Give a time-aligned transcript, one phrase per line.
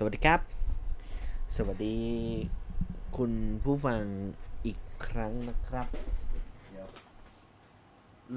[0.00, 0.40] สวัสดีครับ
[1.56, 1.96] สวัสดี
[3.16, 3.32] คุณ
[3.64, 4.00] ผู้ฟัง
[4.66, 5.86] อีกครั้งนะครับ
[6.70, 6.86] เดี๋ยว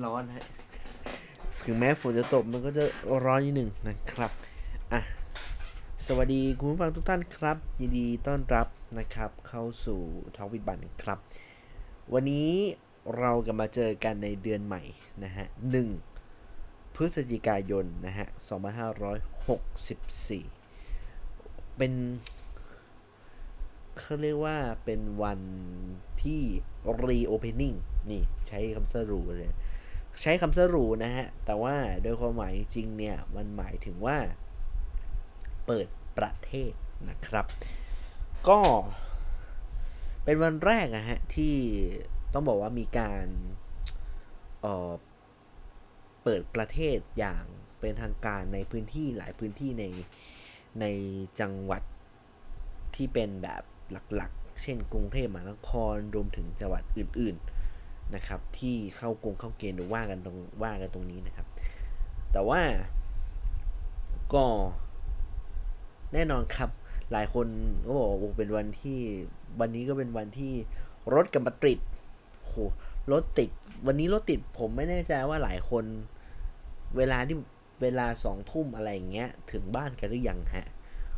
[0.04, 0.46] ร้อนฮะ
[1.66, 2.84] ถึงแม้ฝนจะตกมันก็จะ
[3.26, 4.32] ร้อนนิดหนึ่งนะครับ
[4.94, 5.02] อะ
[6.08, 8.68] สวัสดีคุณผู้ฟังทุกท่านครับ ยินดีต้อนรับ
[9.00, 10.00] นะครับ เข้าสู่
[10.38, 11.18] ทอวิดบันครับ
[12.14, 12.50] วันนี้
[13.18, 14.82] เรากลับมาเจอกันในเดือนใหม่
[15.24, 15.88] นะฮะหนึ่ง
[16.96, 18.40] พฤศจิกายนนะฮะ 2564
[21.82, 22.00] เป็น
[24.00, 25.40] เขาเรียกว่าเป็นวัน
[26.24, 26.42] ที่
[27.08, 27.78] reopening
[28.12, 29.54] นี่ใช้คำสรุเลย
[30.22, 34.18] ใช้คำสรุนะฮะ แต่ว่าโดยความหมายจริงเนี่ย มันหมายถึงว่า
[35.66, 36.74] เปิดประเทศ
[37.10, 37.46] นะครับ
[38.50, 38.60] ก็
[40.24, 41.56] เป็นวันแรกนะฮะ ที่
[42.34, 43.26] ต้องบอกว่ามีการ
[44.62, 47.44] เเปิดประเทศอย่าง
[47.80, 49.86] เป็นทางการในพื้นที่หลายพื้นที่ใน
[50.80, 50.86] ใน
[51.40, 51.82] จังหวัด
[52.96, 53.64] ที่เป็นแบบ
[54.16, 61.48] หลักๆ เช่นกรุงเทพมหานครรวมถึงจังหวัดอื่นๆนะครับ ที่เข้ากรุงเข้าเกณฑ์หรือว่ากันตรงว่ากันตรงนี้นะครับ
[62.32, 62.62] แต่ว่า
[64.34, 64.46] ก็
[66.14, 66.70] แน่นอนครับ
[67.12, 67.48] หลายคน
[67.86, 69.00] ก็บอกว่าเป็นวันที่
[69.60, 70.54] วันนี้ก็เป็นวันที่
[71.14, 71.80] รถกับมาติด
[72.44, 72.54] โห
[73.12, 73.50] รถติด
[73.88, 75.84] วันนี้รถติดผมไม่แน่ใจว่าหลายคน
[76.98, 77.36] เวลาที่
[77.82, 80.68] เวลาสองทุ่มอะไรอย่างเงี้ยถึงบ้านกันหรือยังฮะ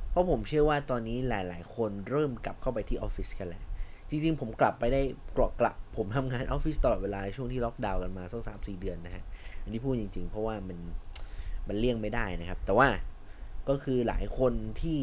[0.10, 3.64] เพราะผมเชื่อว่าตอนนี้หลาย ๆ คนเริ่มกลับเข้าไปที่ออฟฟิศกันแล้ว
[4.10, 5.02] จริง ๆ ผมกลับไปได้
[5.38, 9.24] กรอกกลับ ผมทำงานออฟฟิศตลอดเวลาช่วงที่ล็อกดาวน์กันมาสักสามสี่เดือนนะฮะ
[9.64, 10.78] อันนี้พูดจริง ๆ เพราะว่ามัน
[11.68, 12.88] มันเลี่ยงไม่ได้นะครับ แต่ว่า
[13.70, 15.00] ก็คือหลายคนที่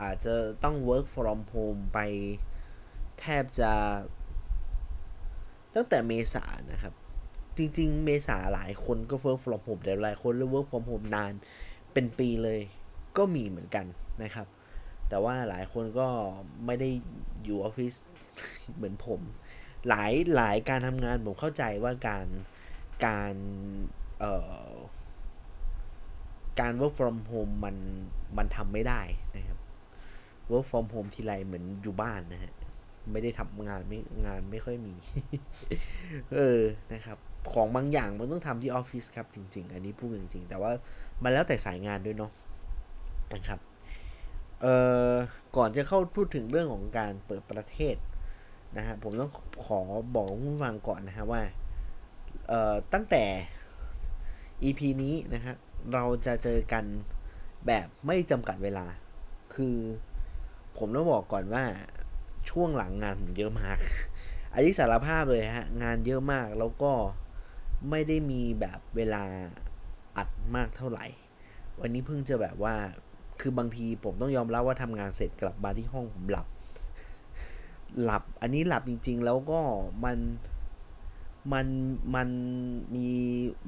[0.00, 1.98] อาจจะต้อง work from home ไป
[3.20, 3.72] แทบจะ
[5.74, 6.94] ตั้งแต่เมษานะครับ
[7.58, 11.32] จริง ๆ เมษาหลายคนก็ work from home แต่หลายคนเริ่ม work from home นาน
[11.92, 12.60] เป็นปีเลย
[13.16, 13.86] ก็มีเหมือนกัน
[14.22, 14.46] นะครับ
[15.08, 16.08] แต่ว่าหลายคนก็
[16.66, 16.88] ไม่ได้
[17.44, 17.94] อยู่ออฟฟิศ
[18.74, 19.20] เหมือนผม
[19.88, 22.26] หลายหลายการทำงานผมเข้าใจว่าการ
[23.06, 23.34] การ
[24.20, 24.34] เอ่
[24.68, 24.70] อ
[26.60, 27.76] การ work from home มัน
[28.36, 29.00] มันทำไม่ได้
[29.36, 29.58] นะครับ
[30.50, 32.52] work from home ทีไรเหมือนอยู่บ้านนะฮะ
[33.12, 34.94] ไม่ได้ทำงานไม่งานไม่ค่อยมี
[36.34, 36.60] เออ
[36.92, 37.18] นะครับ
[37.52, 40.70] ของบางอย่างมันต้องทำที่ออฟฟิศครับจริง ๆ อันนี้พูดจริง ๆ แต่ว่า
[41.22, 42.32] มันแล้วแต่สายงานด้วยเนาะ
[43.34, 43.58] นะครับ
[44.60, 44.74] เอ่
[45.10, 45.12] อ
[45.56, 47.96] ก่อนจะเข้าพูดถึงเรื่องของการเปิดประเทศ
[48.76, 49.30] นะฮะผมต้อง
[49.66, 49.80] ขอ
[50.14, 51.42] บอกผู้ฟังก่อนนะฮะว่า
[52.48, 53.24] เอ่อตั้งแต่
[54.62, 55.54] EP นี้นะฮะ
[55.92, 56.84] เราจะเจอกัน
[57.66, 58.86] แบบไม่จำกัดเวลา
[59.54, 59.76] คือ
[60.78, 61.64] ผมต้องบอกก่อนว่า
[62.50, 63.78] ช่วงหลังงานผมเยอะมาก
[64.52, 66.92] อันนี้สารภาพเลยฮะ งานเยอะมากแล้วก็
[67.90, 69.22] ไม่ได้มีแบบเวลา
[70.16, 71.06] อัดมากเท่าไหร่
[71.80, 72.74] วันนี้เพิ่งจะแบบว่า
[73.40, 76.46] คือบางทีผมต้องยอมรับว่าทำงานเสร็จกลับมาที่ห้องผมหลับ
[78.02, 79.60] หลับ อันนี้หลับจริง ๆ แล้วก็
[80.04, 80.18] มัน
[81.52, 81.66] มัน
[82.14, 82.28] มัน
[82.94, 83.08] มี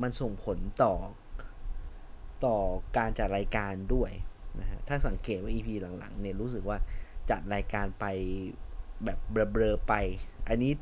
[0.03, 0.95] มันส่งผลต่อ
[2.45, 2.57] ต่อ
[2.97, 4.11] การจัดรายการด้วย
[4.61, 6.79] นะฮะ ถ้าสังเกตว่า EP หลังๆเนี่ยรู้สึกว่า
[7.31, 8.05] จัดรายการไป
[9.05, 9.95] แบบเบลอๆไป
[10.49, 10.73] อันนี้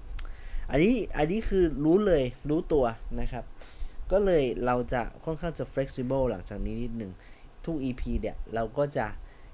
[0.70, 2.84] อันนี้อันนี้คือรู้เลยรู้ตัว
[3.20, 3.44] นะครับ
[4.12, 7.12] ก็เลยเราจะค่อนข้างจะ flexible หลังจากนี้นิดหนึ่ง
[7.64, 9.06] ทุก EP เนี่ยเราก็จะ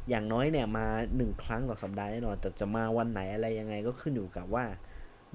[0.09, 0.87] อย่างน้อยเนี่ยมา
[1.17, 4.65] 1 ครั้งต่อสัปดาห์แน่นอน แต่จะมาวันไหนอะไรยังไงก็ขึ้นอยู่กับว่า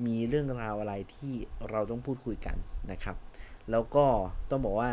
[0.06, 1.34] มีเรื่องราวอะไรที่
[1.70, 2.58] เราต้องพูดคุยกัน
[2.92, 3.16] นะครับ
[3.72, 4.06] แล้วก็
[4.50, 4.92] ต้องบอกว่า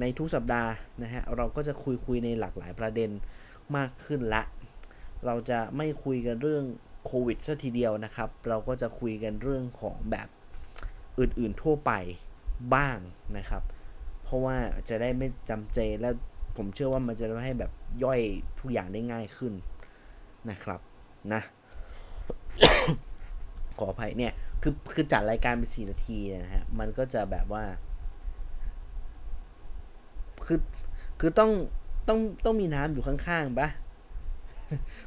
[0.00, 0.70] ในทุกสัปดาห์
[1.02, 3.10] นะฮะเราก็จะคุยคุยในหลากหลายประเด็น
[3.76, 4.42] มากขึ้นละ
[5.26, 6.64] เราจะไม่คุยกันเรื่อง
[7.04, 10.28] โควิดซะทีเดียวนะครับ เราก็จะคุยกันเรื่องของแบบ
[11.18, 11.92] อื่นๆทั่วไป
[12.74, 12.98] บ้าง
[13.38, 13.62] นะครับ
[14.22, 14.56] เพราะว่า
[14.88, 16.10] จะได้ไม่จำเจและ
[16.56, 17.72] ผมเชื่อว่ามันจะทำให้แบบ
[18.04, 18.20] ย่อย
[18.60, 19.52] ทุกอย่างได้ง่ายขึ้น
[20.50, 20.80] นะครับ
[21.32, 21.42] นะ
[23.78, 24.32] ขออภัยเนี่ย
[24.62, 27.64] คือคือจัดรายการเป็นสี่นาทีนะฮะมันก็จะแบบว่า
[30.46, 30.60] คือ
[31.20, 31.50] คือต้อง
[32.08, 33.68] ต้องต้องมีน้ำอยู่ข้างๆปะ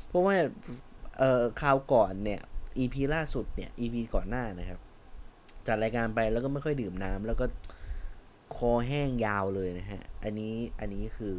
[0.08, 0.36] เพราะว่า
[1.22, 2.42] เอ่อคราวก่อนเนี่ย
[2.78, 4.80] EP ล่าสุดเนี่ย EP ก่อนหน้านะครับ
[5.68, 7.46] จัดรายการไปแล้วก็ไม่ค่อยดื่มน้ำแล้วก็
[8.56, 11.36] คอแห้งยาวเลยนะฮะ อันนี้อันนี้คือ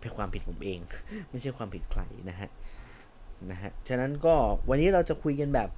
[0.00, 0.80] เป็นความผิดผมเอง
[1.30, 2.48] ไม่ใช่ความผิดใครนะฮะ
[3.50, 4.34] นะฮะฉะนั้นก็
[4.68, 5.70] วันนี้เราจะคุยกันแบบ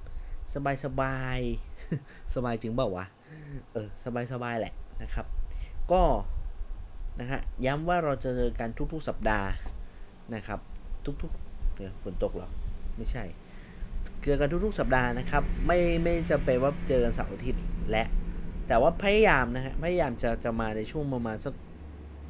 [0.53, 1.39] สบายสบาย
[2.35, 3.05] สบายจริงเปล่าวะ
[3.73, 4.73] เออสบายสบายแหละ
[5.03, 5.25] นะครับ
[5.91, 6.01] ก็
[7.19, 9.49] นะฮะย้ำว่าเราจะเจอกันทุกๆสัปดาห์
[10.35, 10.59] นะครับ
[11.21, 12.49] ทุกๆเดี๋ยวฝนตกเหรอ
[12.99, 13.25] ไม่ใช่
[14.23, 18.05] เจอกันทุกๆสัปดาห์นะครับ ไม่ไม่จำเป็นว่าเจอกันเสาร์อาทิตย์และ
[18.67, 21.53] แต่ว่าพยายามนะฮะพยายามจะจะมาในช่วงประมาณสัก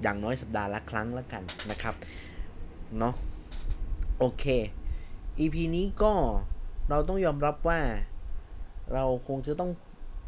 [0.01, 1.95] อย่างน้อยสัปดาห์ละครั้งละกันนะครับ
[2.97, 3.13] เนาะ
[4.19, 4.45] โอเค
[5.39, 6.13] EP นี้ก็
[6.89, 7.79] เราต้องยอมรับว่า
[8.93, 9.71] เราคงจะต้อง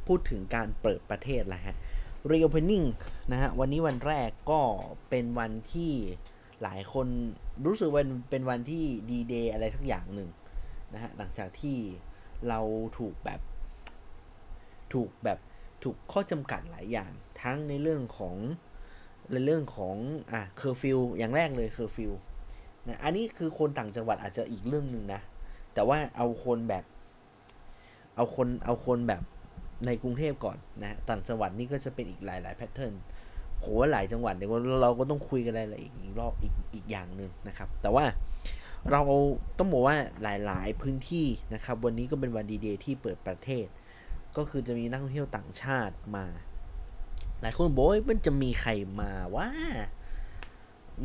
[0.08, 1.76] พูดถึงการเปิดประเทศแหละฮะ
[2.32, 2.88] reopening
[3.32, 4.62] นะฮะ วันนี้วันแรกก็
[5.10, 5.92] เป็นวันที่
[6.63, 7.08] หลายคน
[7.66, 10.30] รู้สึกว่าเป็นวันที่ดีเดย์อะไรสักอย่างหนึ่ง
[10.94, 11.78] นะฮะหลังจากที่
[12.48, 12.60] เรา
[12.98, 13.42] ถูกแบบ
[14.94, 15.40] ถูกแบบ
[15.84, 17.12] ถูกข้อจำกัดหลายอย่าง
[17.42, 18.36] ทั้งในเรื่องของ
[19.31, 19.96] ในเรื่องของ
[20.31, 22.12] อะเคอร์ฟิวอย่างแรกเลยเคอร์ฟิว
[22.88, 25.22] นะอันนี้คือคนต่างจังหวัดอาจจะอีกเรื่องหนึ่งนะ
[25.74, 26.84] แต่ว่าเอาคนแบบ
[28.16, 29.22] เอาคนเอาคนแบบ
[29.86, 32.94] ในกรุงเทพก่อนนะต่างจังหวัดนี่ก็จะเป็นอีกหลายหลาย pattern
[33.62, 34.50] โหหลายจังหวัดเนี่ย
[34.84, 38.06] เราก็ต้องคุยกันอะไรอีกรอบอีกอีกอย่างหนึ่งนะครับ แต่ว่า
[38.92, 39.02] เรา
[39.58, 43.66] ต้องบอกว่าหลาย ๆ พื้นที่นะครับ วันนี้ก็เป็นวันดีเดย์ที่เปิดประเทศ
[44.38, 46.25] ก็คือจะมีนักท่องเที่ยวต่างชาติมา
[47.42, 48.72] หลายคนบอกว่ามันจะมีใคร
[49.02, 49.50] มาว่า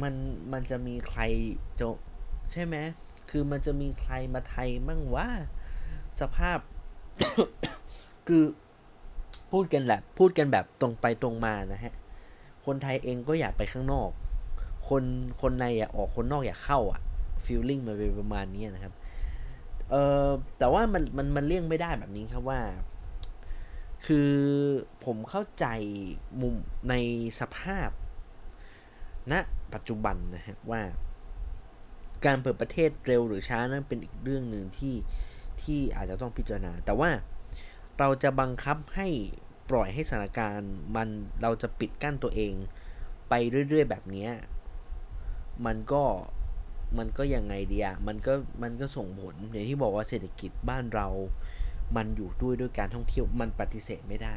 [0.02, 0.14] มัน
[0.52, 1.23] มันจะมีใคร
[1.79, 1.87] จะ
[2.52, 2.76] ใช่ไหม
[3.31, 5.29] คือมันจะมีใครมาไทยมั่งว่า
[6.20, 6.59] สภาพ
[8.29, 8.44] คือ
[9.52, 11.94] พูดกันแบบพูดกันแบบตรงไปตรงมานะฮะ
[12.66, 14.10] คนไทยเองก็อยากไปข้างนอก
[14.88, 15.04] คน
[15.40, 17.00] คนในอยากออกคนนอกอยากเข้าอะ
[17.44, 18.94] ฟีลลิ่งมันเป็นประมาณนี้นะครับ
[19.90, 20.28] เอ่อ
[20.58, 22.60] แต่ว่ามันมันมันเลี่ยงไม่ได้แบบนี้ครับว่า
[24.06, 24.32] คือ
[25.04, 25.66] ผมเข้าใจ
[26.40, 26.54] มุม
[26.88, 26.94] ใน
[27.40, 27.90] สภาพ
[29.32, 29.40] ณนะ
[29.74, 30.82] ปัจจุบันนะฮะว่า
[32.24, 34.94] การเปิดประเทศเร็วหรือช้านั้นเป็นอีกเรื่องหนึ่งที่
[35.62, 37.10] ที่อาจจะต้องพิจารณา แต่ว่า
[37.98, 39.08] เราจะบังคับให้
[39.70, 41.08] ปล่อยให้สถานการณ์มัน
[41.42, 42.54] เราจะปิดกั้นตัวเอง
[43.28, 43.34] ไป
[43.68, 44.28] เรื่อยๆแบบนี้
[45.66, 46.02] มันก็
[46.98, 48.32] มันก็ยังไงเดีอะมันก็
[48.62, 51.06] มันก็ส่งผลอย่างที่บอกว่าเศรษฐกิจบ้านเรา
[51.96, 54.36] มันอยู่ด้วยด้วยการท่องเที่ยวมันปฏิเสธไม่ได้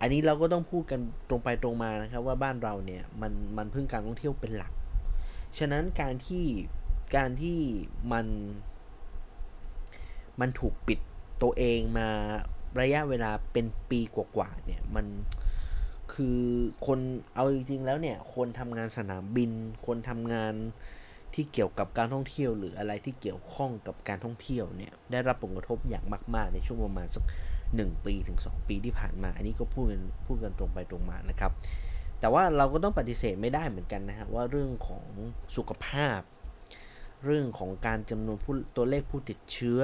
[0.00, 4.72] อันนี้เราก็ต้องพูดกันตรงไปตรงมานะครับว่าบ้านเราเนี่ยมันมันพึ่งการท่องเที่ยวเป็นหลัก
[5.58, 6.44] ฉะนั้นการที่
[7.16, 7.58] การที่
[8.12, 8.26] มัน
[10.40, 10.98] มันถูกปิด
[11.42, 12.08] ตัวเองมา
[12.80, 15.06] ระยะเวลาเป็นปีกว่าๆเนี่ยมัน
[16.12, 16.40] คือ
[16.86, 16.98] คน
[17.34, 19.50] เอาจริงๆแล้วเนี่ย คนทำงานสนามบิน
[19.86, 20.54] คนทำงาน
[21.34, 26.04] ที่เกี่ยวกับการท่องเที่ยว หรืออะไรที่เกี่ยวข้องกับการท่องเที่ยวเนี่ยได้รับผลกระทบอย่าง
[26.34, 27.24] มาก ๆ ในช่วงประมาณสัก
[27.64, 31.52] 1ปีถึง 2 ปีที่ผ่านมา อันนี้ก็พูดกันพูดกันตรงไปตรงมานะครับ
[32.20, 35.04] แต่ว่าเราก็ต้องปฏิเสธไม่ได้เหมือนกันนะฮะว่าเรื่องของ
[35.56, 36.20] สุขภาพ
[37.24, 39.82] เรื่องของการจำนวนผู้ตัวเลขผู้ติดเชื้อ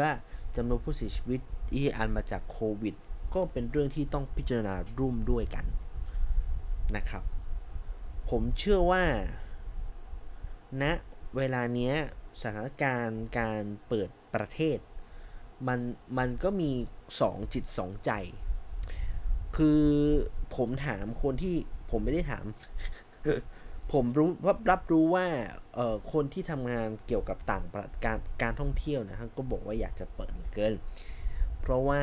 [0.57, 1.41] จำนวนผู้เสียชีวิต
[1.71, 2.95] ที่อันมาจากโควิด
[3.35, 5.65] ก็เป็นเรื่องที่ต้องพิจารณาร่วมด้วยกัน
[6.97, 7.25] นะครับ
[8.29, 9.05] ผมเชื่อว่า
[10.83, 10.93] ณนะ
[11.37, 11.95] เวลาเนี้ย
[12.41, 14.79] สถานการณ์การเปิดประเทศ
[15.69, 15.81] มัน
[16.19, 16.71] มันก็มี
[17.21, 18.11] สองจิตสองใจ
[19.57, 19.83] คือ
[20.57, 21.57] ผมถามคนที่
[21.91, 22.45] ผมไม่ได้ถาม
[23.93, 24.31] ผมรู้
[24.71, 25.27] รับรู้ว่า
[25.75, 30.75] เอ่อคนที่ทำงานเกี่ยวกับต่างประการการท่องเที่ยวนะก็บอกว่าอยากจะเปิดเกิน
[31.69, 32.03] เพราะว่า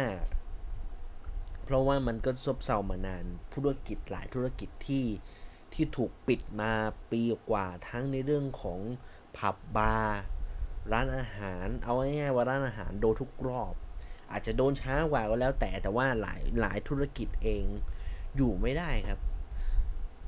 [1.66, 5.06] เพราะว่ามันก็ซบเซามานานธุรกิจหลายธุรกิจที่
[5.74, 6.72] ที่ถูกปิดมา
[7.12, 8.80] ปีกว่าทั้งในเรื่องของ
[9.38, 10.20] ผับบาร์
[10.92, 13.74] ร้านอาหาร เอาง่ายๆว่าร้านอาหารโดนทุกรอบ
[14.32, 17.66] อาจจะโดนช้ากว่าก็แล้วแต่แต่ว่าหลายหลายธุรกิจเอง
[18.36, 19.20] อยู่ไม่ได้ครับ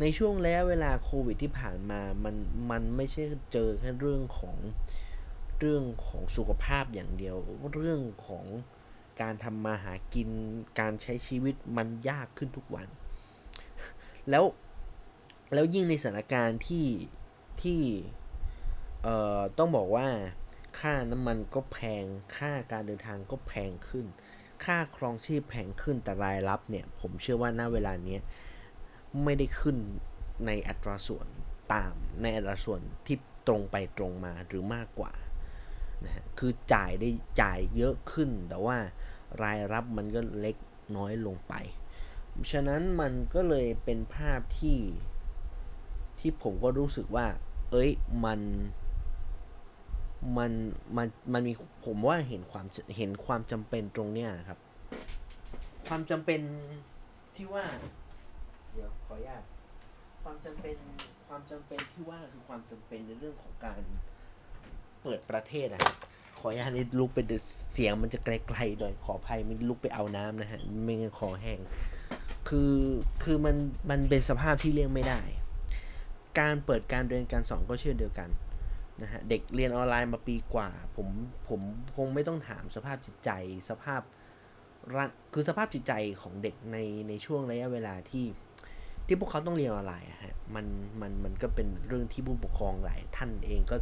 [0.01, 2.35] ในช่วงระยะเวลาโควิดที่ผ่านมามัน
[2.71, 3.23] มันไม่ใช่
[3.53, 4.57] เจอแค่เรื่องของ
[5.59, 7.35] เรื่องของสุขภาพอย่างเดียว
[7.75, 8.45] เรื่องของ
[9.21, 10.29] การทำมาหากิน
[10.79, 12.87] การใช้ชีวิตมันยากขึ้นทุกวัน
[14.29, 14.43] แล้ว
[15.53, 16.87] แล้วยิ่งในสถานการณ์ที่
[17.61, 17.81] ที่
[19.03, 20.07] เอ่อต้องบอกว่า
[20.79, 22.03] ค่าน้ำมันก็แพง
[22.37, 24.05] ค่าการเดินทางก็แพงขึ้น
[24.65, 28.17] ค่าครองชีพแพงขึ้นแต่รายรับเนี่ย ผมเชื่อว่าณเวลานี้
[29.23, 29.77] ไม่ได้ขึ้น
[30.45, 31.27] ในอัตราส่วน
[31.73, 35.13] ตามในอัตราส่วนที่ตรงไปตรงมาหรือมากกว่า
[36.05, 37.09] นะฮะคือจ่ายได้
[37.41, 38.77] จ่ายเยอะขึ้นแต่ว่า
[39.41, 40.55] รายรับมันก็เล็ก
[40.97, 41.53] น้อยลงไป
[42.51, 44.77] ฉะนั้นมันก็เลยเป็นภาพที่
[46.19, 47.27] ที่ผมก็รู้สึกว่า
[47.71, 47.91] เอ้ย
[48.25, 48.39] มัน
[50.37, 50.51] มัน
[50.97, 51.53] มันมันมี
[51.85, 52.65] ผมว่าเห็นความ
[52.97, 54.59] เห็นความจำเป็นตรงเนี้ยครับ
[55.87, 56.41] ความจำเป็น
[57.35, 57.65] ที่ว่า
[58.73, 59.43] เดี๋ยวขออนุญาต
[60.23, 60.77] ความจำเป็น
[61.27, 63.81] ความจำเป็นที่ว่าคือความจำเป็นในเรื่องของการ
[65.01, 65.95] เปิดประเทศนะครับ
[66.39, 67.19] ขออนุญาตนี่ลุกไป
[67.73, 71.59] เสียงมันจะไกลๆหน่อยขออภัยมันลุกไปเอาน้ำนะฮะไม่งั้นคอแห้ง
[72.49, 72.75] คือ
[73.23, 73.55] คือมัน
[73.89, 75.21] มันเป็นสภาพที่เลี่ยงไม่ได้
[76.39, 78.29] การเปิดการเรียนการสอนก็เช่นเดียวกัน
[79.01, 81.07] นะฮะเด็กเรียนออนไลน์มาปีกว่า ผม
[81.47, 81.61] ผม
[81.95, 83.29] คงไม่ต้องถามสภาพจิตใจ
[83.69, 84.01] สภาพ
[84.95, 86.77] ร่างคือสภาพจิตใจของเด็กใน
[87.07, 88.25] ในช่วงระยะเวลาที่
[89.07, 90.65] ที่พวกเขาต้องเรียนออนไลน์ฮะมัน
[91.01, 93.77] มันมันก็เป็นเรื่องที่ผู้ปกครองหลายท่านเองก็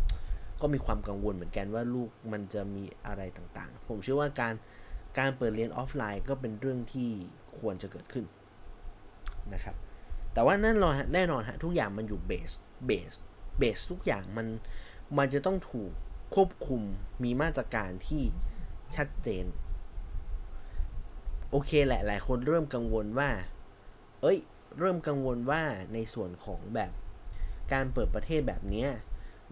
[0.61, 4.53] ก็มีความกังวลเหมือนกันว่าลูกมันจะมีอะไรต่างๆ ผมเชื่อว่าการ
[5.19, 7.09] การเปิดเรียนออฟไลน์ก็เป็นเรื่องที่
[7.59, 8.25] ควรจะเกิดขึ้น
[9.53, 9.75] นะครับ
[10.33, 12.51] แต่ว่านั่นรอแน่นอนฮะทุกอย่างมันอยู่เบส
[12.85, 13.13] เบส
[13.59, 14.47] เบสทุกอย่างมัน
[15.17, 15.91] มันจะต้องถูก
[16.35, 16.81] ควบคุม
[17.23, 18.23] มีมาตรการที่
[18.95, 19.45] ชัดเจน
[21.51, 23.29] โอเคแหละหลายคนเริ่มกังวลว่า
[24.21, 24.37] เอ้ย
[24.79, 25.61] เริ่มกังวลว่า
[25.93, 26.91] ในส่วนของแบบ
[27.73, 28.85] การเปิดประเทศแบบนี้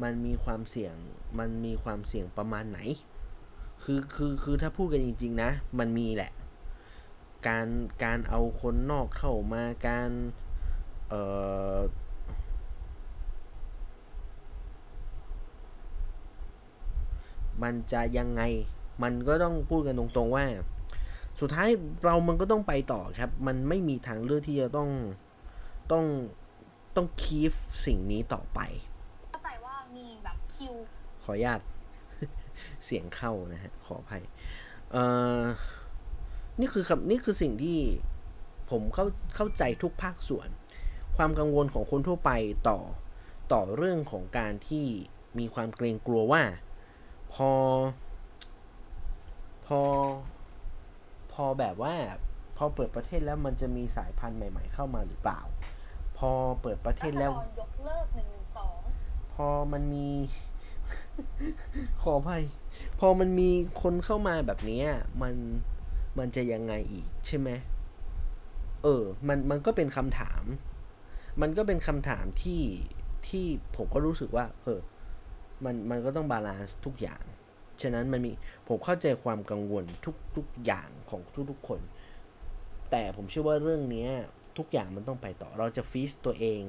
[0.02, 0.96] มันมีความเสี่ยง
[1.40, 2.80] มันมีความเสี่ยงประมาณไหน
[3.84, 6.32] คือคือคือถ้าพูดกันจริง ๆ นะ มันมีแหละ
[7.48, 7.68] การ
[8.04, 10.10] การเอาคนนอกเข้ามาการ
[11.10, 11.22] เอ่
[11.76, 11.78] อ
[17.64, 18.42] มันจะยังไง
[19.04, 20.46] มันก็ต้องพูดกันตรงๆว่า
[21.40, 21.70] สุดท้าย
[22.04, 24.90] เรามันก็ต้องไปต่อครับ มันไม่มีทางเลือกที่จะต้อง
[25.92, 26.06] ต้อง
[26.96, 27.54] ต้องคีฟ
[27.86, 28.60] สิ่งนี้ต่อไป
[29.30, 30.76] เข้าใจว่ามีแบบ คิว
[31.24, 31.60] ขออนุญาต
[32.86, 34.24] เสียงเข้านะฮะ ขออภัย
[34.92, 35.04] เอ่
[35.40, 35.42] อ
[36.60, 37.80] นี่คือคำนี่คือสิ่งที่
[38.72, 39.06] ผมเข้า
[39.36, 40.50] เข้าใจทุกภาคส่วน
[41.18, 42.32] ความกังวลของคนทั่วไป
[42.70, 42.80] ต่อ
[43.54, 44.86] ต่อเรื่องของการที่
[45.40, 46.44] มีความเกรงกลัวว่า
[47.34, 47.52] พอ
[49.66, 49.80] พอ
[51.34, 51.96] พอแบบว่า
[52.58, 55.40] พอเปิดประเทศแล้วมันจะมีสายพันธุ์ใหม่ ๆ เข้ามาหรือเปล่า
[56.18, 58.80] พอเปิดประเทศแล้วรัฐบาลยกเลิกหนึ่งหนึ่งสอง
[59.34, 60.10] พอมันมี
[62.02, 62.44] ขออภัย
[63.00, 63.50] พอมันมี
[63.82, 64.82] คนเข้ามาแบบนี้
[65.22, 65.36] มัน
[66.20, 67.50] มันจะยังไงอีกใช่ไหม
[68.84, 70.44] เออ มันมันก็เป็นคำถาม
[71.42, 72.62] มันก็เป็นคำถามที่
[73.28, 74.80] ที่ผมก็รู้สึกว่าเออ
[75.66, 77.24] มันมันก็ต้อง balance ทุกอย่าง
[77.82, 78.32] ฉะนั้นมันมี
[78.68, 81.80] ผมเข้าใจความกังวลทุกทุกอย่างของทุกๆคน
[82.92, 84.08] แต่ผมเชื่อว่าเรื่องนี้
[84.58, 86.62] ทุกอย่างมันต้องไปต่อ เราจะฟีสตัวเอง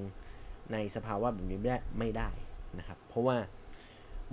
[0.73, 2.31] ในสภาวะแบบนี้ไม่ได้ไม่ได้
[2.79, 3.37] นะครับ เพราะว่า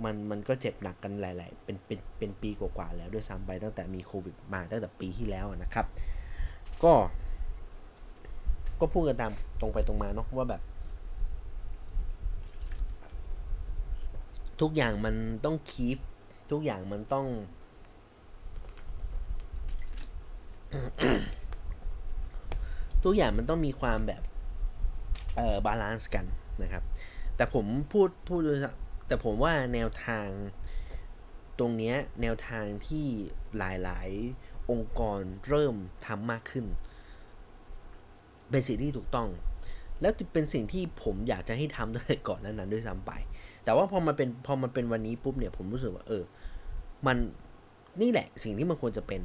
[0.04, 5.86] มันมันก็เจ็บหนักกันหลาย ๆ เป็นเป็นเป็นปีกว่าๆแล้วด้วยซ้ำไปตั้งแต่มีโควิดมาตั้งแต่ปีที่แล้วนะครับ
[6.84, 6.92] ก็
[8.80, 10.62] ก็พูดกันตามตรงไปตรงมาเนาะว่าแบบ
[14.60, 15.98] ทุกอย่างมันต้อง keep
[16.50, 17.26] ทุกอย่างมันต้อง
[23.04, 24.22] ทุกอย่างมันต้องมีความแบบ
[25.36, 26.24] เอ่อ balance กัน
[26.62, 26.82] นะครับ
[27.36, 28.58] แต่ผมพูดพูดโดย
[29.12, 30.28] แต่ผมว่าแนวทาง
[31.58, 33.06] ตรงเนี้ยแนวทางที่
[33.58, 35.74] หลายๆ องค์กรเริ่ม
[36.06, 36.66] ทำมากขึ้น
[38.50, 39.28] เป็นสิ่งที่ถูกต้อง
[40.00, 43.12] แล้วเป็นสิ่งที่ผมอยากจะให้ทำตั้งแต่ก่อนนั้นนั้นด้วยซ้ำไป
[43.64, 46.22] แต่ว่าพอมาเป็นพอมันเป็นวันนี้ปุ๊บเนี่ยผมรู้สึกว่าเออ
[47.06, 47.16] มัน
[48.00, 49.22] นี่แหละสิ่งที่มันควรจะเป็น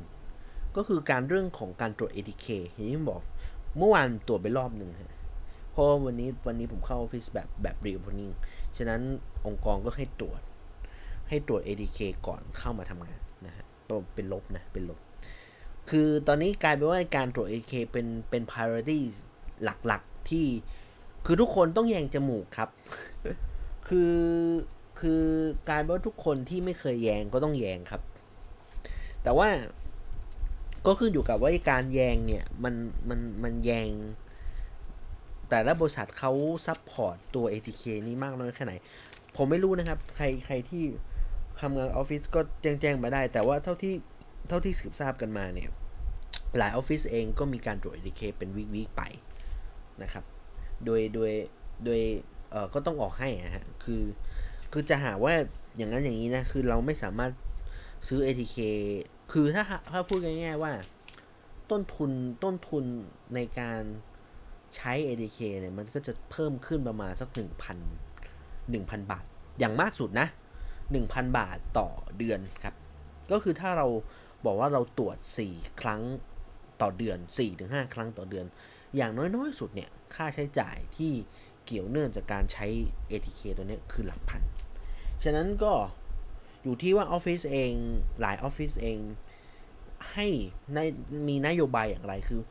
[0.75, 3.21] ก็คือการเรื่องของการตรวจ ATK อย่างที่ผมบอก
[3.77, 5.13] เมื่อวานตรวจไปรอบหนึ่งฮะ
[5.71, 8.33] เพราะวันนี้วันนี้ผมเข้าออฟฟิศแบบแบบ reopening
[8.77, 9.01] ฉะนั้น
[9.47, 10.41] องค์กรก็ให้ตรวจ
[11.29, 13.65] ให้ตรวจ ATK ก่อนเข้ามาทำงานนะฮะ
[14.15, 14.99] เป็นลบนะ เป็นลบ
[15.89, 18.99] คือตอนนี้กลายเป็นว่าการตรวจ ATK เป็นเป็น priority
[19.63, 20.45] หลักๆที่
[21.25, 22.69] คือทุกคนต้องแยงจมูกครับ
[23.87, 24.13] คือ
[24.99, 25.23] คือ
[25.69, 28.01] การว่าทุกคนที่ไม่เคยแยงก็ต้องแยงครับ
[29.23, 29.47] แต่ว่า
[30.85, 32.73] ก็ขึ้นอยู่กับว่าการแยงเนี่ยมัน
[33.09, 33.87] มันมันแยง
[35.49, 36.31] แต่ละบริษัทเขา
[36.67, 38.73] support ตัว ATK นี้มากน้อยแค่ไหน
[39.37, 40.83] ผมไม่รู้นะครับ ใครใครที่
[41.61, 43.95] ทำงานออฟฟิศก็แจ้งแจ้งมาได้ แต่ว่าเท่าที่
[44.47, 45.69] เท่าที่สืบทราบกันมาเนี่ย
[46.57, 49.03] หลายออฟฟิศเองก็มีการตรวจ ATK เป็นวิกวิกไป
[50.03, 50.23] นะครับ
[50.85, 51.31] โดยโดย
[51.85, 52.01] โดย
[52.51, 54.03] เอ่อก็ต้องออกให้อะฮะคือ
[54.71, 55.33] คือจะหาว่า
[55.77, 57.31] อย่างนั้นอย่างนี้นะ คือเราไม่สามารถ
[58.07, 58.57] ซื้อ ATK
[59.31, 60.73] คือถ้าถ้าพูดง่าย ๆว่า
[61.71, 62.11] ต้นทุน
[62.43, 62.85] ต้นทุน
[63.35, 63.81] ในการ
[64.75, 68.06] ใช้ ATK เนี่ย มันก็จะเพิ่มขึ้นประมาณสัก1,000
[68.75, 69.25] 1,000 บาท
[69.59, 70.27] อย่างมากสุดนะ
[70.81, 72.75] 1,000 บาทต่อเดือนครับ
[73.31, 73.87] ก็คือถ้าเรา
[74.45, 75.17] บอกว่าเราตรวจ
[75.49, 76.01] 4 ครั้ง
[76.81, 77.17] ต่อเดือน
[77.55, 78.45] 4-5 ครั้งต่อเดือน
[78.95, 81.11] อย่างน้อยๆ สุดเนี่ย ค่าใช้จ่ายที่
[81.65, 82.67] เกี่ยวเนื่องจากการใช้
[83.09, 84.41] ATK ตัวนี้คือหลักพัน
[85.23, 85.73] ฉะนั้นก็
[86.63, 87.71] อยู่ที่ว่าออฟฟิศเอง
[88.21, 88.99] หลายออฟฟิศเอง
[90.13, 90.27] ให้
[90.73, 90.79] ใน
[91.27, 92.41] มีนโยบายอย่างไรคือ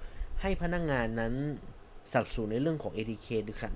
[0.41, 1.35] ให้พนักงงานนั้น
[2.13, 3.27] สับสนในเรื่องของ ATK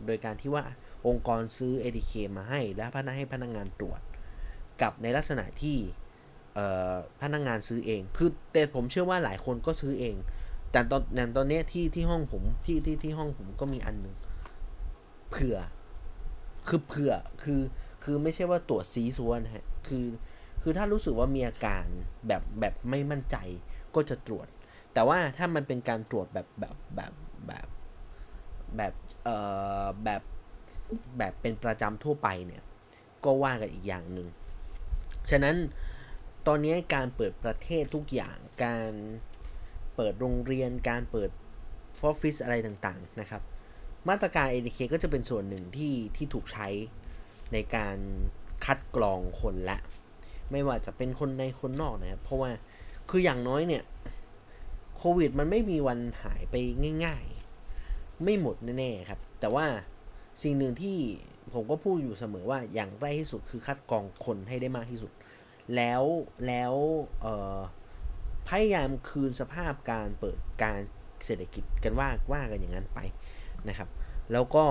[0.07, 0.65] โดยการที่ว่า
[1.07, 4.01] องค์กรซื้อ ATK มาให้ และพนักให้พนักงงานตรวจ
[4.83, 5.79] กับในลักษณะที่
[7.23, 10.17] พนักงงานซื้อเอง คือแต่ผมเชื่อว่าหลายคนก็ซื้อเอง
[10.73, 14.15] แต่ตอนอย่างตอนนี้ที่ที่ห้องผมที่ที่ที่ห้องผมก็มีอันหนึ่ง
[15.31, 15.59] เผื่อ
[16.69, 17.61] คือเผื่อคือ
[18.05, 20.07] คือไม่ใช่ว่าตรวจซีซัวนะฮะ คือ
[20.63, 21.85] คือถ้ารู้สึกว่ามีอาการ
[22.27, 23.37] แบบแบบไม่มั่นใจ
[23.95, 24.47] ก็จะตรวจ
[24.93, 27.13] แต่ว่าถ้ามันเป็นการตรวจแบบแบบแบบ
[27.47, 27.67] แบบ
[28.77, 29.37] แบบเอ่
[29.85, 30.23] อแบบ
[31.19, 32.63] แบบเป็นประจำทั่วไปเนี่ย
[33.25, 34.29] ก็ว่ากันอีกอย่างหนึ่ง
[35.31, 35.57] ฉะนั้น
[36.47, 38.91] ตอนนี้การเปิดประเทศทุกอย่าง การ
[39.97, 41.31] เปิดโรงเรียน การเปิด
[42.01, 43.43] ฟอฟฟิศอะไรต่างๆนะครับ
[44.09, 46.69] มาตรการ ADK ก็จะเป็นส่วนหนึ่งที่ที่ถูกใช้
[47.53, 47.97] ในการ
[48.65, 49.79] คัดกรองคนละ
[50.51, 52.51] ไม่ว่าจะเป็นคนในคนนอกนะครับ เพราะว่า
[53.11, 53.83] คืออย่างน้อยเนี่ย
[54.97, 56.55] โควิดมันไม่มีวันหายไป
[57.05, 57.25] ง่าย
[57.73, 59.67] ๆ ไม่หมดแน่ๆครับ แต่ว่า
[60.43, 60.99] สิ่งหนึ่งที่
[61.53, 65.13] ผมก็พูดอยู่เสมอว่าอย่างแรกที่สุดคือคัดกรองคนให้ได้มากที่สุด
[65.77, 66.03] แล้ว
[66.47, 66.75] แล้ว
[68.49, 70.79] พยายามคืนสภาพการเปิดการ
[71.25, 73.01] เศรษฐกิจกันว่าว่ากันอย่างนั้นไป
[73.69, 73.89] นะครับ
[74.33, 74.65] แล้วก็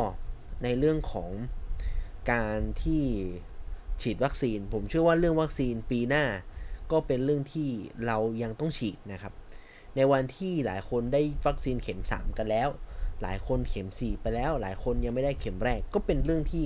[0.63, 1.31] ในเรื่องของ
[2.31, 3.03] การที่
[4.01, 6.25] ฉีดวัคซีน ผมเชื่อว่าเรื่องวัคซีนปีหน้า
[6.91, 7.69] ก็เป็นเรื่องที่
[8.05, 9.33] เรายังต้องฉีดนะครับ
[9.95, 12.69] ในวันที่หลายคนได้วัคซีนเข็ม 3 กันแล้ว
[13.21, 16.65] หลายคนเข็ม 4 ไปแล้ว หลายคนยังไม่ได้เข็มแรก ก็เป็นเรื่องที่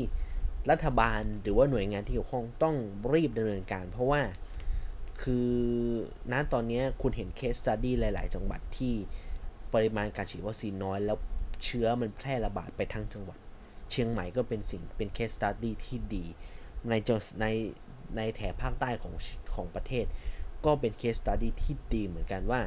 [0.72, 2.76] รัฐบาลหรือว่าหน่วยงานที่เกี่ยวข้องต้อง
[3.14, 4.22] รีบดำเนินการ เพราะว่า
[5.22, 5.50] คือ
[6.32, 8.94] ณตอนนี้คุณเห็นเคสตัดดี้หลาย ๆ จังหวัดที่
[9.74, 11.18] ปริมาณการฉีดวัคซีนน้อย แล้ว
[11.64, 13.38] เชื้อมันแพร่ระบาดไปทั้งจังหวัด
[13.92, 16.26] เชียงใหม่ก็เป็นสิ่งเป็น case study ที่ดี
[16.90, 17.10] ในจ
[17.42, 17.46] ใน
[18.18, 19.14] ในแถบภาคใต้ของ
[19.54, 20.06] ของประเทศ
[20.66, 22.62] ก็เป็น case study ที่ดีเหมือนกันว่า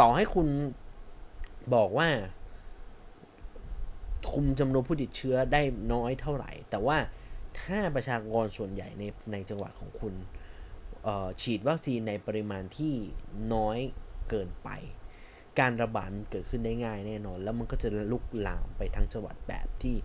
[0.00, 0.48] ต่อให้คุณ
[1.74, 2.08] บอกว่า
[4.32, 6.98] คุมจำนวนผู้ติดเชื้อได้น้อยเท่าไหร่ แต่ว่า
[7.60, 9.02] ถ้าประชากรส่วนใหญ่ใน
[9.32, 10.14] ในจังหวัดของคุณ
[11.42, 12.94] ฉีดวัคซีนในปริมาณที่
[13.54, 13.78] น้อย
[14.30, 14.68] เกินไป
[15.60, 19.96] การระบาดเกิดขึ้นได้ง่ายแน่นอน แล้วมันก็จะลุกลามไปทั้งจังหวัดแบบที่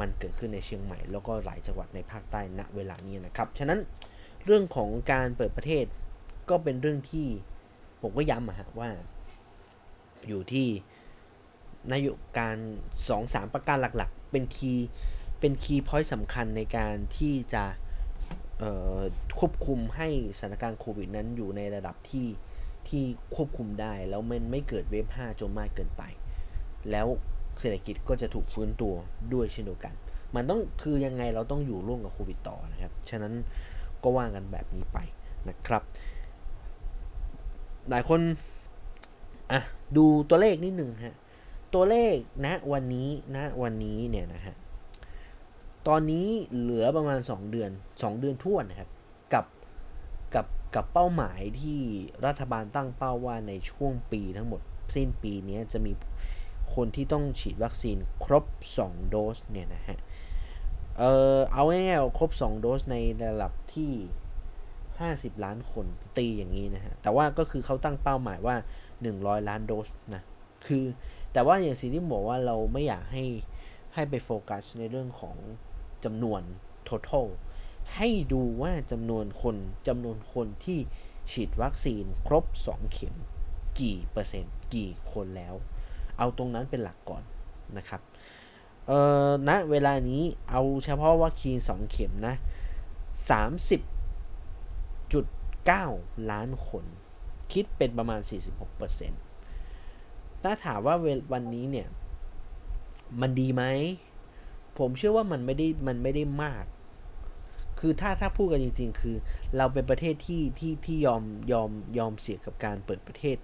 [0.00, 3.78] มันเกิดขึ้นในเชียงใหม่ แล้วก็หลายจังหวัดในภาคใต้ณเวลานี้นะครับ ฉะนั้น
[4.44, 5.84] เรื่องของการเปิดประเทศ
[6.50, 7.26] ก็เป็นเรื่องที่
[8.02, 8.90] ผมก็ย้ำอะฮะว่า
[10.28, 10.66] อยู่ที่
[11.92, 12.56] นโยบการ
[13.08, 14.88] สองสามประการหลักๆ เป็นคีย์
[15.40, 17.64] เป็นคีย์พอยต์สำคัญในการที่จะ
[19.38, 22.28] ควบคุมให้สถานการณ์โควิดนั้นอยู่ในระดับที่
[22.88, 23.04] ที่
[23.34, 26.02] ควบคุมได้ แล้วมันไม่เกิดเวฟ5จนมากเกินไป
[26.90, 27.06] แล้ว
[27.60, 28.94] เศรษฐกิจก็จะถูกฟื้นตัว
[29.34, 29.94] ด้วยเช่นเดียวกัน
[30.34, 33.32] มันต้องคือยังไงเราต้องอยู่ร่วมกับโควิดต่อนะครับ ฉะนั้น
[34.02, 34.98] ก็ว่ากันแบบนี้ไป
[35.48, 35.82] นะครับ
[37.90, 38.20] หลายคน
[39.52, 39.60] อะ
[39.96, 41.16] ดูตัวเลขนิดหนึ่งฮะ
[41.74, 44.54] ตัวเลขนะวันนี้นะวันนี้เนี่ยนะฮะ
[45.88, 48.90] ตอนนี้เหลือประมาณ 2 เดือน 2 เดือนทั่วนะครับ
[49.32, 49.46] กับ
[50.34, 51.80] กับกับเป้าหมายที่
[52.26, 54.60] รัฐบาลตั้งเป้าว่าในช่วงปีทั้งหมด
[54.94, 55.92] สิ้นปีนี้จะมี
[56.74, 58.44] คนที่ต้องฉีดวัคซีนครบ
[58.78, 59.98] 2 โดสเนี่ยนะฮะ
[60.98, 62.96] เออเอาง่ายๆครบ 2 โดสใน
[63.30, 63.92] ระดับที่
[64.86, 65.86] 50 ล้านคน
[66.18, 68.56] ตีอย่างนี้นะฮะแต่ว่าก็คือเขาตั้งเป้าหมายว่า
[69.02, 70.22] 100 ล้านโดสนะ
[70.66, 70.84] คือ
[71.34, 73.24] แต่ว่าอย่างสิ่งที่บอกว่าเราไม่อยากให้
[73.94, 75.36] ให้ไปโฟกัสในเรื่องของ
[76.04, 76.42] จำนวน
[76.88, 77.26] total
[77.96, 79.56] ให้ดูว่าจำนวนคน
[79.88, 80.78] จำนวนคนที่
[81.30, 83.14] ฉีดวัคซีนครบ 2 เข็ม
[83.80, 85.54] กี่เปอร์เซ็นต์ กี่คนแล้ว
[86.18, 87.22] เอาตรงนั้นเป็นหลักก่อน
[87.76, 88.00] นะครับ
[88.86, 92.34] เอ่อณเวลานี้เอาเฉพาะวัคซีน2 เข็มนะ
[95.34, 96.84] 30.9 ล้านคน
[97.52, 99.23] คิดเป็นประมาณ 46%
[100.44, 100.96] ถ้าถามว่า
[101.32, 101.88] วันนี้เนี่ย
[103.20, 103.62] มันดีไหม
[104.78, 106.64] ผมเชื่อว่ามันไม่ได้มันไม่ได้มาก
[107.80, 109.16] คือถ้าถ้าพูดกันจริง ๆ คือ
[109.56, 113.36] เราเป็นประเทศที่ที่ที่ยอมยอมยอมเสี่ยงกับการเปิดประเทศ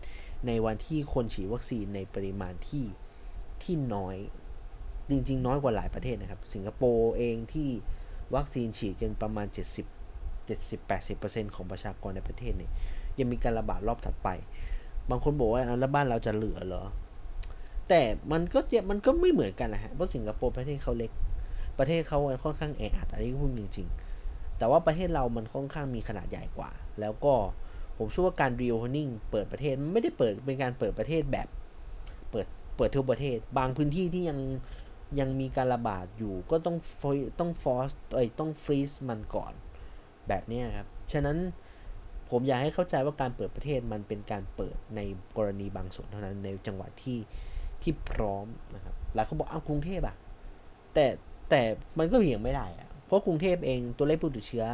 [0.46, 2.84] ในวันที่คนฉีดวัคซีนในปริมาณที่
[3.62, 4.16] ที่น้อย
[5.10, 7.68] จริง ๆ น้อยกว่าหลายประเทศนะครับ สิงคโปร์เองที่
[8.34, 9.56] วัคซีนฉีดกันประมาณ 70
[10.48, 12.72] 70-80%ของประชากรในประเทศเนี่ย
[13.18, 14.28] ยังมีการระบาดรอบถัดไป
[15.10, 16.84] บางคนบอกว่าแล้วบ้านเราจะเหลือเหรอ
[17.88, 18.00] แต่
[18.32, 21.10] มันก็มันก็ไม่เหมือนกันนะฮะ เพราะสิงคโปร์ประเทศเขาเล็ก
[21.78, 26.70] ประเทศเขาค่อนข้างแออัด อันนี้พูดจริงๆ แต่ว่าประเทศเรามันค่อนข้างมีขนาดใหญ่กว่า
[27.00, 27.34] แล้วก็
[27.98, 31.48] ผมเชื่อว่าการรีโอเนนิ่งเปิดประเทศไม่ได้เปิดเป็นการเปิดประเทศแบบ
[32.30, 32.46] เปิด
[32.76, 34.38] เปิดทั่วประเทศ บางพื้นที่ที่ยัง
[35.20, 36.76] ยังมีการระบาดอยู่ก็ต้อง
[37.40, 39.52] ต้องฟอสเอ้ยต้องฟรีซมันก่อน
[40.28, 41.36] แบบนี้ครับ ฉะนั้น
[42.30, 45.00] ผมอยากให้เข้าใจว่าการเปิดประเทศมันเป็นการเปิดใน
[45.36, 47.18] กรณีบางส่วนเท่านั้นในจังหวัดที่
[47.82, 50.16] ที่พร้อมนะครับหลายคนบอกอ้าวกรุงเทพอะ
[50.94, 51.06] แต่
[51.50, 51.62] แต่
[51.98, 54.66] มันก็เพียงไม่ได้อะเพราะกรุงเทพเองตัวเลขผู้ติดเชื้อ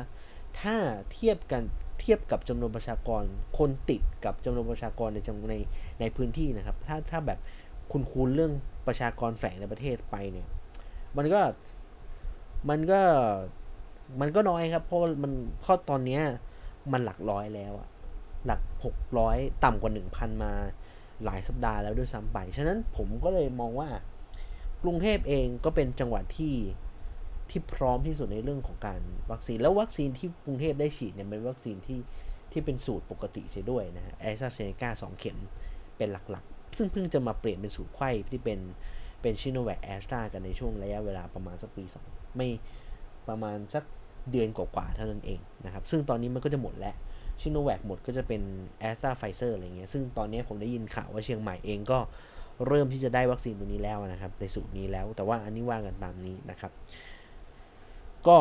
[0.60, 0.76] ถ้า
[1.12, 1.62] เทียบกัน
[2.00, 3.22] เทียบกับจำนวนประชากร
[3.58, 5.18] คนติดกับจำนวนประชากรใน
[5.50, 5.54] ใน
[6.00, 7.38] ในพื้นที่นะครับ ถ้าถ้าแบบ
[7.92, 8.52] คุณคูณเรื่อง
[8.86, 10.48] ประชากรแฝงในประเทศไปเนี่ย
[11.16, 11.40] มันก็
[12.70, 13.00] มันก็
[14.20, 15.32] มันก็น้อยครับ เพราะมัน
[15.64, 16.22] ข้อตอนเนี้ย
[16.92, 17.88] มันหลักร้อยแล้วอะ
[18.46, 20.52] หลักหกร้อยต่ำกว่าหนึ่งพันมา
[21.24, 23.88] หลายสัปดาห์แล้วด้วยซ้ำไป ฉะนั้นผมก็เลยมองว่า
[24.82, 26.54] กรุงเทพเองก็เป็นจังหวัดที่
[27.50, 32.00] ที่พร้อมที่สุดในเรื่องของการวัคซีน แล้ววัคซีนที่กรุงเทพได้ฉีดเนี่ยเป็นวัคซีนที่
[32.52, 35.38] ที่เป็นสูตรปกติเสียด้วยนะฮะแอสตราเซเนกาสองเข็ม
[35.96, 38.58] เป็นหลักๆ ซึ่งเพิ่งจะมาเปลี่ยนเป็นสูตรไขว้ที่เป็น
[39.22, 42.48] เป็นซิโนแวคแอสตรากันในช่วงระยะเวลาประมาณสักปีสองไม่
[43.28, 43.84] ประมาณสัก
[44.30, 46.94] เดือนกว่าๆเท่านั้นเองนะครับ ซึ่งตอนนี้มันก็จะหมดแล้ว
[47.40, 48.42] ซิโนแวคหมดก็จะเป็น
[48.80, 51.98] แอสตราไฟเซอร์อะไรเงี้ย ซึ่งตอนนี้ผมได้ยินข่าวว่าเชียงใหม่เองก็
[52.66, 56.72] เริ่มที่จะได้วัคซีนตัวนี้แล้วนะครับ ในสูตรนี้แล้ว แต่ว่าอันนี้ว่ากันตามนี้นะครับ
[58.26, 58.38] ก็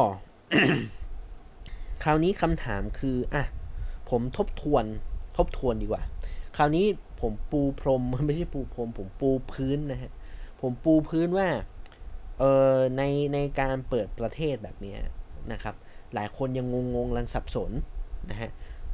[2.04, 3.44] คราวนี้คำถามคืออะ
[4.10, 4.86] ผมทบทวน
[5.38, 6.04] ทบทวนดีกว่า
[6.58, 6.86] คราวนี้
[7.22, 10.12] ผมปูพรมไม่ใช่ปูพรม ผมปูพื้นนะฮะ
[10.62, 11.48] ผมปูพื้นว่า
[12.40, 12.44] เอ
[12.74, 14.96] อในในการเปิดประเทศแบบนี้
[15.54, 15.76] นะครับ
[16.14, 17.72] หลายคนยังงงๆลังสับสน
[18.30, 18.52] นะฮะ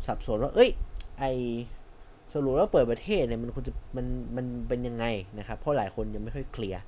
[0.07, 0.69] สับสนว่า เอ้ย
[1.19, 1.23] ไอ
[2.33, 5.05] สรุปแล้วเปิดประเทศเนี่ยมันควรจะมันมันเป็นยังไง
[5.39, 6.81] นะครับ เพราะหลายคนยังไม่ค่อยเคลียร์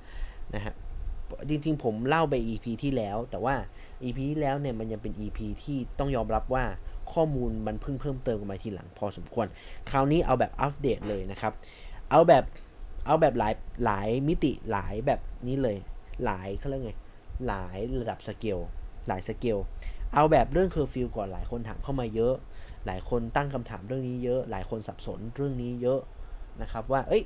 [0.54, 0.74] นะฮะ
[1.48, 3.54] จริงๆ ผมเล่าไป EP ที่แล้ว แต่ว่า
[4.02, 6.64] EP ที่แล้วเนี่ยมันยังเป็น EP ที่ต้องยอมรับว่า
[7.12, 9.46] ข้อมูลมันเพิ่งเพิ่มเติมกันมาทีหลังพอสมควร
[9.90, 11.52] คราวนี้เอาแบบอัปเดตเลยนะครับ
[12.10, 12.44] เอาแบบ
[13.06, 15.76] เอาแบบหลายหลายมิติหลายแบบนี้เลย
[16.24, 16.92] หลายเขาเรียกไง
[17.46, 18.58] หลายระดับสเกล
[19.08, 19.58] หลายสเกล
[20.14, 22.34] เอาแบบเรื่องเคอร์ฟิวก่อนหลายคนถามเข้ามาเยอะ
[22.86, 26.00] หลายคนตั้งคำถามเรื่องนี้เยอะ หลายคนสับสนเรื่องนี้เยอะ
[26.62, 27.22] นะครับว่า เอ้ย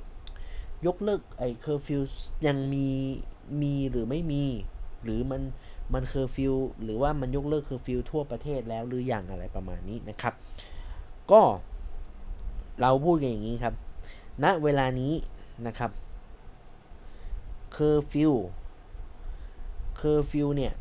[0.86, 2.00] ยกเลิกไอ้เคอร์ฟิว
[2.46, 2.88] ยังมี
[3.62, 4.44] มีหรือไม่มี
[5.04, 5.42] หรือมัน
[5.94, 10.34] มันเคอร์ฟิวหรือว่ามันยกเลิกเคอร์ฟิวทั่วประเทศแล้วหรืออย่างอะไรประมาณนี้นะครับ
[11.30, 11.42] ก็
[12.80, 13.74] เราพูดกันอย่างนี้ครับ
[14.44, 15.12] ณเวลานี้
[15.66, 15.90] นะครับ
[17.72, 18.32] เคอร์ฟิว
[19.96, 20.72] เคอร์ฟิวเนี่ย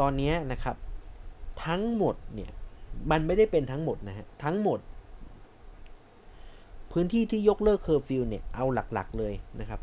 [0.00, 0.76] ตอนนี้นะครับ
[1.66, 2.50] ทั้งหมดเนี่ย
[3.10, 4.78] มันไม่ได้เป็นทั้งหมดนะฮะทั้งหมด
[6.92, 9.80] พื้นที่ที่ยกเลิกเคอร์ฟิวเนี่ยเอาหลักๆเลยนะครับ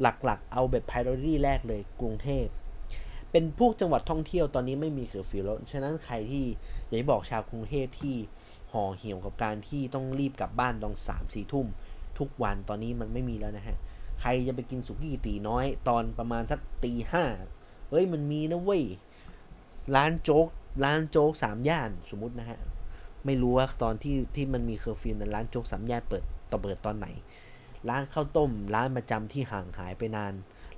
[0.00, 2.46] หลักๆ เอาแบบ priority แรกเลยกรุงเทพ
[3.30, 6.44] เป็นพวกจังหวัดท่องเที่ยวตอนนี้ไม่มีเคอร์ฟิวแล้ว ฉะนั้นใครที่
[6.88, 8.14] อยากจะบอกชาวกรุงเทพที่
[8.72, 11.66] ห่อเหี่ยวกับการที่ต้องรีบกลับบ้านตอนสามสี่ทุ่ม
[12.18, 13.76] ทุกวันตอนนี้มันไม่มีแล้วนะฮะ
[14.20, 17.24] ใครจะไปกินสุกี้ตีน้อย ตอนประมาณสักตีห้า
[17.90, 18.82] เฮ้ยมันมีนะเว้ย
[19.96, 20.46] ร้านโจ๊ก
[20.84, 22.58] ร้านโจ๊กสามย่านสมมตินะฮะ
[23.26, 27.06] ไม่รู้ว่าตอนที่ที่มันมีเคอร์ฟิวนั้นร้านโจ๊กสามย่านเปิดต่อเปิดตอนไหน
[27.88, 30.32] ร้านข้าวต้ม ร้านประจำที่ห่างหายไปนาน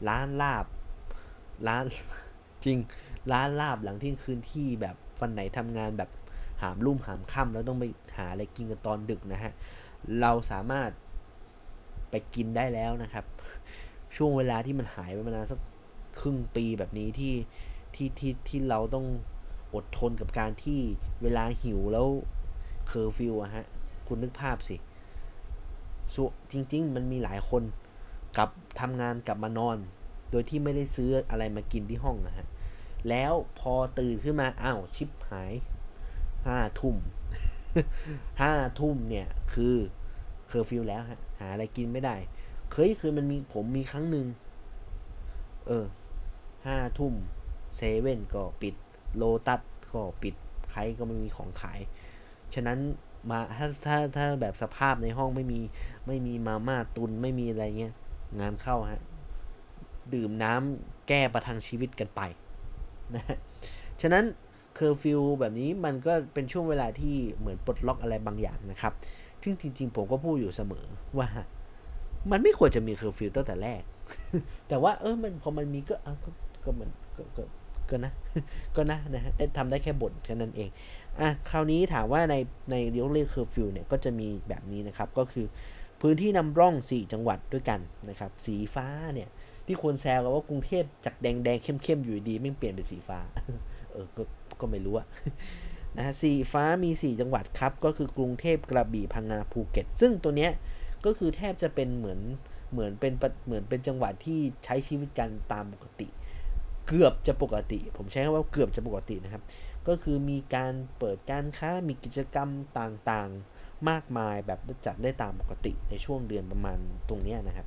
[0.08, 0.66] ร้านลาบ
[1.68, 1.82] ร้าน
[2.64, 2.78] จริง
[3.32, 6.10] ร้านลาบหลังเที่ยงคืนที่แบบวันไหนทำงานแบบ
[6.62, 7.84] หามรุ่มหามค่ำแล้วต้องไป
[8.16, 9.52] หาอะไรกินกันตอนดึกนะฮะ
[10.20, 10.90] เราสามารถ
[12.10, 13.24] ไปกินได้แล้วนะครับ
[14.16, 15.60] ช่วงเวลาที่มันหายไปมานานสัก
[16.20, 17.34] ครึ่งปีแบบนี้ที่
[17.96, 19.06] ที่ที่ที่เราต้อง
[19.74, 20.80] อดทนกับการที่
[21.22, 22.08] เวลาหิวแล้ว
[22.86, 23.66] เคอร์ฟิวอะฮะ
[24.06, 26.16] คุณนึกภาพสิ
[26.52, 27.62] จริง ๆ มันมีหลายคน
[28.36, 29.76] กลับทำงานกลับมานอน
[30.30, 32.46] โดยที่ไม่ได้ซื้ออะไรมากินที่ห้องนะฮะ
[33.08, 35.52] แล้วพอตื่นขึ้นมาอ้าวชิปหาย
[36.46, 36.96] ห้าทุ่ม
[38.42, 39.74] ห้าทุ่มเนี่ยคือ
[40.48, 42.16] เคอร์ฟิวแล้วฮะ หาอะไรกินไม่ได้
[42.70, 44.26] เคยคือมันมีผมมีครั้งหนึ่ง
[45.66, 45.86] เออ
[46.66, 47.14] ห้าทุ่ม
[47.76, 48.74] เซเว่นก็ปิด
[49.16, 49.60] โลตัส
[49.92, 50.34] ก็ปิด
[50.72, 51.80] ใครก็ไม่มีของขาย
[52.54, 52.78] ฉะนั้น
[53.30, 55.60] มาถ้าถ้าถ้าแบบสภาพในห้องไม่มี
[56.06, 57.94] ไม่มีมาม่าตุนไม่มีอะไรเงี้ย
[58.40, 59.02] งานเข้าฮะ
[60.14, 62.20] ดื่มน้ำแก้ประทังชีวิตกันไป
[63.14, 63.24] นะ
[64.00, 64.24] ฉะนั้น
[64.74, 68.92] เคอร์ฟิวแบบนี้มันก็เป็นช่วงเวลาที่เหมือนปลดล็อกอะไรบางอย่างนะครับ
[69.42, 70.84] ซึ่งจริงๆ ผมก็พูดอยู่เสมอ
[71.18, 71.28] ว่า
[72.30, 73.82] มันไม่ควรจะมีเคอร์ฟิวตั้งแต่แรก
[74.68, 76.30] แต่ว่าเออมันพอมันมีก็อะก็
[76.64, 76.90] ก็มัน
[77.36, 77.42] ก็
[77.90, 78.12] ก็นะ
[78.76, 80.68] ก็นะนะฮะได้ทำได้แค่บ่นแค่นั้นเอง
[81.20, 82.34] อะ คราวนี้ถามว่าใน
[82.70, 85.46] ในยกเลิกเคอร์ฟิวเนี่ยก็จะมีแบบนี้นะครับ ก็คือ
[86.00, 89.28] พื้นที่นำร่อง 4 จังหวัดด้วยกันนะครับ สีฟ้าเนี่ย
[89.66, 93.18] ที่คนแซวกันว่ากรุงเทพจากแดงแดงเข้มเข้มอยู่ดีไม่เปลี่ยนเป็นสีฟ้า
[93.92, 94.22] เออ ก็
[94.60, 95.06] ก็ไม่รู้อะ
[95.96, 100.52] นะฮะสีฟ้ามี 4 จังหวัดครับ ก็คือกรุงเทพกระบี่พังงาภูเก็ต ซึ่งตัวเนี้ย
[101.04, 102.20] ก็คือแทบจะเป็นเหมือน
[102.72, 103.12] เหมือนเป็น
[103.46, 106.08] เหมือนเป็นจังหวัดที่ใช้ชีวิตกันตามปกติ
[106.86, 109.42] เกือบจะปกติ ผมใช้คำว่าเกือบจะปกตินะครับ
[109.88, 117.66] ก็คือมีการเปิดการค้ามีกิจกรรมต่างๆ มากมายแบบจัดได้ตามปกติในช่วงเดือนประมาณตรงนี้นะครับ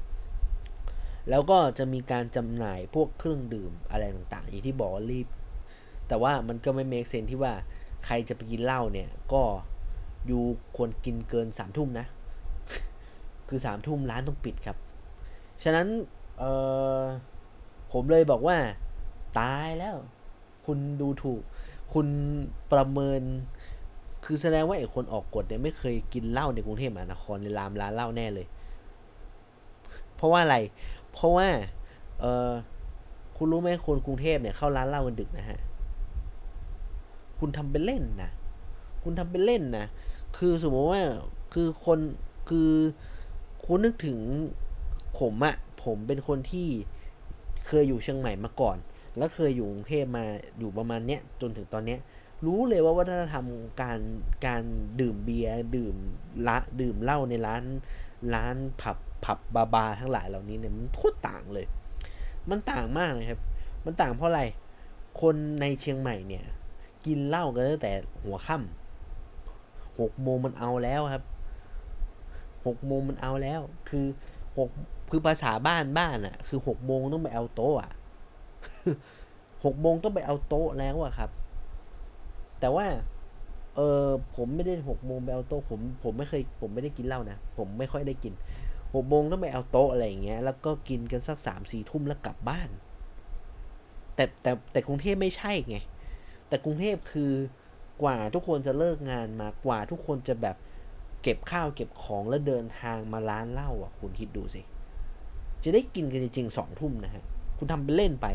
[1.30, 5.28] แล้วก็จะมีการจำหน่ายพวกเครื่องดื่มอะไรต่างๆอย่างที่บอกว่ารีบ
[6.08, 7.54] แต่ว่ามันก็ไม่เมคเซนที่ว่า
[8.06, 9.44] ใครจะไปกินเหล้าเนี่ยก็
[10.28, 10.44] อยู่
[10.76, 12.06] ควรกินเกินสามทุ่มนะ
[13.50, 14.78] คือสามทุ่มร้านต้องปิดครับ
[15.64, 15.88] ฉะนั้น
[17.92, 18.58] ผมเลยบอกว่า
[19.40, 19.98] ตายแล้ว
[20.66, 21.42] คุณดูถูก
[21.94, 22.08] คุณ
[22.72, 23.22] ประเมิน
[24.26, 28.48] คือแสดงว่าไอ้คนออกกฎเนี่ยไม่เคยกินเหล้าในกรุงเทพมหานครในรามร้านเหล้าแน่เลย
[30.16, 30.58] เพราะว่าอะไร
[31.14, 31.48] เพราะว่า
[32.20, 32.52] เออ
[33.38, 35.60] คุณรู้ไหมคนกรุงเทพเนี่ยเข้าร้านเหล้ากันดึกนะฮะ
[37.40, 38.32] คุณทำเป็นเล่นนะ
[39.04, 39.86] คุณทำเป็นเล่นนะ
[40.38, 41.02] คือสมมติว่า
[41.54, 42.00] คือคน
[42.50, 42.72] คือ
[43.66, 44.20] คุณนึกถึง
[45.20, 46.68] ผมอะผมเป็นคนที่
[47.66, 48.78] เคยอยู่เชียงใหม่มาก่อน
[49.18, 50.26] แล้วเคยอยู่กรุงเทพมา
[50.60, 52.00] อยู่ประมาณเนี้ยจนถึงตอนเนี้ย
[52.46, 53.46] รู้เลยว่าวัฒนธรรม
[53.82, 54.00] การ
[54.46, 54.64] การ
[55.02, 55.96] ดื่มเบียร์ดื่ม
[56.48, 57.64] ละดื่มเหล้าในร้าน
[58.36, 61.66] ร้านผับผับบาบาร์ทั้งหลายเหล่านี้เนี่ยมันโคตรต่างเลย
[62.50, 63.42] มันต่างมากนะครับ
[63.86, 64.44] มันต่างเพราะอะไร
[65.22, 66.46] คนในเชียงใหม่เนี่ย
[67.06, 67.92] กินเหล้ากันตั้งแต่
[68.24, 71.24] หัวค่ำหกโมงมันเอาแล้วครับ
[72.66, 74.06] หกโมงมันเอาแล้ว คือ
[74.58, 74.70] หก
[75.10, 77.92] คือภาษาบ้านบ้านอะ่ะ คือหกโมงต้องไปเอาโต๊ะอะ
[79.66, 81.30] หกโมงต้องไปเอาโต๊ะแล้วอะครับ
[82.60, 82.86] แต่ว่า
[83.76, 88.34] เออผมไม่ได้หกโมงไปเอาโต๊ะผมผมไม่เคย ผมไม่ได้กินเหล้านะผมไม่ค่อยได้กิน
[88.94, 92.70] หกโมงต้องไปเอาโต๊ะอะไรอย่างเงี้ย แล้วก็กินกันสักสามสี่ทุ่มแล้วกลับบ้าน
[94.16, 95.78] แต่แต่แต่กรุงเทพไม่ใช่ไง
[96.48, 97.32] แต่กรุงเทพคือ
[98.04, 100.56] กว่าทุกคนจะเลิกงานมากว่าทุกคนจะแบบ
[101.24, 104.62] เก็บข้าวเก็บของแล้วเดินทางมาร้านเหล้าอะ คุณคิดดูสิ
[105.64, 107.24] จะได้กินกันจริงๆสองทุ่มนะฮะ
[107.58, 108.28] คุณทำไปเล่นไป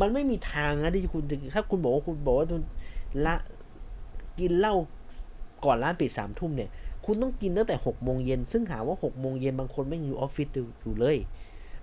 [0.00, 1.22] มันไม่มีทางนะที่คุณ
[1.54, 2.46] ถ้าคุณบอกว่าคุณบอกว่า
[3.26, 3.34] ละ
[4.38, 4.74] กินเหล้า
[5.64, 6.70] ก่อนร้านปิดสามทุ่มเนี่ย
[7.04, 10.48] คุณต้องกินตั้งแต่หกโมงเย็นซึ่งหาว่าหกโมงเย็นบางคนไม่อยู่ออฟฟิศ
[10.82, 11.16] อยู่เลย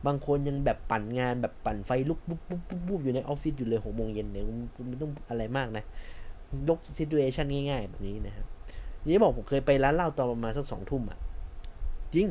[0.06, 4.44] บางคนยังแบบปั่นงานแบบปั่นไฟลุกปุ๊บปุ๊บปุ๊บปุ๊บอยู่ในออฟฟิศอยู่เลยหกโมงเย็นเนี่ย
[4.76, 5.84] คุณไม่ต้องอะไรมากนะ
[6.68, 8.46] ยกซิตูเอชันง่ายๆ แบบนี้นะครับ
[9.08, 11.20] นี่บอกผมเคยไปร้านเหล้าตอนประมาณสักสองทุ่มอะ
[12.16, 12.28] จริง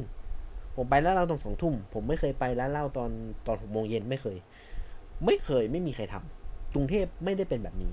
[0.76, 3.10] ผมไปร้านเหล้าตอนสองทุ่ม ผมไม่เคยไปร้านเหล้าตอน
[3.46, 4.36] ตอนหกโมงเย็นไม่เคย
[5.24, 7.92] ไม่เคยไม่มีใครทำกรุงเทพไม่ได้เป็นแบบนี้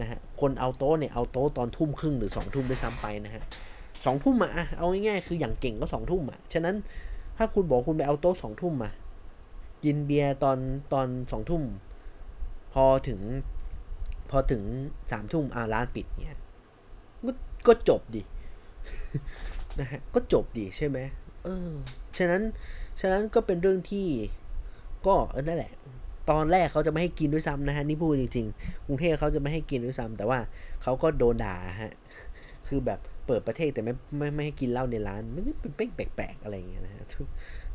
[0.00, 3.42] นะฮะคนเอาโต๊ะเนี่ยเอาโต๊ะตอนทุ่มครึ่งหรือสองทุ่มด้วยซ้ำไปนะฮะ
[4.04, 6.76] สองทุ่มอะเอาง่ายๆคืออย่างเก่งก็สองทุ่มอะฉะนั้น
[7.36, 8.90] ถ้าคุณบอกคุณไปเอาโต๊ะสองทุ่มมา
[9.84, 10.58] กินเบียร์ตอน
[10.92, 11.62] ตอนสองทุ่ม
[12.72, 13.20] พอถึง
[14.30, 14.62] พอถึง
[15.10, 16.38] สามทุ่มอ่าร้านปิดเนี่ย
[17.26, 17.32] ก็
[17.66, 18.22] ก็จบดิ
[19.80, 20.98] นะฮะก็จบดิใช่ไหม
[21.44, 21.70] เออ
[22.18, 22.42] ฉะนั้น
[23.00, 24.06] ฉะนั้นก็เป็นเรื่องที่
[25.06, 25.72] ก็เออนั่นแหละ
[26.30, 30.38] ตอนแรกเขาจะไม่ให้กินด้วยซ้ำนะฮะ นี่พูดจริงๆ กรุงเทพเขาจะไม่ให้กินด้วยซ้ำแต่ว่า
[30.82, 31.92] เขาก็โดนด่าฮะ
[32.68, 37.04] คือแบบเปิดประเทศแต่ไม่ไม่ไม่ให้กินเหล้าในร้าน มันเป็นเป้งแปลกๆอะไรอย่างเงี้ยนะฮะ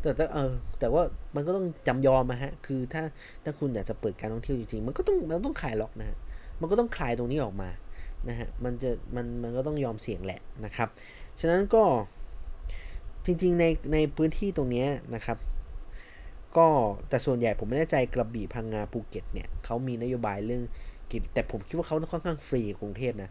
[0.01, 1.03] แต่แต่เออแต่ว่า
[1.35, 3.03] มันก็ต้องจำยอมมาฮะ คือถ้า
[3.43, 6.17] ถ้าคุณอยากจะเปิดการท่องเที่ยวจริงๆ มันก็ต้องมันต้องขายล็อกนะฮะ
[6.61, 7.69] มันก็ต้องคลายตรงนี้ออกมา
[8.29, 10.89] นะฮะ มันจะมันมันก็ต้องยอมเสี่ยงแหละนะครับ
[11.39, 11.83] ฉะนั้นก็
[13.27, 14.85] จริงๆในในพื้นที่ตรงนี้
[15.15, 15.37] นะครับ
[16.57, 16.67] ก็
[17.09, 20.63] แต่ส่วนใหญ่ผมไม่แน่ใจกระบี่พังงาภูเก็ตเนี่ยเขามีนโยบายเรื่อง
[21.11, 23.29] กินแต่ผมคิดว่าเขาค่อนข้างฟรีกรุงเทพนะ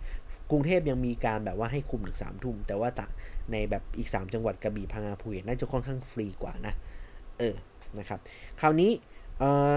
[0.51, 3.07] กรุงเทพยังมีการแบบว่าให้คุมถึงสามทุ่มแต่ว่าตะ
[3.53, 6.75] ในแบบอีก 3 จังหวัดกระบี่พังงาภูเก็ตน่าจะค่อนข้างฟรีกว่านะ
[7.39, 7.55] เออ
[7.99, 8.21] นะครับ
[8.61, 8.93] คราวนี้
[9.39, 9.77] เออ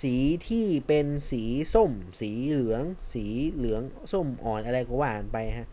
[0.00, 0.14] สี
[0.48, 1.42] ที่เป็นสี
[1.74, 5.68] ส้ม สีเหลือง สีเหลืองส้มอ่อนอะไรก็ว่าไปฮะ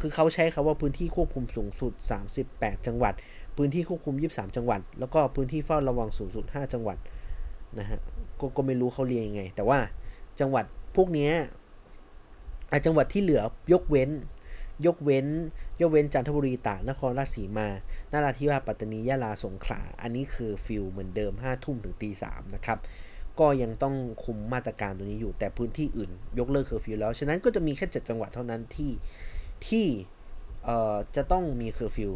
[0.00, 1.92] คือเขาใช้คาว่าพื้นที่ควบคุมสูงสุด
[2.40, 3.14] 38 จังหวัด
[3.56, 6.98] พื้นที่ควบคุม 23 จังหวัด แล้วก็พื้นที่เฝ้าระวังสูงสุด 5 จังหวัด
[7.78, 8.00] นะฮะ
[8.40, 9.78] กก็ไม่รู้เขาเรียงยังไง แต่ว่า
[10.40, 10.64] จังหวัด
[10.96, 11.30] พวกนี้
[12.86, 14.10] จังหวัดที่เหลือยกเว้น
[14.86, 15.26] ยกเว้น
[15.80, 17.68] ยกเว้นจันทบุรีตากนครราชสีมา
[18.12, 22.78] นาราธิวาสปัตตานียะลาสงขลาอันนี้คือฟิลเหมือนเดิม5ทุ่มถึงตีสามนะครับ
[23.40, 28.90] ก็ยังต้องคุมมาตรการตัวนี้อยู่แต่พื้นที่อื่น ยกเลิกเคอร์ฟิวแล้ว ฉะนั้นก็จะมีแค่ 7 จังหวัดเท่านั้นที่
[29.68, 29.86] ที่
[30.64, 32.12] เอ่อจะต้องมีเคอร์ฟิว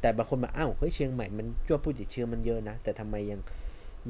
[0.00, 3.40] แต่บางคนมาอ้าวเฮ้ยเชียงใหม่มันยอดผู้ติดเชื้อมันเยอะนะ แต่ทำไมยัง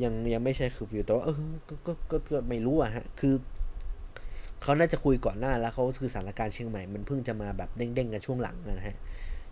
[0.02, 1.36] ยังยังไม่ใช่เคอร์ฟิวแต่ว่าเออ
[1.68, 3.34] ก็ก็ก็ก็ไม่รู้อะฮะคือ
[4.62, 8.96] เขาน่าจะคุยก่อนหน้าแล้วเขาคือสถานการณ์เชียงใหม่มันเพิ่งจะมาแบบเด้งๆกันช่วงหลังนะฮะ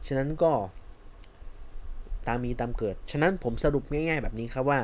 [0.06, 0.52] ฉะนั้นก็
[2.26, 4.80] ตามมีตามเกิด ฉะนั้นผมสรุปง่าย ๆ แบบนี้ครับว่า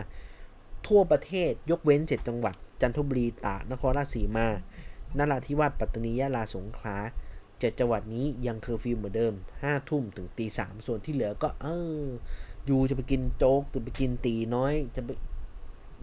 [0.87, 4.47] ทั่วประเทศยกเว้น 7 จังหวัด จันทบุรีตากนครราชสีมา
[5.19, 6.97] นราธิวาสปัตตานียะลาสงขลา
[7.63, 11.67] เจ็ดจังหวัดนี้ยังเคอร์ฟิวเหมือนเดิมห้าทุ่มถึงตีสามส่วนที่เหลือก็เอ
[12.05, 12.07] อ
[12.67, 15.11] อยู่จะไปกินโจ๊กจะไปกินตีน้อยจะไป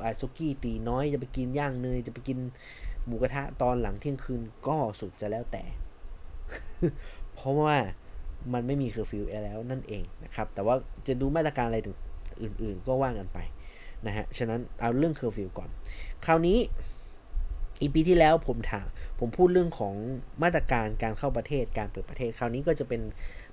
[0.02, 2.38] ไอซุกี้ตีน้อยจะไปกินย่างเนยจะไปกิน
[3.06, 5.64] หมูกระทะตอนหลังเที่ยงคืนก็สุดจะแล้วแต่
[7.34, 7.76] เพราะว่า
[8.54, 10.76] มันไม่มีเคอร์ฟิวแล้วนั่นเองนะครับ แต่ว่า
[11.08, 11.98] จะดูมาตรการอะไรถึง
[12.42, 13.40] อื่นๆ ก็ว่ากันไป
[14.06, 15.70] นะฮะ ฉะนั้นเอาเรื่องเคอร์ฟิวก่อน
[16.26, 16.58] คราวนี้
[17.82, 18.88] EP ที่แล้วผมถาม
[19.20, 19.94] ผมพูดเรื่องของ
[20.44, 23.02] มาตรการการเข้าประเทศการเปิดประเทศคราวนี้ก็จะเป็น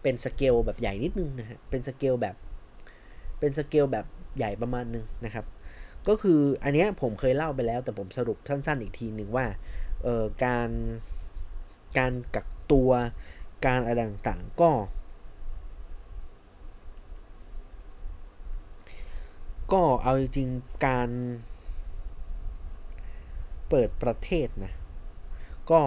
[0.02, 2.36] เป็นสเกลแบบใหญ่นิดนึงนะฮะเป็นสเกลแบบ
[3.38, 4.06] เป็นสเกลแบบ
[4.38, 5.46] ใหญ่ประมาณนึงนะครับ
[6.08, 9.46] ก็คืออันเนี้ยผมเคยเล่าไปแล้ว แต่ผมสรุปสั้นๆอีกทีหนึ่งว่า
[10.02, 10.70] เอ่อการ
[11.98, 12.90] การกักตัว
[13.66, 14.70] การอะไรต่างๆก็
[19.72, 21.08] ก็เอาจริงๆการ
[23.72, 24.72] เปิดประเทศนะ
[25.70, 25.80] ก็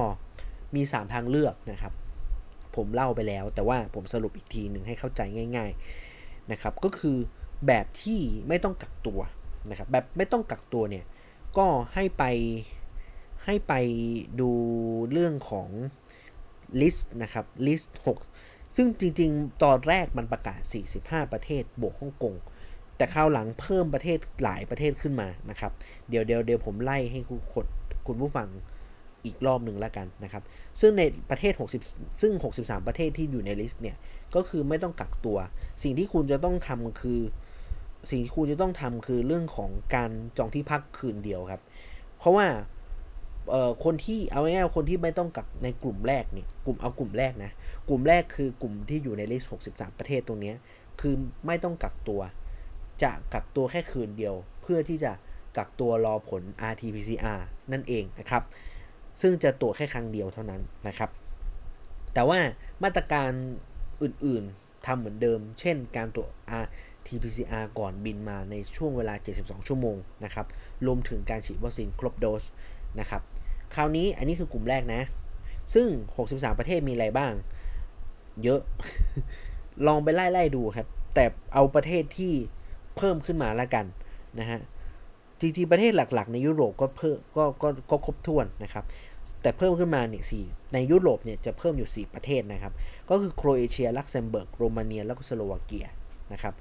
[0.75, 1.93] มี 3 ทางเลือกนะครับ
[2.75, 5.21] ผมเล่าไปแล้ว แต่ว่าผมสรุปอีกทีหนึ่งให้เข้าใจ
[5.57, 5.71] ง่าย
[6.11, 7.17] ๆนะครับ ก็คือ
[7.67, 9.19] แบบที่ไม่ต้องกักตัว
[9.69, 11.05] นะครับ แบบไม่ต้องกักตัวเนี่ย
[11.57, 12.23] ก็ให้ไป
[13.45, 13.73] ให้ไป
[14.39, 14.51] ดู
[15.11, 15.69] เรื่องของ
[16.81, 17.99] list นะครับ list
[18.37, 20.61] 6ซึ่งจริง ๆ ตอนแรกมันประกาศ
[20.97, 22.35] 45 ประเทศบวกฮ่องกง
[22.97, 25.71] แต่คราวหลังเพิ่มประเทศหลายประเทศขึ้นมานะครับ
[26.09, 27.67] เดี๋ยวเดี๋ยวเดี๋ยวผมไล่ให้คุณ
[28.07, 28.47] คุณผู้ฟัง
[29.25, 30.43] อีกรอบหนึ่งแล้วกันนะครับ
[30.79, 31.53] ซึ่งในประเทศ
[31.85, 33.97] 60 ซึ่ง 63 ประเทศที่อยู่ใน list เนี่ย
[34.35, 35.37] ก็คือไม่ต้องกักตัว
[35.83, 37.19] สิ่งที่คุณจะต้องทำคือ
[38.09, 41.61] สิ่งที่คุณจะต้องทำคือเรื่องของการจองที่พักคืนเดียวครับ
[42.17, 42.47] เพราะว่า
[43.83, 47.51] คนที่เอาง่ายๆคนที่ไม่ต้องกักในกลุ่มแรกเนี่ยกลุ่มเอากลุ่มแรกนะ
[47.89, 50.53] กลุ่มแรกคือกลุ่มที่อยู่ในลิสต์ 63 ประเทศตรงนี้
[51.01, 51.13] คือ
[51.45, 52.21] ไม่ต้องกักตัว
[53.03, 55.11] จะกักตัวแค่คืนเดียว เพื่อที่จะ
[55.57, 57.39] กักตัวรอผล RT-PCR
[57.71, 58.43] นั่นเองนะครับ
[59.21, 61.09] ซึ่งจะตรวจแค่ครั้งเดียวเท่านั้นนะครับ
[62.13, 62.39] แต่ว่า
[62.83, 63.31] มาตรการ
[64.03, 70.47] อื่นๆทำเหมือนเดิม เช่น การตรวจ RT-PCR ก่อนบินมาในช่วงเวลา 72 ชั่วโมงนะครับ
[70.85, 72.43] รวมถึงการฉีดวัคซีนครบโดส
[72.99, 73.21] นะครับ
[73.75, 75.01] คราวนี้อันนี้คือกลุ่มแรกนะ
[75.73, 75.87] ซึ่ง
[76.25, 77.33] 63 ประเทศมีอะไรบ้าง
[78.43, 78.61] เยอะ
[79.87, 82.33] ลองไปไล่ๆดูครับ แต่เอาประเทศที่
[82.97, 83.85] เพิ่มขึ้นมาแล้วกัน
[84.39, 84.59] นะฮะ
[85.45, 88.85] จริงๆประเทศหลัก ๆ ในยุโรปก็เพิ่มก็ก็ก็ครบถ้วนนะครับ
[89.41, 92.73] แต่เพิ่มขึ้นมาเนี่ยสี่ในยุโรปเนี่ยจะเพิ่มอยู่ 4 ประเทศนะครับ
[93.09, 95.87] ก็คือโครเอเชียลักเซมเบิร์กโรมาเนีย แล้วก็สโลวาเกีย
[96.33, 96.53] นะครับ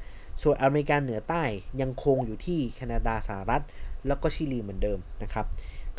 [0.42, 1.44] ส่วนอเมริกาเหนือใต้
[1.80, 3.62] ยังคงอยู่ที่แคนาดาสหรัฐ
[4.06, 5.46] แล้วก็ชิลีเหมือนเดิมนะครับ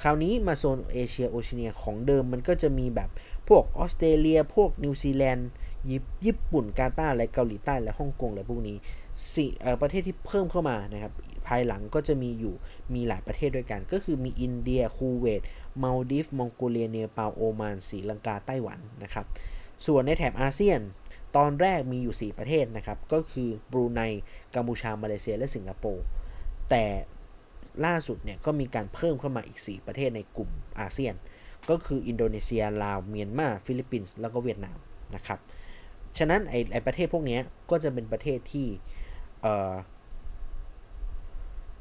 [0.02, 3.10] คราวนี้มาโซนเอเชียโอเชียของเดิมมันก็จะมีแบบ
[3.48, 5.50] พวกออสเตรเลีย พวกนิวซีแลนด์
[6.26, 8.78] ญี่ปุ่นกาตาร์และเกาหลีใต้และฮ่องกงและพวกนี้
[9.36, 9.52] สี่
[9.82, 11.14] ประเทศที่เพิ่มเข้ามานะครับ
[11.48, 12.54] ภายหลังก็จะมีอยู่
[12.94, 15.42] มีหลายประเทศด้วยกัน ก็คือมีอินเดียคูเวต
[15.84, 19.26] มาลดิฟมองโกเลียเนปาลโอมานศรีลังกาไต้หวันนะครับ
[19.86, 20.80] ส่วนในแถบอาเซียน
[21.38, 24.02] ตอนแรกมีอยู่ 4 ประเทศนะครับ ก็คือบรูไน
[24.56, 26.06] กัมพูชา มาเลเซีย และสิงคโปร์
[26.70, 26.86] แต่
[27.86, 30.50] ล่าสุดเนี่ยก็มีการเพิ่มเข้ามาอีก 4 ประเทศในกลุ่ม
[30.80, 31.14] อาเซียน
[31.70, 34.78] ก็คืออินโดนีเซีย ลาว เมียนมา ฟิลิปปินส์ แล้วก็เวียดนาม
[35.16, 35.40] นะครับ
[36.18, 37.40] ฉะนั้นไอไอประเทศพวกนี้
[37.72, 38.68] ก็จะเป็นประเทศที่
[39.46, 39.48] เ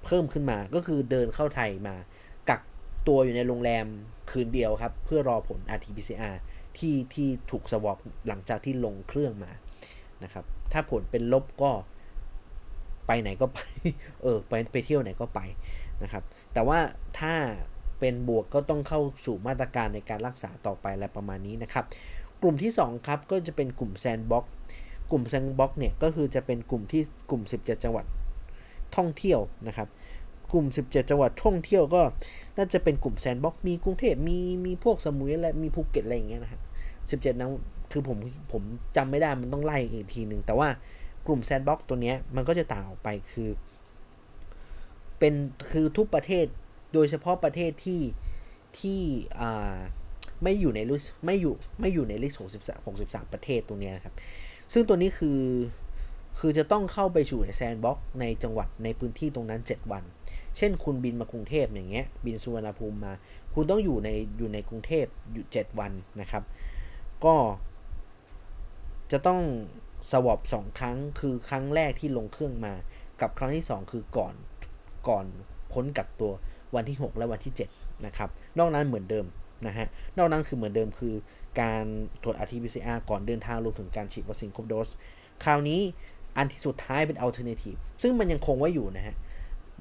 [0.05, 1.97] เพิ่มขึ้นมาก็คือเดินเข้าไทยมา
[2.51, 2.61] กัก
[3.09, 3.87] ตัวอยู่ในโรงแรม
[4.31, 6.37] คืนเดียวครับ เพื่อรอผล RT-PCR
[6.79, 7.99] ที่ที่ถูกสวอป
[8.29, 9.53] หลังจากที่ลงเครื่องมา
[10.23, 11.71] นะครับ ถ้าผลเป็นลบก็
[13.07, 13.59] ไปไหนก็ไป
[14.23, 15.41] เออ ไปไปเที่ยวไหนก็ไป
[16.03, 16.79] นะครับ แต่ว่า
[17.21, 17.35] ถ้า
[18.01, 21.85] เป็นบวกก็ต้องเข้าสู่มาตรการในการรักษาต่อไปอะไรประมาณนี้นะครับ
[22.43, 24.45] กลุ่มที่ 2 ครับ ก็จะเป็นกลุ่มแซนบ็อก
[25.11, 28.05] กลุ่ม sandbox เนี่ยก็คือจะเป็นกลุ่มที่กลุ่ม 17 จังหวัด
[28.97, 29.89] ท่องเที่ยวนะครับ
[30.53, 32.03] กลุ่ม 17 จังหวัดท่องเที่ยวก็
[32.57, 37.51] น่าจะเป็นกลุ่ม sandbox มีกรุงเทพมีมีพวกสมุยอะไรมีภูเก็ตอะไรอย่างเงี้ยนะครับ17นั้น
[37.93, 38.19] คือผม
[38.53, 38.63] ผม
[38.97, 40.69] จำไม่ได้มันต้องไล่อีกทีหนึ่งแต่ว่า
[41.27, 43.49] กลุ่ม sandbox ตัวเนี้ยมันก็จะต่างออกไปคือ
[45.19, 45.35] เป็น
[45.71, 46.47] คือทุกประเทศ
[46.95, 48.03] โดยเฉพาะประเทศที่
[48.79, 49.01] ที่
[49.41, 49.77] อ่า
[50.43, 54.15] ไม่อยู่ใน list ไม่อยู่ไม่อยู่ใน list 63 63ประเทศตรงนี้นะครับ
[54.73, 55.41] ซึ่งตัวนี้คือ
[56.39, 60.05] คือจะต้องเข้าไปสู่ใน sandbox ในจังหวัดในพื้นที่ตรงนั้น 7 วัน
[60.57, 63.13] เช่นคุณบินมากรุงเทพอย่างเงี้ย บินสุวรรณภูมิมา
[63.55, 66.45] คุณต้องอยู่ในอยู่ในกรุงเทพอยู่ 7 วันนะครับ
[67.25, 67.35] ก็
[69.13, 69.41] จะต้อง
[70.11, 72.73] swab สองครั้ง คือครั้งแรกที่ลงเครื่องมา
[73.21, 74.35] กับครั้งที่ 2 คือก่อน
[75.09, 75.27] ก่อน
[75.73, 76.33] พ้นกักตัว
[76.75, 79.27] วันที่ 6 และวันที่ 7 นะครับ นอกนั้นเหมือนเดิม
[79.67, 79.87] นะฮะ
[80.19, 81.15] นอกนั้นคือเหมือนเดิมคือ
[81.61, 81.85] การ
[82.23, 84.89] ตรวจ RT-PCR ก่อนเดินทางรวมถึงการฉีดวัคซีนครบโดส
[85.45, 85.81] คราวนี้
[86.37, 89.17] อันที่สุดท้ายเป็น alternative ซึ่งมันยังคงไว้อยู่นะฮะ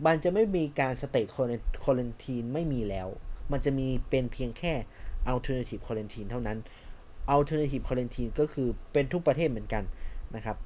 [0.05, 1.31] มันจะไม่มีการ state
[1.83, 3.07] quarantine ไม่มีแล้ว
[3.51, 4.73] มันจะมีเป็นเพียงแค่
[5.31, 6.57] alternative quarantine เท่านั้น
[7.35, 9.83] alternative quarantine ก็คือเป็นทุกประเทศเหมือนกัน
[10.35, 10.57] นะครับ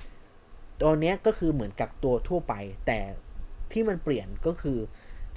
[0.80, 2.54] ตัวนี้ก็คือเหมือนกักตัวทั่วไป
[2.88, 3.00] แต่
[3.72, 4.78] ที่มันเปลี่ยนก็คือ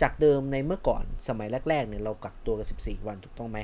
[0.03, 3.59] จากเดิมในเมื่อก่อนสมัยแรกๆเนี่ยเรากักตัวกัน 14 วันถูกต้องไหม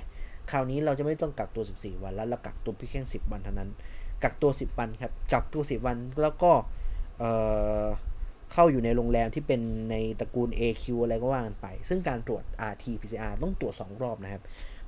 [0.51, 3.71] คราวนี้เราจะไม่ต้องกักตัว 14 วันแล้วเรากักตัวเพียงแค่10 วันเท่านั้น
[4.23, 6.53] กักตัว 10 วันครับกักตัว 10 วันแล้วก็
[7.19, 14.43] เเข้าอยู่ในโรงแรมที่เป็นในตระกูล AQ อะไรก็ว่ากันไป ซึ่งการตรวจ RT PCR ต้องตรวจ 2 รอบนะครับ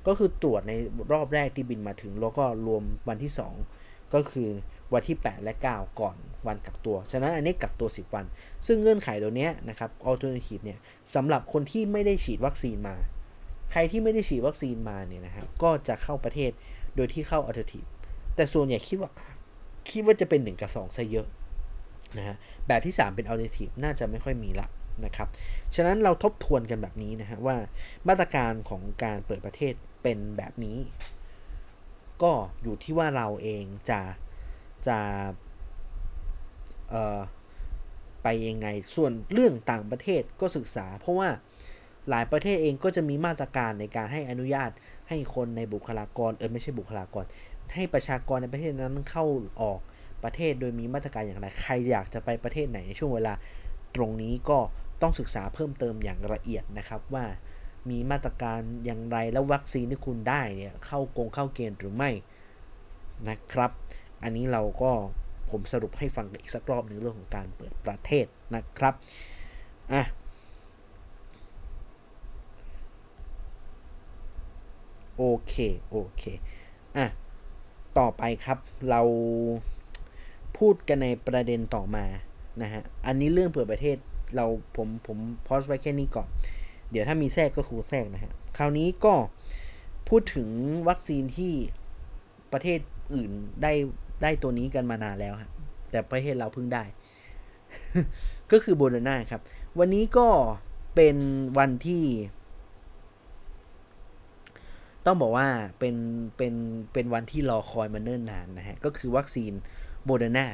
[0.07, 0.73] ก็คือตรวจใน
[1.13, 3.31] รอบแรกที่บินมาถึง แล้วก็รวมวันที่
[3.71, 4.49] 2 ก็คือ
[4.93, 6.15] วันที่ 8 และ 9 ก่อน
[6.47, 8.25] วันกักตัว ฉะนั้นอันนี้กักตัว 10 วัน
[8.67, 10.79] ซึ่งเงื่อนไขตัวนี้นะครับ alternative เนี่ย
[11.15, 12.95] สำหรับคนที่ไม่ได้ฉีดวัคซีนมา
[13.71, 16.51] ใครที่ไม่ได้ฉีดวัคซีนมาเนี่ยนะครับก็จะเข้าประเทศ
[16.95, 17.87] โดยที่เข้า alternative
[18.35, 19.11] แต่ส่วนใหญ่คิดว่า
[19.91, 21.27] คิดว่าจะเป็น 1 กับ 2ซะเยอะ
[22.17, 22.35] นะฮะ
[22.67, 24.67] แบบที่ 3 เป็น alternative น่าจะไม่ค่อยมีละ
[25.05, 25.27] นะครับ
[25.75, 27.55] ฉะนั้นเราทบทวนกันแบบนี้นะฮะว่า
[28.07, 30.77] มาตรการของการเปิดประเทศเป็นแบบนี้
[32.23, 34.01] ก็อยู่ที่ว่าเราเองจะ
[34.87, 34.97] จะ
[36.89, 37.19] เออ
[38.23, 41.29] ไปยังไง ส่วนเรื่องต่างประเทศก็ศึกษา เพราะว่า
[42.09, 44.69] หลายประเทศเองก็จะมีมาตรการในการให้อนุญาต
[45.09, 47.25] ให้คนในบุคลากรเออไม่ใช่บุคลากร
[47.73, 49.25] ให้ประชากรในประเทศนั้นเข้า
[49.61, 49.79] ออก
[50.23, 53.33] ประเทศโดยมีมาตรการอย่างไร ใครอยากจะไปประเทศไหนในช่วงเวลา
[53.95, 54.59] ตรงนี้ก็
[55.01, 57.25] ต้องศึกษาเพิ่มเติมอย่างละเอียดนะครับว่า
[57.89, 62.09] มีมาตรการอย่างไรแล้ววัคซีนที่คุณได้เนี่ยเข้ากงเข้าเกณฑ์หรือไม่
[63.29, 63.71] นะครับ
[64.23, 64.91] อันนี้เราก็
[65.51, 68.93] ผมสรุปให้ฟังอีกสักรอบหนึ่งเรื่องของการเปิดประเทศนะครับ
[69.93, 70.03] อะ
[75.21, 75.55] โอเค
[75.91, 76.23] โอเค
[76.97, 77.05] อะ
[77.97, 78.57] ต่อไปครับ
[78.89, 79.01] เรา
[80.57, 82.05] พูดกันในประเด็นต่อมา
[82.61, 83.97] นะฮะ อันนี้เรื่องเปิดประเทศ
[84.35, 84.45] เรา
[84.75, 86.27] ผมผมโพสไว้แค่นี้ก่อน
[86.91, 89.13] เดี๋ยวถ้ามีแทรกก็คูแทรกนะฮะ คราวนี้ก็
[90.09, 90.49] พูดถึง
[90.87, 91.53] วัคซีนที่
[92.53, 92.79] ประเทศ
[93.13, 93.31] อื่น
[93.63, 93.73] ได้
[94.23, 95.51] ได้ตัวนี้กันมานานแล้วฮะ
[95.91, 96.83] แต่ประเทศเราเพิ่งได้
[98.51, 99.41] ก็คือโบนาน่าครับ
[99.79, 100.27] วันนี้ก็
[100.95, 101.17] เป็น
[101.57, 102.03] วันที่
[105.05, 105.47] ต้องบอกว่า
[105.79, 105.95] เป็น
[106.37, 106.53] เป็น
[106.93, 109.51] เป็นวันที่รอคอยมาเนิ่นนานนะฮะ ก็คือวัคซีน
[110.05, 110.47] โมเดอร์นา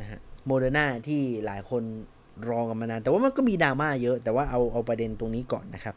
[0.00, 1.82] นะฮะโมเดอร์นาที่หลายคน
[2.48, 5.94] รอกันมานาน แต่ว่ามันก็มีดราม่าเยอะ แต่ว่าเอาเอาประเด็นตรงนี้ก่อนนะครับ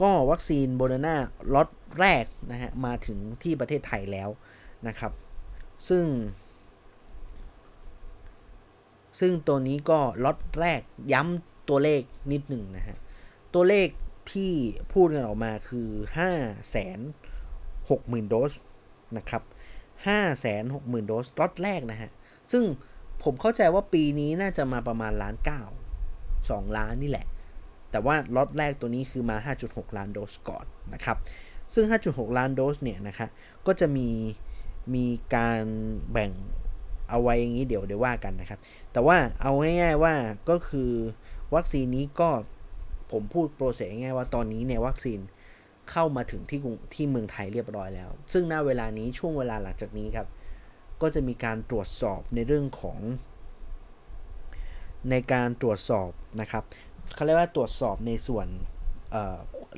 [0.00, 1.14] ก็วัคซีนโมเดอร์นา
[1.54, 1.68] ล็อต
[2.00, 4.28] แรกนะฮะมาถึงที่ประเทศไทยแล้ว
[4.88, 5.12] นะครับ
[5.88, 6.04] ซึ่ง
[9.20, 10.80] ซึ่งตัวนี้ก็ล็อตแรก
[11.12, 12.02] ย้ำตัวเลข
[12.32, 12.96] นิดหนึ่งนะฮะ
[13.54, 13.88] ตัวเลข
[14.32, 14.52] ที่
[14.92, 16.78] พูดกันออกมาคือ5 6 0
[17.88, 18.52] 0 0 0 โดส
[19.16, 19.42] นะครับ
[20.06, 22.10] 5 6 0 0 0 0 โดสล็อตแรกนะฮะ
[22.52, 22.64] ซึ่ง
[23.22, 25.62] ผมเข้าใจว่าปีนี้น่าจะมาประมาณล้านเก้า
[26.18, 27.26] 2ล้านนี่แหละ
[27.90, 31.16] แต่ว่าล็อตแรกตัวนี้คือมา 5.6 ล้านโดสก่อนนะครับ
[31.74, 33.28] ซึ่ง 5.6 ล้านโดสเนี่ยนะคะ
[33.66, 34.08] ก็จะมี
[34.94, 35.62] มีการ
[36.12, 36.30] แบ่ง
[37.10, 38.60] เอาไว้อย่างนี้เดี๋ยวเดี๋ยวว่ากันนะครับ
[38.92, 40.14] แต่ว่าเอาง่ายๆว่า
[40.50, 40.90] ก็คือ
[41.54, 42.30] วัคซีนนี้ก็
[43.12, 45.20] ผมพูดโปรเซสง่ายๆว่าตอนนี้เนี่ยวัคซีน
[45.90, 46.60] เข้ามาถึงที่
[46.94, 50.28] ที่เมืองไทยเรียบร้อยแล้ว ซึ่งณเวลานี้ช่วงเวลาหลังจากนี้ครับ
[51.02, 52.98] ก็จะมีการตรวจสอบในเรื่องของ
[55.10, 56.64] ในการตรวจสอบนะครับ
[57.14, 58.46] เขาเรียกว่าตรวจสอบในส่วน
[59.10, 59.14] เ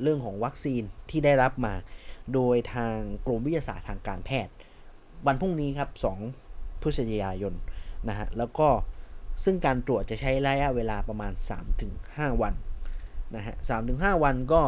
[0.01, 1.73] เรื่องของวัคซีนที่ได้รับมา
[2.33, 2.95] โดยทาง
[3.27, 4.53] กรมวิทยาศาสตร์ทางการแพทย์
[5.27, 5.89] วันพรุ่งนี้ครับ
[6.35, 7.53] 2 พฤศจิกายน
[8.09, 8.67] นะฮะแล้วก็
[9.43, 11.33] ซึ่งการตรวจจะใช้ระยะเวลาประมาณ
[11.87, 12.53] 3-5 วัน
[13.35, 14.61] นะฮะสามถึงห้าวันก็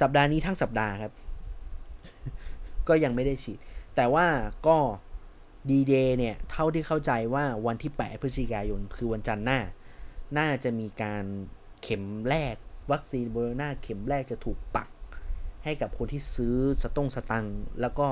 [0.00, 1.12] สัปดาห์นี้ทั้งสัปดาห์ครับ
[2.88, 3.58] ก็ยังไม่ได้ฉีด
[3.96, 4.26] แต่ว่า
[4.68, 4.78] ก็
[5.70, 9.60] ดีเดย์เนี่ย เท่าที่เข้าใจว่าวันที่ 8 พฤศจิกายน คือวันจันทร์หน้า
[10.38, 11.24] น่าจะมีการ
[11.82, 12.54] เข็มแรก
[12.92, 14.88] วัคซีนโบโรนาเข็มแรกจะถูกปัก
[15.64, 17.46] ให้กับคนที่ซื้อสตงสตัง
[17.80, 18.08] แล้วก็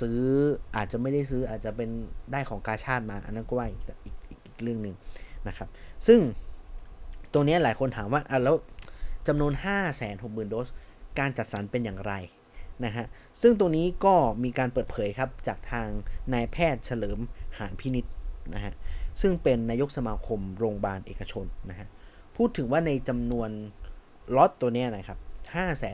[0.00, 0.18] ซื้อ
[0.76, 1.90] อาจจะไม่ได้ซื้ออาจจะเป็น
[2.32, 4.16] ได้ของกาชาติมา อันนั้นก็ว่าอีกอีก
[4.46, 4.94] อีกเรื่องหนึ่ง
[5.48, 5.68] นะครับ
[6.06, 6.18] ซึ่ง
[7.32, 8.56] ตรงนี้หลายคนถามว่าอะแล้ว
[9.28, 10.68] จำนวน 5 6 0 0 0 0 โดส
[11.18, 12.12] การจัดสรรเป็นอย่างไร
[12.84, 13.06] นะฮะ
[13.42, 14.14] ซึ่งตรงนี้ก็
[14.44, 15.88] มีการเปิดเผยครับ จากทาง
[16.32, 17.18] นายแพทย์เฉลิม
[17.58, 18.06] หานพินิษ
[18.54, 18.72] นะฮะ
[19.20, 21.88] ซึ่งเป็นนายกสมาคมโรงพยาบาลเอกชนนะฮะ
[22.36, 23.50] พูดถึงว่าในจำนวน
[24.36, 25.18] ล็อตตัวนี้นะครับ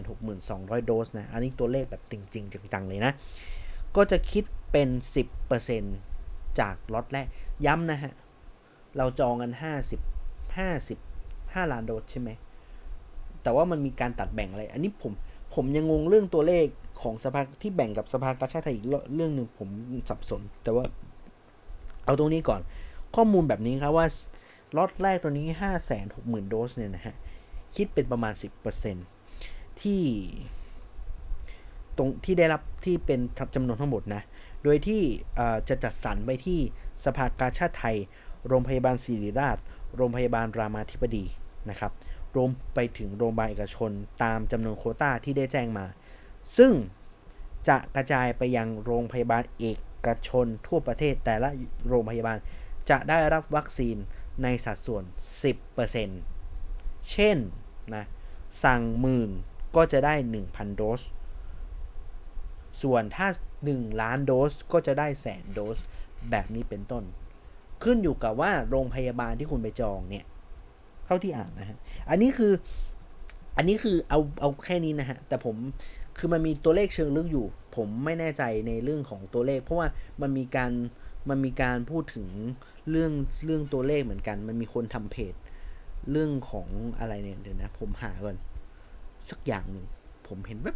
[0.04, 3.12] 562,000 โดสนะ อันนี้ตัวเลขแบบจริง ๆ จังๆ เลยนะ
[3.96, 4.88] ก็จะคิดเป็น
[5.78, 7.26] 10%จากล็อตแรก
[7.66, 8.12] ย้ำนะฮะ
[8.96, 11.07] เราจองกัน 50 50
[11.54, 12.30] 5ล้านโดสใช่ไหม
[13.42, 15.12] แต่ว่ามันมีการตัดแบ่งอะไร อันนี้ผม
[15.54, 16.66] ผมยังงงเรื่องตัวเลข
[17.02, 19.68] ของสภาที่แบ่งกับสภากาชาติไทยอีกเรื่องหนึ่งผม
[20.08, 20.84] สับสน แต่ว่า
[22.04, 22.60] เอาตรงนี้ก่อน
[23.16, 24.06] ข้อมูลแบบนี้ครับว่า
[24.76, 27.14] ล็อตแรกตัวนี้5 6 0 0 0 0โดสเนี่ยนะฮะ
[27.76, 28.32] คิดเป็นประมาณ
[29.06, 30.02] 10%ที่
[31.96, 33.20] ตรงที่ได้รับที่เป็น
[33.54, 34.22] จำนวนทั้งหมดนะ
[34.64, 35.02] โดยที่
[35.68, 36.58] จะจัดสรรไปที่
[37.04, 37.96] สภากาชาติไทย
[38.48, 39.56] โรงพยาบาลศิริราช
[39.96, 41.24] โรงพยาบาลรามาธิบดี
[41.70, 41.92] นะครับ
[42.36, 43.90] รวมไปถึงโรงพยาบาลเอกชน
[44.22, 45.86] ตามจำนวนโคต้าที่ได้แจ้งมา
[46.56, 46.72] ซึ่ง
[47.68, 49.66] จะกระจายไปยังโรงพยาบาลเอ
[50.06, 51.48] กชนทั่วประเทศแต่ละ
[51.88, 52.38] โรงพยาบาล
[52.90, 53.96] จะได้รับวัคซีน
[54.42, 55.04] ในสัดส่วน
[55.86, 57.38] 10%เช่น
[57.94, 58.04] นะ
[58.64, 59.30] สั่งหมื่น
[59.76, 60.14] ก็จะได้
[60.46, 61.00] 1,000 โดส
[62.82, 63.28] ส่วนถ้า
[63.64, 65.78] 1 ล้านโดสก็จะได้แสนโดส
[66.30, 67.04] แบบนี้เป็นต้น
[67.84, 70.24] ขึ้นอยู่กับว่าโรงพยาบาลที่คุณไปจองเนี่ย
[71.06, 71.78] เท่าที่อ่านนะฮะ
[72.10, 72.52] อันนี้คือ
[73.56, 75.56] อันนี้คือเอาเอาแค่นี้นะฮะ แต่ผม
[76.18, 79.88] คือมันมีตัวเลขเชิงลึกอยู่ ผมไม่แน่ใจในเรื่องของตัวเลข เพราะว่า
[80.22, 80.72] มันมีการ
[81.28, 82.28] มันมีการพูดถึง
[82.90, 83.12] เรื่อง
[83.44, 85.34] เรื่องตัวเลขเหมือนกัน มันมีคนทำเพจ
[86.10, 86.68] เรื่องของ
[86.98, 88.36] อะไรเนี่ยเดี๋ยวนะ ผมหาก่อน
[89.30, 89.86] สักอย่างหนึ่ง
[90.28, 90.68] ผมเห็นแว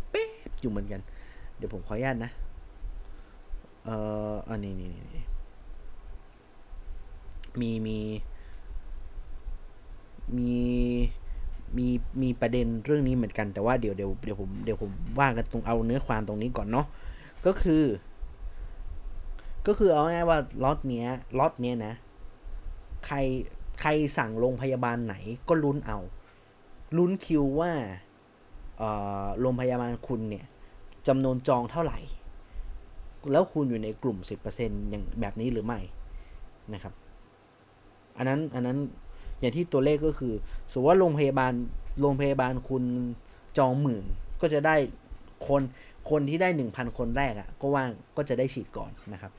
[0.48, 1.00] บๆอยู่เหมือนกัน
[1.56, 2.30] เดี๋ยวผมขออนุญาตนะ
[3.84, 3.96] เอ่
[4.32, 5.24] ออันนี้นี่นี่
[7.60, 7.98] มีมี
[10.36, 10.52] มี
[11.76, 11.86] มี
[12.22, 14.90] มีประเด็นเรื่องนี้เหมือนกันแต่ว่าเดี๋ยวเดี๋ยวเดี๋ยวผมเดี๋ยวผม
[15.20, 16.86] ว่ากันตรงเอาเนื้อความตรงนี้ก่อนเนาะ
[17.46, 17.84] ก็คือ
[19.66, 21.94] ก็คือเอาง่ายว่าล็อตเนี้ยล็อตเนี้ยนะ
[23.06, 23.16] ใคร
[23.80, 25.14] ใครสั่งโรงพยาบาลไหน
[25.48, 25.98] ก็ลุ้นเอา
[26.96, 27.72] ลุ้นคิวว่า
[29.40, 30.44] โรงพยาบาลคุณเนี่ย
[31.06, 31.98] จำนวนจองเท่าไหร่
[33.32, 34.18] แล้วคุณอยู่ในกลุ่ม
[34.54, 35.80] 10%อย่างแบบนี้หรือไม่
[36.72, 36.94] นะครับ
[38.16, 38.78] อันนั้นอันนั้น
[39.40, 40.34] อย่างที่ตัวเลขก็คือ
[40.72, 41.52] สมมติว่าโรงพยาบาล
[42.00, 42.84] โรงพยาบาลคุณ
[43.58, 44.04] จองหมื่น
[44.40, 44.76] ก็จะได้
[45.46, 45.62] คน
[46.10, 49.32] คนที่ได้ 1,000 คนแรกอะ่ะก็ว่างก็จะได้ฉีดก่อนนะครับ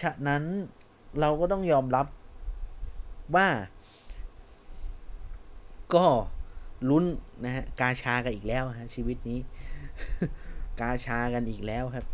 [0.00, 0.42] ฉะนั้น
[1.20, 2.06] เราก็ต้องยอมรับ
[3.36, 3.48] ว่า
[5.94, 6.06] ก็
[6.90, 7.04] ลุ้น
[7.44, 9.38] นะฮะกาชากันอีกแล้วฮะชีวิตนี้
[10.80, 12.06] กาชากันอีกแล้วครับ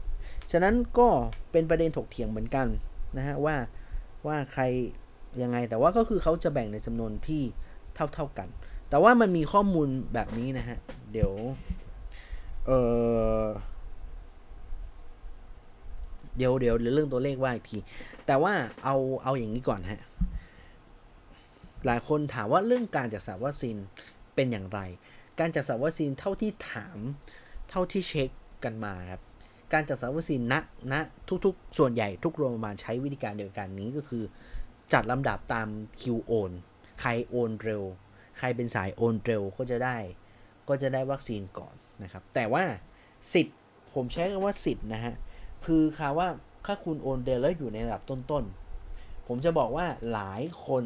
[0.53, 1.09] ฉะนั้นก็
[1.53, 2.67] เป็นประเด็นถกเถียงเหมือนกัน
[3.17, 3.57] นะฮะว่า
[4.27, 4.65] ว่าใคร
[5.43, 7.43] ยังไง แต่ว่าก็คือเขาจะแบ่งในจำนวนที่
[7.95, 8.49] เท่าเท่ากัน
[8.89, 10.79] แต่ว่ามันมีข้อมูลแบบนี้นะฮะ
[11.13, 11.33] เดี๋ยว
[12.67, 12.71] เอ
[13.41, 13.45] อ
[16.37, 17.79] เดี๋ยวเดี๋ยวเรื่องตัวเลขว่าอีกที
[18.27, 18.53] แต่ว่า
[18.85, 20.01] เอาเอาอย่างนี้ก่อนฮะ
[21.87, 23.77] หลายคนถามว่าเรื่องการจัดสรรวัคซีน
[24.35, 24.81] เป็นอย่างไร
[25.41, 26.99] การจัดสรรวัคซีนเท่าที่ถาม
[27.71, 28.31] เท่าที่เช็ค
[28.65, 29.23] กันมาครับ
[29.73, 30.55] การจัดสรรวัคซีนณ
[30.93, 30.95] ณ
[31.45, 34.25] ทุกๆ ส่วนใหญ่ทุกโรงพยาบาลใช้วิธีการเดียวกันนี้ก็คือ
[34.93, 35.69] จัดลำดับตาม
[36.01, 36.51] คิวโอน
[37.01, 37.83] ใครโอนเร็ว
[38.39, 39.97] ใครเป็นสายโอนเร็วก็จะได้
[40.69, 42.65] ก็จะได้วัคซีนก่อนนะครับ แต่ว่า
[43.33, 43.59] สิทธิ์
[43.95, 45.15] ผมใช้คำว่าสิทธิ์นะฮะ
[45.65, 46.29] คือคาว่า
[46.67, 50.85] ถ้าคุณโอนเร็วแล้วอยู่ในระดับต้นๆ ผมจะบอกว่าหลายคน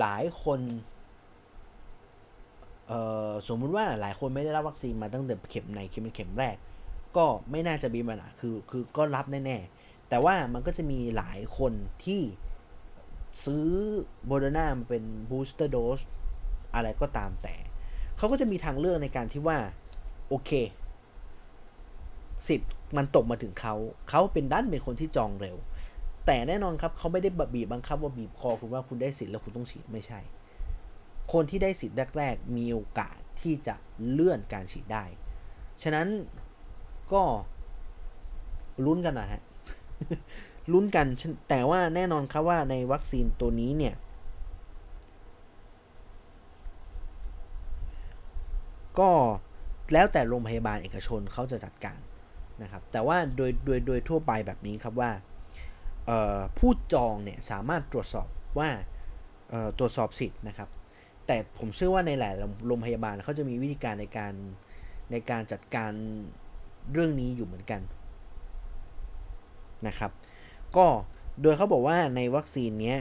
[0.00, 0.60] หลายคน
[3.48, 6.56] สมมุติว่าหลายคนไม่ได้รับวัคซีนมาตั้งแต่เข็มในเข็มเข็มแรก
[7.16, 9.58] ก็ไม่น่าจะมีปัญหาคือคือก็รับแน่
[10.08, 11.72] แต่ว่ามันก็จะมีหลายคน
[12.04, 12.22] ที่
[13.44, 13.66] ซื้อ
[14.26, 16.00] โมเดอร์นามาเป็น booster dose
[16.74, 17.54] อะไรก็ตามแต่
[18.16, 19.58] เขาก็จะมีทางเลือกในการที่ว่า
[20.28, 20.50] โอเค
[22.48, 23.74] สิทธิ์มันตกมาถึงเขา
[24.08, 25.56] เขาเป็นด้านเป็นคนที่จองเร็ว
[26.26, 30.20] แต่แน่นอนครับเขาไม่ได้บีบบังคับว่าบีบคอคุณว่าคุณได้สิทธิ์แล้วคุณต้องฉีดไม่ใช่
[31.32, 33.74] คนที่ได้สิทธิ์แรกๆ มีโอกาสที่จะ
[34.10, 35.04] เลื่อนการฉีดได้
[35.82, 36.06] ฉะนั้น
[37.12, 37.22] ก็
[38.84, 39.42] ลุ้นกันนะฮะ
[40.72, 41.06] ลุ้นกัน
[41.48, 43.94] แต่ว่าแน่นอนครับว่าในวัคซีนตัวนี้เนี่ย
[48.98, 49.10] ก็
[49.92, 51.98] แล้วแต่โรงพยาบาลเอกชนเขาจะจัดการ
[52.62, 55.10] นะครับ แต่ว่าโดยโดยโดยทั่วไปแบบนี้ครับว่า
[56.58, 58.28] ผู้จองเนี่ยสามารถตรวจสอบ
[58.58, 58.68] ว่า
[59.78, 60.68] ตรวจสอบสิทธิ์นะครับ
[61.26, 62.34] แต่ผมเชื่อว่าในหลาย
[62.66, 64.32] โรงพยาบาลเขาจะมีวิธีการในการ
[65.10, 65.90] ในการจัดการ
[66.92, 67.80] เรื่องนี้อยู่เหมือนกัน
[69.86, 70.10] นะครับ
[70.76, 70.86] ก็
[71.42, 72.96] โดยเขาบอกว่าในวัคซีนนี้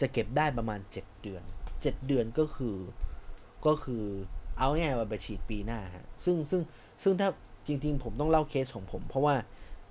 [0.00, 1.42] จะเก็บได้ประมาณ 7 เดือน
[1.74, 2.76] 7 เดือนก็คือ
[3.66, 4.04] ก็คือ
[4.58, 6.62] เอาง่ายว่าไปฉีดปีหน้าฮะซึ่งซึ่ง
[7.02, 7.28] ซึ่งถ้า
[7.66, 9.34] จริง ๆ ผมต้องเล่าเคสของผม เพราะว่า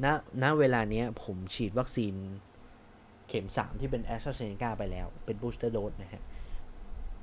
[0.04, 0.06] ณ
[0.44, 2.14] ณเวลาเนี้ยผมฉีดวัคซีน
[3.28, 6.22] เข็ม 3 ที่เป็นแอสตราเซเนกาไปแล้ว เป็นบูสเตอร์โดสนะฮะ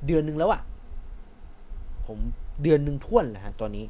[0.06, 0.62] เดือนหนึ่งแล้วอะ
[2.06, 2.18] ผม
[2.62, 3.84] เดือนหนึ่งท่วนแหละฮะตอนนี้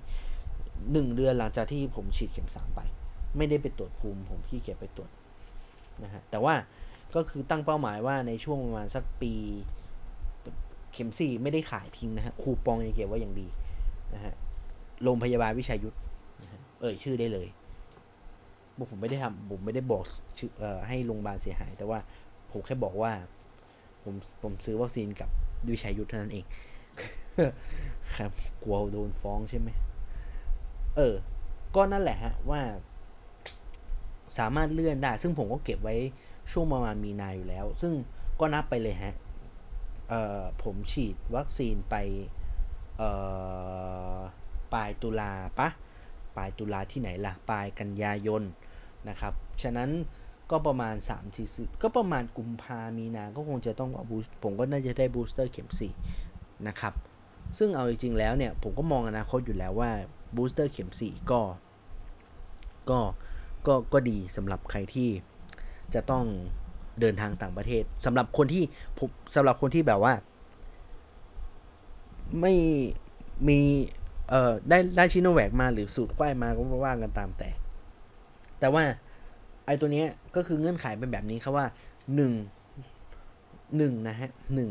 [0.92, 2.80] หนึ่งเดือนหลังจากที่ผมฉีดเข็มสามไป
[3.36, 5.10] ไม่ได้ไปตรวจภูมิ ผมขี้เกียจไปตรวจ
[6.02, 6.54] นะฮะแต่ว่า
[7.14, 9.32] ก็คือตั้งเป้าหมายว่าในช่วงประมาณสักปี
[10.92, 13.46] เข็มสี่ไม่ได้ขายทิ้งนะฮะคูปองยังเก็บไว้อย่างดี
[14.14, 14.34] นะฮะ
[15.02, 15.96] โรงพยาบาลวิชัยยุทธ
[16.42, 17.48] นะฮะเอ่ยชื่อได้เลย
[18.90, 20.04] ผมไม่ได้ทำผมไม่ได้บอก
[20.38, 21.98] ชื่ออให้โรงพยาบาลเสียหาย แต่ว่า
[22.50, 23.12] ผมแค่บอกว่า
[24.02, 25.28] ผมผมซื้อวัคซีนกับ
[25.70, 26.44] วิชัยยุทธเท่านั้นเอง
[28.16, 29.68] ครับกลัวโดนฟ้องใช่ไหม
[30.96, 31.14] เออ
[31.76, 32.60] ก็นั่นแหละฮะว่า
[34.38, 35.96] สามารถเลื่อนได้ ซึ่งผมก็เก็บไว้
[36.52, 37.92] ช่วงประมาณมีนาอยู่แล้ว ซึ่ง
[38.40, 39.14] ก็นับไปเลยฮะ
[40.62, 41.94] ผมฉีดวัคซีนไป
[44.72, 45.68] ปลายตุลาปะ
[46.36, 48.42] ปลายตุลาที่ไหนล่ะ ปลายกันยายน
[49.08, 49.90] นะครับ ฉะนั้น
[50.50, 55.68] ก็ประมาณ3ทีสก็ประมาณกุมภามีนา ก็คงจะต้องเอา boost ผมก็น่าจะได้ booster เข็ม
[56.16, 56.94] 4นะครับ
[57.58, 59.90] ซึ่งเอาจริงๆแล้วเนี่ย ผมก็มองอนาคตอยู่แล้วว่า
[60.36, 61.40] booster เข็ม4ก็
[62.90, 63.00] ก็ก็
[63.66, 65.08] ก็ก็ดีสำหรับใครที่
[65.94, 66.24] จะต้อง
[67.00, 68.64] เดินทางต่างประเทศสำหรับคนที่
[68.98, 70.12] ผมสำหรับคนที่แบบว่า
[72.40, 72.54] ไม่
[73.48, 73.60] มี
[74.30, 77.50] เอ่อได้ได้ชิโนแวกมาหรือสูตรควายมาก็ว่ากันตามแต่
[78.60, 78.82] แต่ว่า
[79.66, 81.66] ไอ้ตัวเนี้ยก็คือเงื่อนไขเป็นแบบนี้ครับว่า
[82.14, 82.32] หนึ่ง
[83.76, 84.70] หนึ่งนะฮะหนึ่ง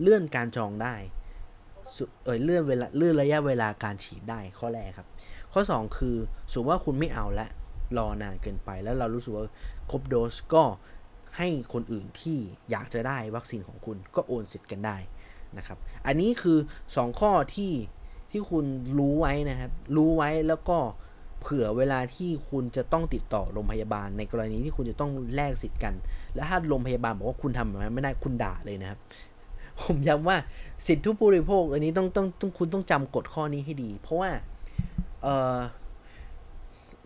[0.00, 0.94] เลื่อนการจองได้
[2.24, 5.08] เอยเลื่อนเวลาเลื่อนระยะเวลาการฉีดได้ข้อแรกครับ
[5.52, 6.16] ข้อ 2 คือ
[6.52, 7.48] สมมติว่าคุณไม่เอาละ
[7.98, 9.44] รอนานเกินไป แล้วเรารู้สึกว่า
[9.90, 10.64] ครบโดสก็
[11.38, 12.38] ให้คนอื่นที่
[12.70, 14.96] อยากจะได้วัคซีนของคุณก็โอนสิทธิ์กันได้
[15.58, 16.58] นะครับ อันนี้คือ
[16.92, 17.72] 2 ข้อที่
[18.30, 18.64] ที่คุณ
[18.98, 20.78] รู้ไว้นะครับ รู้ไว้แล้วก็
[21.40, 25.94] เผื่อเวลาที่คุณจะต้องติดต่อโรงพยาบาล ในกรณีที่คุณจะต้องแลกสิทธิ์กัน
[26.34, 28.98] และถ้าโรงพยาบาลบอกว่าคุณทำแบบนั้นไม่ได้คุณด่าเลยนะครับ
[29.82, 30.36] ผมย้ำว่า
[30.86, 34.30] สิทธิผู้บริโภคอันนี้ต้องต้องต้องคุณต้องจำกฎข้อนี้ให้ดี เพราะว่า
[35.22, 35.56] เอ่อ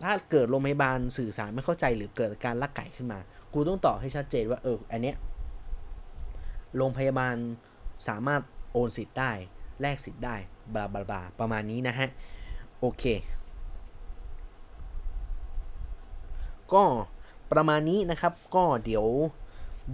[0.03, 3.19] ถ้าเกิดโรงพยาบาลสื่อสารไม่เข้าใจหรือเกิดการลักไก่ขึ้นมา
[3.53, 5.15] กูต้องตอบให้ชัดเจนว่าเอออันเนี้ย
[6.77, 7.35] โรงพยาบาล
[8.07, 8.41] สามารถ
[8.71, 9.31] โอนสิทธิ์ได้
[9.81, 10.35] แลกสิทธิ์ได้
[10.73, 12.09] บลาบลาบลาประมาณนี้นะฮะ
[12.79, 13.03] โอเค
[16.73, 16.83] ก็
[17.51, 19.05] ประมาณนี้นะครับก็เดี๋ยว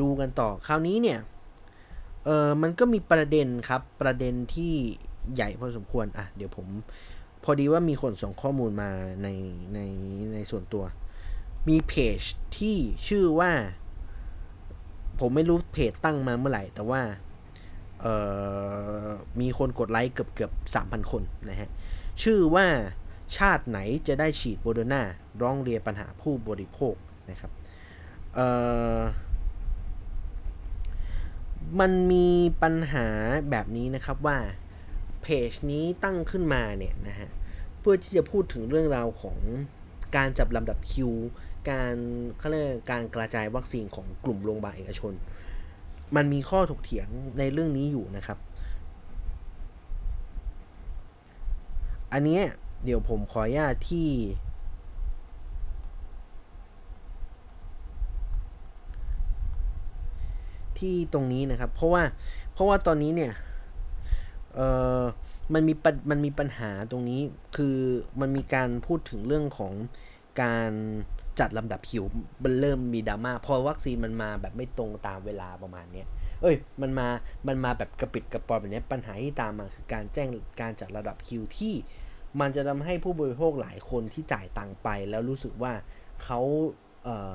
[0.02, 1.20] ดูกันต่อคราวนี้เนี่ย
[2.26, 4.74] เออมันก็มีประเด็นครับประเด็นที่
[5.36, 6.68] ใหญ่พอสมควรอะเดี๋ยวผม
[7.48, 8.92] พอดีว่ามีคนส่งข้อมูลมา
[9.24, 9.28] ใน
[9.74, 9.80] ใน
[10.34, 10.84] ในส่วนตัว
[11.70, 12.20] มีเพจ
[12.58, 12.78] ที่
[13.08, 13.52] ชื่อว่า
[15.20, 17.02] ผมไม่รู้เพจตั้งมาเมื่อไหร่ แต่ว่า
[18.02, 18.06] เอ
[19.06, 19.08] อ
[19.40, 21.70] มีคนกดไลค์เกือบเกือบสามพันคนนะฮะ
[22.24, 22.68] ชื่อว่า
[23.38, 25.02] ชาติไหนจะได้ฉีดโบเดอร์นา
[25.42, 26.96] ร้องเรียนปัญหาผู้บริโภค
[27.30, 27.52] นะครับ
[28.36, 28.40] เอ
[28.98, 29.02] อ
[31.80, 32.28] มันมี
[32.64, 33.08] ปัญหา
[33.50, 34.38] แบบนี้นะครับว่า
[35.26, 37.30] เพจนี้ตั้งขึ้นมาเนี่ยนะฮะ
[37.80, 39.38] เพื่อที่จะพูดถึงเรื่องราวของ
[40.16, 41.12] การจับลำดับคิว
[41.70, 41.96] การ
[42.38, 45.14] เขาเรียกการกระจายวัคซีนของกลุ่มโรงพยาบาลเอกชน
[46.16, 47.08] มันมีข้อถกเถียง
[47.40, 48.38] ในเรื่องนี้อยู่นะครับ
[52.14, 52.40] อันนี้
[52.84, 54.10] เดี๋ยวผมขออนุญาตที่
[60.80, 62.04] ที่ตรงนี้นะครับ เพราะว่า
[62.54, 63.32] เพราะว่าตอนนี้เนี่ย
[64.56, 64.62] เอ
[65.02, 65.04] อ
[65.54, 67.22] มันมีปัญมันมีปัญหาตรงนี้
[67.56, 67.78] คือ
[68.22, 69.74] มันมีการพูดถึงเรื่องของ
[70.42, 70.72] การ
[71.40, 72.04] จัดลำดับคิว
[72.44, 76.08] มันเริ่มมีดราม่าพอวัคซีนมันมาแบบไม่ตรงตามเวลาประมาณเนี้ย
[76.42, 77.08] เอ้ย มันมา
[77.48, 80.28] มันมาแบบกระปิดกระปอยแบบนี้ปัญหาที่ตามมาคือการแจ้ง
[80.62, 81.74] การจัดระดับคิวที่
[82.40, 85.74] มันจะทำให้ผู้บริโภคหลายคนที่จ่ายตังค์ไป แล้วรู้สึกว่า
[86.24, 86.40] เขา
[87.04, 87.34] เอ่อ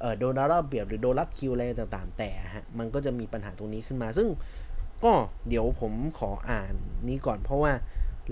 [0.00, 4.28] เออโดนเอาเปรียบหรือโดนลัดคิวอะไรต่างๆ แต่ฮะมันก็จะมีปัญหาตรงนี้ขึ้นมา ซึ่ง
[5.04, 5.12] ก็
[5.48, 6.74] เดี๋ยวผมขออ่าน
[7.08, 7.72] นี้ก่อนเพราะว่า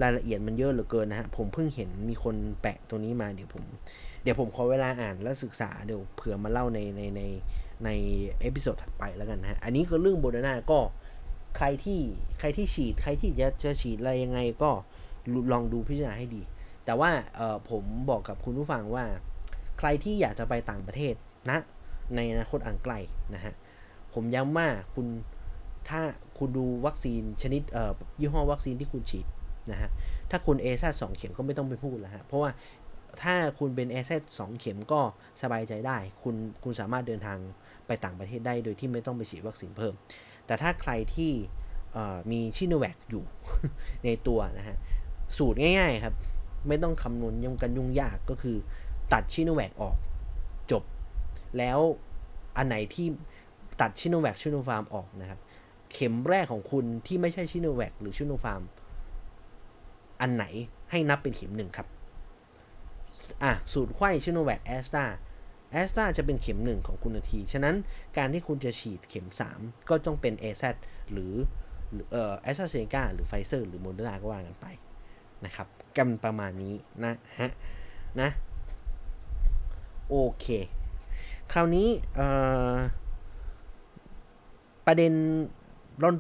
[0.03, 3.65] รายละเอียดมันเยอะเหลือเกินนะฮะ ผมเพิ่งเห็นมีคนแปะตรงนี้มาเดี๋ยวผม
[4.23, 7.23] เดี๋ยวผมขอเวลาอ่านและศึกษาเดี๋ยวเผื่อมาเล่าในในใน
[7.85, 7.91] ใน
[8.41, 10.81] episode ถัดไปแล้วกันนะฮะ อันนี้ก็เรื่องโมเดอร์นาก็
[11.57, 12.01] ใครที่
[12.41, 14.71] ใครที่ฉีด ใครที่จะจะฉีดอะไรยังไงก็
[15.53, 16.43] ลองดูพิจารณาให้ดี
[16.85, 19.05] แต่ว่าเออผมบอกกับคุณผู้ฟังว่า
[19.79, 21.15] ใครที่อยากจะไปต่างประเทศ
[21.51, 21.59] นะ
[22.17, 22.95] ในอนาคตอันไกล
[23.35, 23.55] นะฮะ
[24.15, 25.07] ผมย้ำว่าคุณ
[25.89, 26.01] ถ้า
[26.39, 27.63] คุณดูวัคซีนชนิด
[28.21, 29.27] ยี่ห้อวัคซีนที่คุณฉีด
[29.73, 29.91] นะฮะ
[30.31, 32.51] ถ้าคุณเอซ่าสองเข็มก็ไม่ต้องไปพูดแล้วฮะ เพราะว่า
[33.23, 35.01] ถ้าคุณเป็นเอซ่าสองเข็มก็
[35.43, 37.39] สบายใจได้ คุณคุณสามารถเดินทาง
[37.87, 39.95] ไปต่างประเทศได้โดยที่ไม่ต้องไปฉีดวัคซีนเพิ่ม
[40.47, 41.33] แต่ถ้าใครที่
[42.31, 43.25] มีซิโนแวคอยู่
[44.05, 44.77] ในตัวนะฮะ
[45.39, 46.15] สูตรง่ายๆครับ
[46.69, 48.57] ไม่ต้องคำนวณยุ่งกันยุ่งยากก็คือ
[49.13, 49.97] ตัดซิโนแวคออก
[50.71, 50.83] จบ
[51.59, 51.79] แล้ว
[52.57, 53.07] อันไหนที่
[53.81, 55.41] ตัดซิโนแวคซิโนฟาร์มออกนะครับ
[55.95, 58.63] เข็มแรกของคุณที่ไม่ใช่ซิโนแวคหรือซิโนฟาร์ม
[60.21, 60.45] อันไหน
[60.91, 61.87] ให้นับเป็นเข็มหนึ่งครับ
[63.43, 65.05] อะ สูตรไขว้ซิโนแวคแอสตรา
[65.73, 67.75] แอสตราจะเป็นเข็มหนึ่งของคุณทันที ฉะนั้น
[68.17, 69.27] การที่คุณจะฉีดเข็ม
[69.57, 70.75] 3 ก็ต้องเป็น a อ
[71.13, 71.33] หรือ
[72.11, 74.67] เอ่อแอสตราเซเนกาหรือไฟเซอร์หรือโมเดอร์นาก็ว่ากันไป
[75.45, 76.75] นะครับกันประมาณนี้
[77.05, 77.51] นะฮะ
[78.21, 78.31] นะ
[80.09, 80.47] โอเค
[81.53, 81.89] คราวนี้
[84.87, 85.13] ประเด็น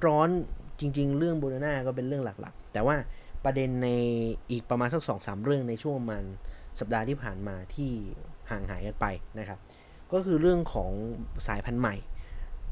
[0.06, 2.96] ร้อนๆจริง ๆ เรื่องโมเดอร์นาก็เป็นเรื่องหลักๆ แต่ว่า
[3.44, 3.88] ประเด็นใน
[4.50, 6.24] อีกประมาณสักสองสามเรื่องในช่วงมัน
[6.80, 7.90] สัปดาห์ที่ผ่านมาที่
[8.50, 9.06] ห่างหายกันไป
[9.38, 9.58] นะครับ
[10.12, 10.90] ก็คือเรื่องของ
[11.48, 11.94] สายพันธุ์ใหม่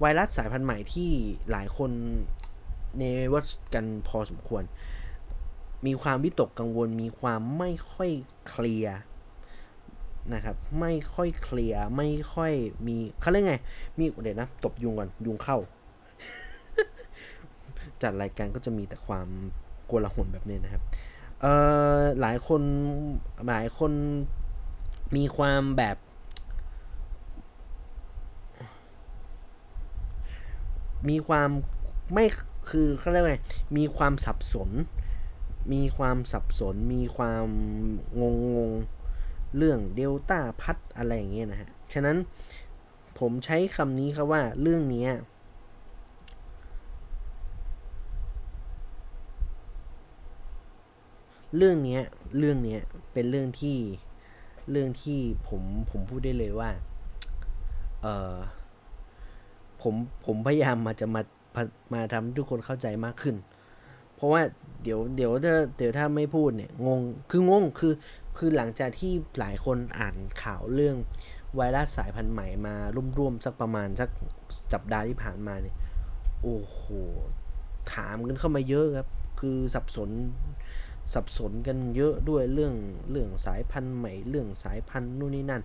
[0.00, 1.10] ไวรัสสายพันธุ์ใหม่ที่
[1.50, 1.90] หลายคน
[2.98, 3.44] ในวัด
[3.74, 4.62] กันพอสมควร
[5.86, 8.10] มีความวิตกกังวล มีความไม่ค่อย
[8.48, 8.98] เคลียร์
[10.34, 12.52] นะครับ ไม่ค่อยเคลียร์ ไม่ค่อย
[12.86, 13.56] มีเขาเรียกไง
[13.98, 15.58] มีเดี๋ยวนะ ตบยุงก่อน ยุงเข้า
[18.02, 19.28] จัดรายการก็จะมีแต่ความ
[19.86, 20.82] โกลาหลแบบนี้นะครับ
[21.40, 21.52] เอ่
[21.98, 22.62] อหลายคน
[23.48, 23.92] หลายคน
[25.16, 25.96] มีความแบบ
[31.08, 31.48] มีความ
[32.12, 32.24] ไม่
[32.70, 33.40] คือเขาเรียกว่า
[33.76, 34.70] มีความสับสน
[35.72, 37.46] มีความสับสน มีความ
[38.20, 38.72] งงงง
[39.56, 42.16] เรื่องเดลต้าพัดอะไรอย่างเงี้ยนะฮะ ฉะนั้น
[43.18, 45.06] ผมใช้คำนี้ครับว่าเรื่องนี้
[51.56, 52.02] เรื่องเนี้ย
[52.38, 52.80] เรื่องเนี้ย
[53.12, 53.78] เป็นเรื่องที่
[54.70, 56.70] เรื่องที่ผมผมพูดได้เลยว่า
[58.02, 58.36] เออ
[59.82, 59.94] ผม
[60.26, 61.22] ผมพยายามมาจะมา
[61.92, 63.36] มาทำให้ทุกคนเข้าใจมากขึ้น
[64.14, 64.42] เพราะว่า
[64.82, 67.00] เดี๋ยวเดี๋ยวถ้าเดี๋ยวถ้าไม่พูดเนี่ยงง
[67.30, 67.94] คืองงคือ
[68.38, 70.96] คือหลังจากที่หลายคนอ่านข่าวเรื่อง
[71.56, 72.74] ไวรัสสายพันธุ์ใหม่มา
[73.18, 74.10] ร่วมๆสักประมาณสัก
[74.72, 75.76] สัปดาห์ที่ผ่านมาเนี่ย
[76.42, 76.80] โอ้โห
[77.94, 79.08] ถามกันเข้ามาเยอะครับ
[79.40, 80.10] คือสับสน
[81.14, 82.74] สับสนกันเยอะด้วยเรื่อง
[83.10, 85.62] เรื่องสายพันธุ์ใหม่เรื่องสายพันธุ์นู่นนี่นั่น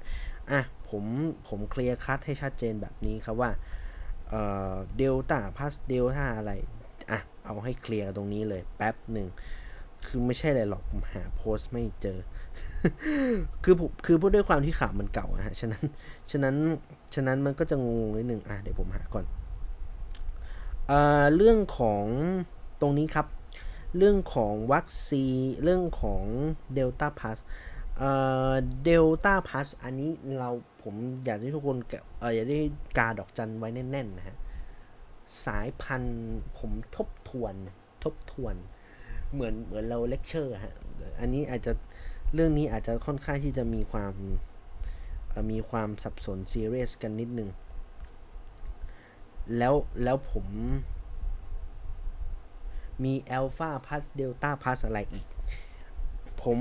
[0.51, 1.03] อะผม
[1.47, 3.51] ผมเคลียร์คัดให้ชัดเจนแบบนี้ครับว่า
[4.29, 4.41] เอ่
[4.71, 6.51] อเดลต้าพัสเดลต้าอะไร
[7.11, 9.27] อะเอาให้เคลียร์ตรงนี้เลยแป๊บหนึ่ง
[10.05, 12.19] คือไม่ใช่อะไรหรอกผมหาโพสต์ไม่เจอ
[13.63, 15.83] คือผมคือพูดด้วยความที่ข่าวมันเก่าอะฮะฉะนั้น
[16.31, 16.55] ฉะนั้น
[17.15, 19.25] ฉะนั้นมันก็จะงงนิดนึงอะเดี๋ยวผมหาก่อน
[20.87, 22.05] เอ่อเรื่องของ
[22.81, 23.27] ตรงนี้ครับ
[23.97, 26.23] เรื่องของวัคซีนเรื่องของ
[26.73, 27.37] เดลต้าพลัส
[27.97, 28.11] เอ่
[28.51, 30.49] อเดลต้าพลัสอันนี้เรา
[30.83, 30.95] ผม
[31.25, 31.77] อยากให้ทุกคน
[32.19, 32.59] เอออยากให้
[32.97, 34.37] กาดอกจันไว้แน่นๆนะฮะ
[35.45, 36.17] สายพันธุ์
[36.57, 37.53] ผมทบทวน
[38.03, 38.55] ทบทวน
[39.33, 40.75] เหมือนเหมือนเราเลคเชอร์ฮะ
[41.19, 41.71] อันนี้อาจจะ
[42.33, 44.13] เรื่องนี้อาจจะค่อนข้างที่จะมีความ
[45.51, 47.49] มีความสับสนซีเรียสกันนิดนึง
[49.57, 49.73] แล้ว
[50.03, 50.45] แล้วผม
[53.03, 55.25] มีอัลฟาพลัสเดลต้าพลัสอะไรอีก
[56.43, 56.59] ผม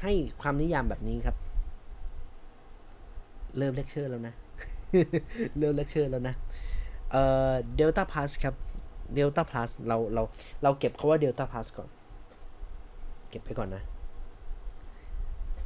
[0.00, 1.36] ให้ความนิยามแบบนี้ครับ
[3.58, 4.34] เริ่มเลคเชอร์แล้วนะ
[5.58, 6.34] เริ่มเลคเชอร์แล้วนะ
[7.10, 8.54] เอ่อเดลต้าพลัสครับ
[9.14, 10.22] เดลต้าพลัสเราเรา
[10.62, 11.88] เราเก็บคำว่าเดลต้าพลัสก่อน
[13.30, 13.82] เก็บไปก่อนนะ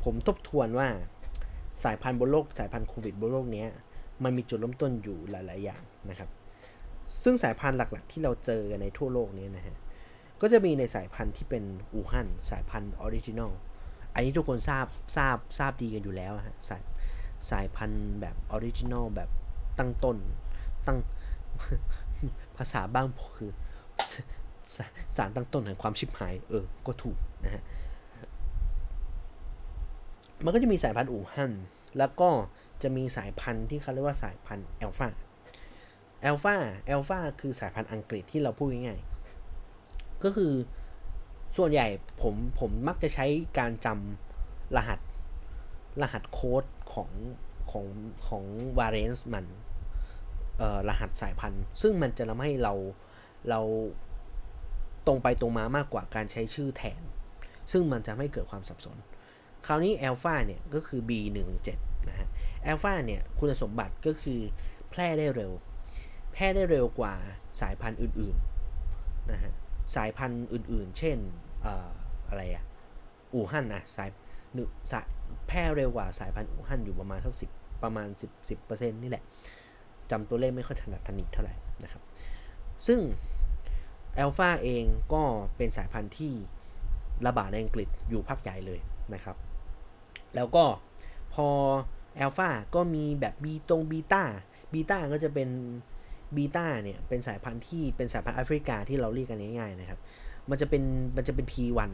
[0.05, 0.89] ผมทบทวนว่า
[1.85, 3.65] สายพันธุ์บนโลก สายพันธุ์โควิดบนโลกนี้
[4.23, 6.29] มันมีจุดเริ่มต้นอยู่หลาย ๆ อย่างนะครับ
[7.23, 9.77] ซึ่งสายพันธุ์หลักๆ ที่เราเจอกันในทั่วโลกนี้นะฮะ
[10.41, 13.53] ก็จะมีในสายพันธุ์ที่เป็นอู่ฮั่นสายพันธุ์ original
[14.15, 16.83] อันนี้ทุกคนทราบทราบทราบดีกันอยู่แล้วฮะสาย
[17.51, 19.31] สายพันธุ์แบบ original แบบ
[19.79, 20.17] ตั้งต้น
[20.87, 20.99] ตั้ง
[22.57, 23.07] ภาษาบ้าง
[23.37, 23.51] คือ
[24.75, 24.79] ส
[25.17, 27.63] สารตั้งต้นแห่งความชิบหาย เออ ก็ถูกนะฮะ
[30.45, 31.53] มันก็จะมีสายพันธุ์อู่ฮั่น
[31.99, 32.29] แล้วก็
[32.83, 35.09] จะมีสายพันธุ์ที่เขาเรียกว่าสายพันธุ์แอลฟา
[36.23, 36.57] แอลฟา
[36.87, 40.53] แอลฟาคือสายพันธุ์อังกฤษที่เราพูดง่ายๆ ก็คือ
[41.57, 41.87] ส่วนใหญ่
[42.23, 43.27] ผมผมมักจะใช้
[43.59, 45.01] การจำรหัส
[46.03, 47.11] รหัสโค้ดของ
[47.71, 47.87] ของ
[48.29, 48.45] ของ
[48.79, 49.47] variants มัน
[50.89, 52.75] รหัสสายพันธุ์ ซึ่งมันจะทำให้เรา
[53.51, 53.61] เรา
[55.07, 57.03] ตรงไปตรงมามากกว่าการใช้ชื่อแทน
[57.73, 58.97] ซึ่งมันจะไม่เกิดความสับสน
[59.67, 61.69] คราวนี้อลฟาเนี่ยก็คือ B17
[62.09, 62.29] นะฮะ
[62.67, 64.41] อลฟาเนี่ยคุณสมบัติก็คือ
[64.91, 65.53] แพร่ได้เร็ว
[66.39, 67.15] พร่ได้เร็วกว่า
[67.61, 69.53] สายพันธุ์อื่นๆนะฮะ
[69.97, 71.19] สายพันธุ์อื่นๆ เช่น
[72.29, 72.65] อะไรอะ
[73.35, 74.11] อู่ฮั่นนะสาย
[74.91, 75.05] สาย
[75.49, 77.51] แพร่เร็วกว่าสายพันธุ์อู่ฮั่นอยู่ประมาณสักสิบ
[77.83, 79.25] ประมาณ 10 10%นี่แหละ
[80.11, 82.03] จำตัวเลขไม่ค่อยถนัดถนิดเท่าไหร่นะครับ
[82.87, 83.01] ซึ่ง
[84.19, 84.85] อัลฟาเอง
[85.15, 85.23] ก็
[85.57, 86.33] เป็นสายพันธุ์ที่
[87.27, 88.81] ระบาดในอังกฤษอยู่พักใหญ่เลย
[89.15, 89.37] นะครับ
[90.35, 90.65] แล้วก็
[91.35, 91.49] พอ
[92.21, 94.25] อัลฟาก็มีแบบบีตรงบีตา
[94.73, 95.49] บีตาก็จะเป็น
[96.37, 100.01] บีตาเนี่ยเป็นสายพันธุ์ที่เป็นสายพันธุ์แอฟริกาที่เราเรียกกันง่ายๆนะครับ
[100.51, 100.83] มันจะเป็น
[101.17, 101.91] มันจะเป็น P1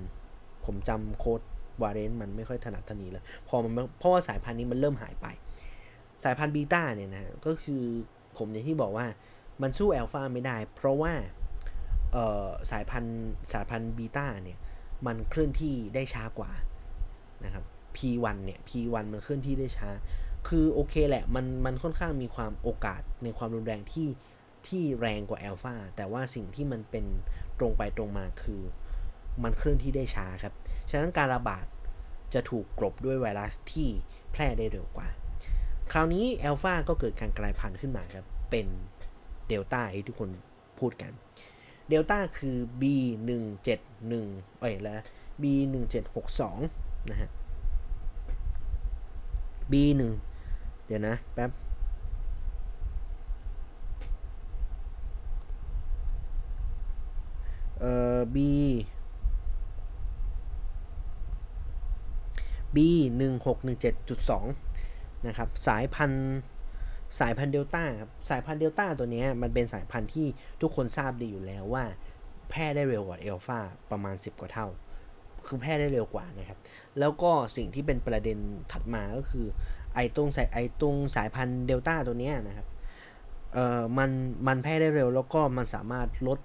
[0.65, 1.41] ผมจำโค้ด
[1.83, 5.27] วาเรนมันไม่ค่อยถนัดทนีแล้วพอมันเพราะว่าสายพันธุ์นี้มันเริ่มหายไป
[6.25, 7.83] สายพันธุ์บีตาเนี่ยนะก็คือ
[8.37, 9.07] ผมอย่างที่บอกว่า
[9.63, 11.13] มันสู้อัลฟาไม่ได้ เพราะว่า
[12.71, 13.19] สายพันธุ์
[13.53, 14.59] สายพันธุ์บีตาเนี่ย
[15.07, 16.53] มันเคลื่อนที่ได้ช้ากว่า
[17.45, 17.65] นะครับ
[17.97, 19.89] P1 เนี่ย P1 มันเคลื่อนที่ได้ช้า
[20.49, 24.09] คือโอเคแหละ มันมันค่อนข้างมีความโอกาสในความรุนแรงที่
[24.67, 27.05] ที่แรงกว่าอัลฟาแต่ว่าสิ่งที่มันเป็น
[27.59, 28.63] ตรงไปตรงมาคือ
[29.43, 30.55] มันเคลื่อนที่ได้ช้าครับ
[30.91, 31.67] ฉะนั้นการระบาด
[32.35, 33.89] จะถูกกลบด้วยไวรัสที่
[34.33, 35.09] แพร่ได้เร็วกว่า
[35.93, 38.67] คราวนี้อัลฟาก็เกิดการกลายพันธุ์ขึ้นมาครับ เป็น
[39.49, 40.31] เดลต้าที่ทุกคน
[40.79, 41.13] พูดกัน
[41.89, 42.85] เดลต้าคือ B
[43.29, 43.69] 1 7
[44.13, 45.01] 1 เอ้ยแล้ว
[45.43, 47.31] B 1 7 6 2 นะฮะ
[49.73, 50.34] B 1
[50.87, 51.51] เดี๋ยวนะแป๊บ
[57.79, 58.37] เอ่อ B
[62.75, 62.79] B
[63.21, 66.39] 1 6 1 7 2นะครับสายพันธุ์
[67.21, 70.27] สายพันธุ์เดลต้าครับสายพันธุ์เดลต้าตัวนี้มันเป็นสายพันธุ์ที่
[70.61, 71.85] ทุกคนทราบดีอยู่แล้วว่า
[72.51, 73.59] แพร่ได้เร็วกว่าเอลฟา
[73.91, 74.67] ประมาณ 10 กว่าเท่า
[75.47, 76.59] คือแพร่ได้เร็วกว่านะครับ
[76.99, 78.39] แล้วก็สิ่งที่เป็นประเด็น
[78.73, 79.47] ถัดมาก็คือ
[79.95, 82.67] ไอตรงสายไอตรงสายพันธุ์เดลต้าตัวนี้นะครับ
[83.53, 84.11] เอ่อมัน
[84.47, 86.39] มันแพร่ได้เร็วแล้วก็มันสามารถลด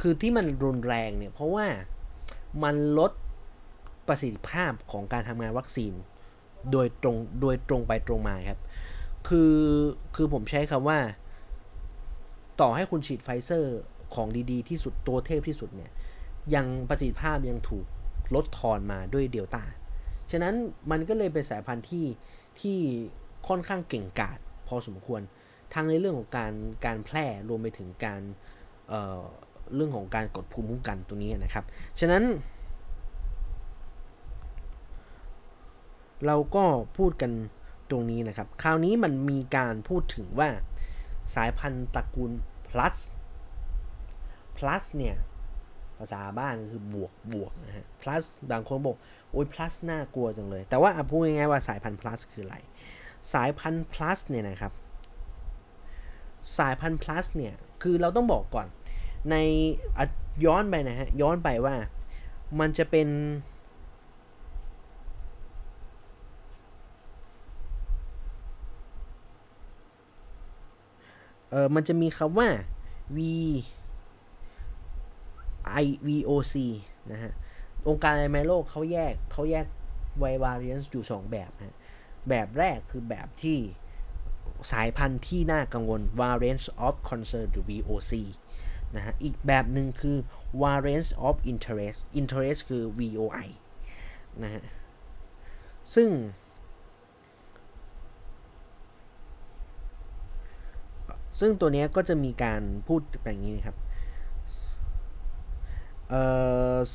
[0.00, 1.66] คือที่มันรุนแรงเนี่ย เพราะว่า
[2.64, 3.12] มันลด
[4.08, 5.92] ประสิทธิภาพของการทำงานวัคซีน
[6.72, 8.60] โดยตรงโดยตรงไปตรงมาครับ
[9.28, 9.54] คือ
[10.16, 10.98] คือผมใช้คำว่า
[12.60, 13.78] ต่อให้คุณฉีดไฟเซอร์
[14.14, 15.90] ของดีๆ ที่สุดตัวเทพที่สุดเนี่ย
[16.54, 17.86] ยังประสิทธิภาพยังถูก
[18.34, 19.62] ลดทอนมาด้วยเดลต้า
[20.30, 20.54] ฉะนั้น
[20.90, 22.04] มันก็เลยเป็นสายพันธุ์ที่
[22.60, 22.78] ที่
[23.48, 24.38] ค่อนข้างเก่งกาจ
[24.68, 25.20] พอสมควร
[25.74, 26.52] ทั้งในเรื่องของการ
[26.84, 28.20] การแพร่รวมไปถึงการ
[28.88, 31.64] เเรื่องของการกดภูมิคุ้มกันตรงนี้นะครับ
[32.00, 32.24] ฉะนั้น
[36.26, 36.64] เราก็
[36.96, 37.32] พูดกัน
[37.90, 40.48] ตรงนี้นะครับ คราวนี้มันมีการพูดถึงว่า
[41.34, 42.32] สายพันธุ์ตระกูล
[42.68, 42.96] plus
[44.56, 45.16] plus เนี่ย
[45.98, 48.96] ภาษาบ้านคือบวกบวกนะฮะ plus บางคนบอก
[49.36, 52.56] อ้ย plus น่ากลัวจังเลย แต่ว่าพูดง่ายๆว่าสายพันธุ์ plus คืออะไร
[53.34, 54.72] สายพันธุ์ plus เนี่ยนะครับ
[56.58, 58.66] สายพันธุ์ plus เนี่ย คือเราต้องบอกก่อน
[59.30, 59.34] ใน
[60.44, 61.74] ย้อนไปนะฮะ ย้อนไปว่า
[62.60, 63.08] มันจะเป็น
[71.50, 72.48] เออมันจะมีคำว่า
[73.16, 73.18] v
[75.82, 76.54] i VOC
[77.12, 77.32] นะฮะ
[77.88, 79.66] องค์การอนามัยโลกเขาแยกเขาแยก
[80.18, 81.76] ไววาเรียนอยู่ 2 แบบนะ
[82.28, 83.58] แบบแรกคือแบบที่
[84.72, 88.12] สายพันธุ์ที่น่ากังวล variants of concern หรือ VOC
[88.96, 90.16] นะฮะอีกแบบหนึ่งคือ
[90.62, 93.48] variants of interest interest คือ VOI
[94.42, 94.62] นะฮะ
[95.94, 96.08] ซึ่ง
[101.40, 103.76] ซึ่งตัวนี้ก็จะมีการพูดแบบนี้ครับ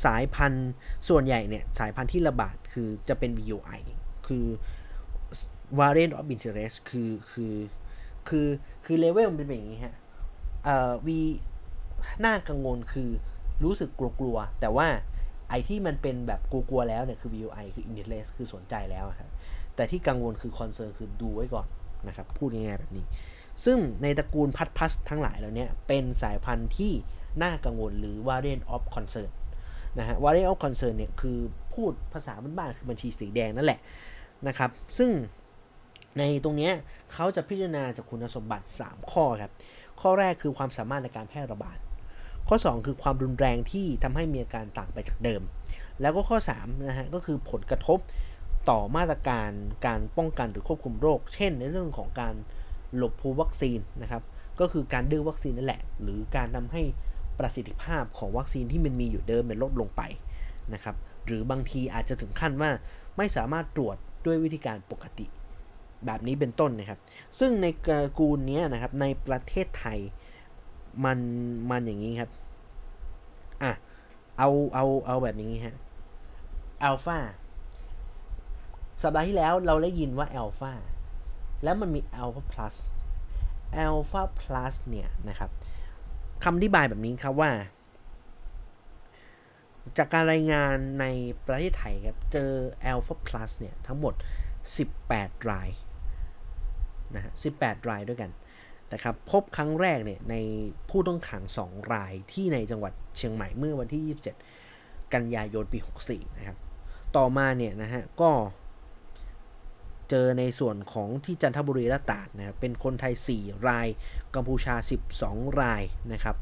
[0.05, 0.72] สายพันธุ์
[1.09, 3.80] ส่วนใหญ่เนี่ยสายพันธุ์ที่ระบาดคือจะเป็น VOI
[4.28, 4.45] คือ
[5.80, 7.55] variant of interest คือคือ
[8.30, 8.47] คือ
[8.86, 9.95] คือเลเวลมันเป็นอย่างนี้ฮะ
[10.64, 11.09] เอ่อ V
[12.26, 13.09] น่ากังวลคือ
[13.64, 13.89] รู้สึก
[14.20, 14.88] กลัวๆ แต่ว่า
[15.49, 19.30] ไอที่มันเป็นแบบกลัวๆแล้วเนี่ยคือ VOI คือ interest คือสนใจแล้วครับ
[19.76, 21.68] แต่ที่กังวลคือ concern คือดูไว้ก่อน
[22.07, 23.05] นะครับพูดง่ายๆแบบนี้
[23.66, 26.93] ซึ่งในตระกูลพัดพัสทั้งหลายแล้วเนี่ยเป็นสายพันธุ์ที่
[27.41, 29.32] น่ากังวลหรือ variant of concern
[29.99, 31.38] นะฮะ variant of concern เนี่ยคือ
[31.73, 33.79] พูดภาษาบ้านๆคือบัญชีสีแดงนั่นแหละ
[34.47, 35.09] นะครับ ซึ่ง
[36.17, 36.71] ในตรงนี้
[37.13, 39.53] เขาจะพิจารณาจากคุณสมบัติ 3 ข้อครับ
[40.01, 41.77] ข้อแรกคือความสามารถในการแพร่ระบาด
[42.47, 45.41] ข้อ 2 คือความรุนแรงที่ทำให้มีอาการต่างไปจากเดิม
[46.01, 47.99] แล้วก็ข้อ3นะฮะก็คือผลกระทบ
[48.69, 49.51] ต่อมาตรการ
[49.88, 52.36] การป้องกันหรือควบคุมโรค เช่น ในเรื่องของการ
[52.95, 54.23] หลบภูวัคซีนนะครับ
[54.59, 56.84] ก็คือการดื้อวัคซีนนั่นแหละ หรือการทำให้
[57.41, 60.01] ประสิทธิภาพของวัคซีนที่มันมีอยู่เดิมมันลดลงไป
[60.73, 62.71] นะครับหรือบางทีอาจจะถึงขั้นว่า
[63.17, 65.25] ไม่สามารถตรวจด้วยวิธีการปกติ
[66.05, 66.99] แบบนี้เป็นต้นนะครับ
[67.39, 69.99] ซึ่งในกระกูลนี้นะครับในประเทศไทย
[71.05, 71.19] มัน
[71.71, 72.29] มันอย่างนี้ครับ
[73.63, 73.71] อะ
[74.37, 75.75] เอาเอาเอาแบบนี้ฮะ
[76.83, 77.19] อัลฟา
[79.01, 80.73] สัปดาห์ที่แล้วเราได้ยินว่าอัลฟา
[81.63, 82.75] แล้วมันมีอัลฟาพลัส
[83.77, 85.49] อัลฟาพลัสเนี่ยนะครับ
[86.43, 87.51] คำอธิบายแบบนี้ครับว่า
[89.97, 91.05] จากการรายงานใน
[91.47, 92.51] ประเทศไทยครับ เจอ
[92.91, 94.13] Alpha Plus เนี่ย ทั้งหมด
[94.81, 95.69] 18 ราย
[97.15, 98.31] นะฮะ18 รายด้วยกัน
[98.93, 100.35] นะครับพบครั้งแรกเนี่ยใน
[100.89, 104.17] ผู้ต้องขัง 2 รายที่ในจังหวัดเชียงใหม่เมื่อวันที่
[104.61, 106.57] 27 กันยายนปี 64 นะครับ
[107.17, 108.31] ต่อมาเนี่ยนะฮะก็
[110.12, 113.88] เจอในส่วนของที่จันทบุรีและตาดนะครับเป็นคนไทย 4 ราย
[114.36, 114.76] กัมพูชา
[115.18, 115.84] 12 ราย
[116.14, 116.36] นะครับ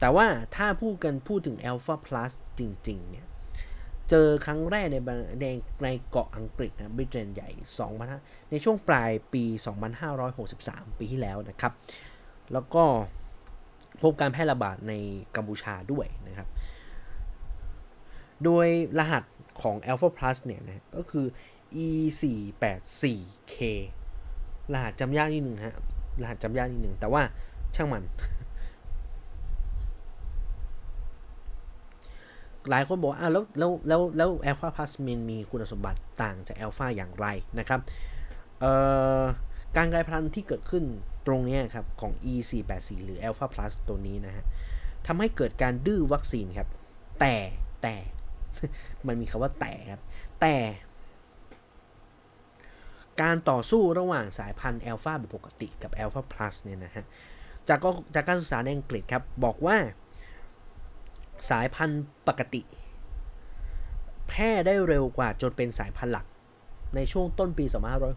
[0.00, 0.26] แต่ว่า
[0.56, 3.26] ถ้าพูดกันพูดถึง Alpha Plus จริง ๆ เนี่ย
[4.10, 4.96] เจอครั้งแรกใน
[5.40, 5.46] ใน
[5.84, 7.50] ในเกาะอังกฤษนะบริเตนใหญ่
[8.00, 9.44] 2ในช่วงปลายปี
[10.20, 11.72] 2563 ปีที่แล้วนะครับ
[12.52, 12.84] แล้วก็
[14.02, 14.92] พบการแพร่ระบาดใน
[15.36, 16.48] กัมพูชาด้วยนะครับ
[18.44, 18.66] โดย
[18.98, 19.24] รหัส
[19.62, 21.26] ของ Alpha Plus เนี่ยนะก็คือ
[21.86, 21.88] e
[22.20, 23.56] 4 8 4 k
[24.72, 25.74] รหัสจำยากนิดหนึ่งฮะ
[26.22, 27.22] รหัสจำยากนิดหนึ่ง แต่ว่า
[27.74, 28.04] ช่างมัน
[32.70, 37.26] หลายคนบอกอ้าวแล้วแล้วแล้วแล้วแอลฟาพลัสมินมีคุณสมบัติต่างจากแอลฟาอย่างไร
[37.58, 37.80] นะครับ
[39.76, 40.84] การกลายพันธุ์ที่เกิดขึ้น
[41.26, 44.44] ตรงนี้ครับ ของ e 4 8 4 หรือ alpha plus ตัวนี้นะฮะ
[45.06, 46.68] ทำให้เกิดการดื้อวัคซีนครับ
[47.20, 47.34] แต่
[47.82, 47.94] แต่
[49.06, 50.00] มันมีคำว่าแต่ครับ
[50.40, 50.54] แต่
[53.22, 57.04] การต่อสู้ระหว่างสายพันธุ์อัลฟาแบบปกติกับอัลฟาพลัสเนี่ยนะฮะ
[57.68, 59.76] จากก็จากการศึกษาในอังกฤษครับ บอกว่า
[61.50, 62.62] สายพันธุ์ปกติ
[64.28, 66.26] แพร่ได้เร็วกว่าจนเป็นสายพันธุ์หลัก
[66.96, 67.64] ในช่วงต้นปี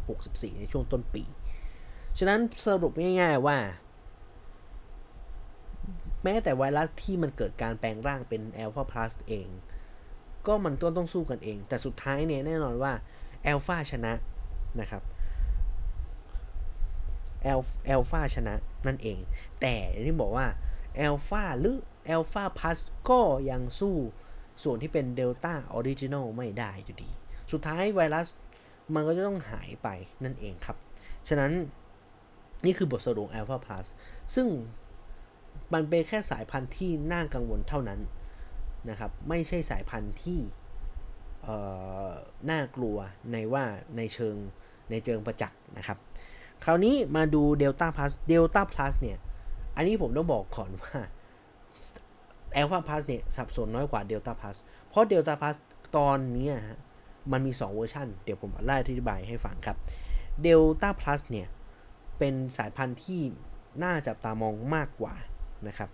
[0.03, 1.23] 2564 ในช่วงต้นปี
[2.17, 3.57] ฉะนั้นสรุปง่ายๆว่า
[6.23, 9.47] แม้แต่ไวรัสที่มันเกิดการแปลงร่างเป็นอัลฟาพลัสเอง
[10.47, 12.93] ก็มันต้องต้องสู้กันเอง แต่สุดท้ายเนี่ยแน่นอนว่า
[13.45, 14.13] อัลฟาชนะ
[14.79, 15.03] นะครับ
[17.45, 17.59] อัล
[17.89, 18.55] อัลฟาชนะ
[18.87, 19.19] นั่นเอง
[19.61, 20.47] แต่ที่บอกว่า
[20.99, 21.77] อัลฟาหรือ
[22.09, 23.95] อัลฟาพลัสก็ยังสู้
[24.63, 27.09] ส่วนที่เป็นเดลต้า original ไม่ได้อยู่ดี
[27.51, 28.27] สุดท้ายไวรัส
[28.93, 29.87] มันก็จะต้องหายไป
[30.23, 30.77] นั่นเองครับ
[31.27, 31.51] ฉะนั้น
[32.65, 33.85] นี่คือบทสรุป Alpha Plus
[34.35, 34.47] ซึ่ง
[35.73, 37.99] มันเป็นแค่สายพันธุ์ที่น่ากังวลเท่านั้น
[38.89, 40.39] นะครับ ไม่ใช่สายพันธุ์ที่
[42.49, 42.97] น่ากลัว
[43.31, 43.63] ในว่า
[43.97, 44.35] ในเชิง
[44.89, 45.97] ในเชิงประจักษ์นะครับ
[46.63, 49.17] คราวนี้มาดู Delta Plus Delta Plus เนี่ย
[49.75, 50.97] อันนี้ผมต้องบอกก่อนว่า
[52.59, 55.55] Alpha Plus เนี่ย สับสนน้อยกว่า Delta Plus เพราะ Delta Plus
[55.97, 56.79] ตอนนี้ฮะ
[57.31, 59.77] มันมี 2 เวอร์ชันเดี๋ยวผมไล่อธิบายให้ฟังครับ
[60.45, 61.47] Delta Plus เนี่ย
[62.17, 63.21] เป็นสายพันธุ์ที่
[63.83, 65.13] น่าจับตามองมากกว่า
[65.67, 65.89] นะครับ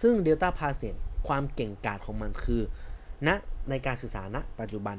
[0.00, 0.96] ซึ่ง Delta Plus เนี่ย
[1.26, 2.62] ความเก่งกาจของมันคือ
[3.26, 3.36] ณนะ
[3.70, 4.96] ในการสื่อสารณปัจจุบัน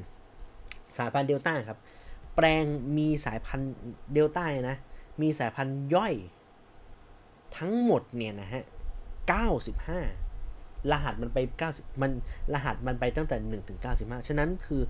[0.98, 1.78] สายพันธุ์เดลต้าครับ
[2.36, 2.64] แปลง
[2.98, 3.72] มีสายพันธุ์
[4.12, 4.76] เดลต้านะ
[5.22, 6.14] มีสายพันธุ์ย่อย
[7.56, 8.64] ทั้งหมดเนี่ยนะฮะ
[10.16, 11.38] 95 รหัสมันไป
[11.70, 12.10] 90 มัน
[12.54, 14.82] รหัสมันไปตั้งแต่ 1 ถึง 95 ฉะนั้นคือ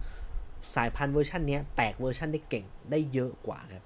[0.76, 3.84] สายพันธุ์เวอร์ชันนี้แตกเวอร์ชันได้เก่งได้เยอะกว่าครับ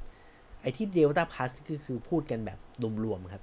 [0.61, 2.59] ไอที่เดลต้าพลัสก็คือพูดกันแบบ
[3.05, 3.43] รวมๆครับ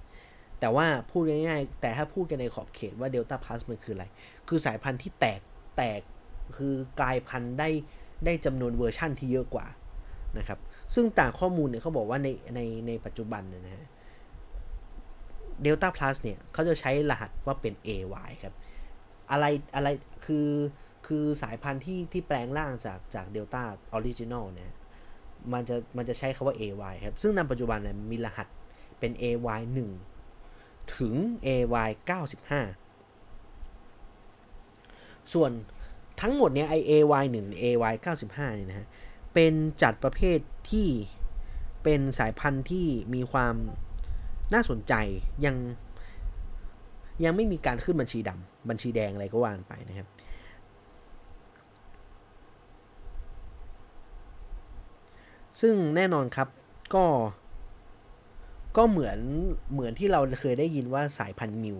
[0.59, 4.05] แต่ว่าพูดง่ายๆ แต่ถ้าพูดกันในขอบเขตว่าเดลต้าพลัสมันคืออะไร
[4.47, 5.39] คือสายพันธุ์ที่แตก
[5.77, 6.01] แตก
[6.57, 7.69] คือกลายพันธุ์ได้
[8.25, 9.65] ได้จำนวนเวอร์ชั่นที่เยอะกว่า
[10.37, 10.59] นะครับ
[10.95, 13.85] ซึ่งต่างข้อมูลเนี่ยเขาบอกว่าในในในปัจจุบันเนี่ยนะฮะ
[15.65, 18.53] Delta Plus เนี่ยเขาจะใช้รหัสว่าเป็น AY ครับ
[19.31, 19.87] อะไรอะไร
[20.25, 20.47] คือ
[21.07, 23.63] คือสายพันธุ์ที่ที่แปลงร่างจากจาก Delta
[23.97, 24.71] Original เนี่ย
[25.53, 28.47] มันจะมันจะใช้คาว่า AY ครับ ซึ่งในปัจจุบันเนี่ยมีรหัส
[28.99, 29.61] เป็น AY
[30.27, 31.13] 1 ถึง
[31.47, 31.89] AY
[32.19, 32.53] 95
[35.33, 35.51] ส่วน
[36.21, 38.87] ทั้งหมดเนี่ยไอ AY 1 AY 95เนี่ยนะฮะ
[39.33, 40.39] เป็นจัดประเภท
[40.71, 40.87] ที่
[41.83, 43.55] เป็นสายพันธุ์ที่มีความ
[44.53, 44.93] น่าสนใจ
[45.45, 45.55] ยัง
[47.23, 50.07] ยังไม่มีการขึ้นบัญชีดำบัญชีแดงอะไรก็ว่านไปนะครับ
[55.61, 56.47] ซึ่งแน่นอนครับ
[56.95, 57.05] ก็
[58.77, 59.19] ก็เหมือน
[59.73, 61.77] เหมือนที่เราเคยได้ยินว่าสายพันธุ์มิว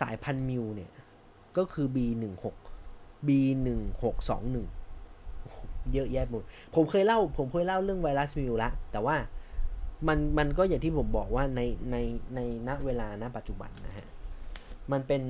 [0.00, 0.90] สายพันธุ์มิวเนี่ย
[1.56, 2.44] ก็คือ B16
[3.26, 4.56] B1621
[5.92, 6.42] เยอะแยะหมด
[6.74, 9.16] ผมเคยเล่า ผมเคยเล่าเรื่องไวรัสมิวละ แต่ว่า
[10.08, 11.60] มันมันก็อย่างที่ผมบอกว่าใน
[11.90, 11.96] ใน
[12.34, 14.06] ในณเวลาณปัจจุบันนะฮะ
[14.92, 15.22] มันเป็น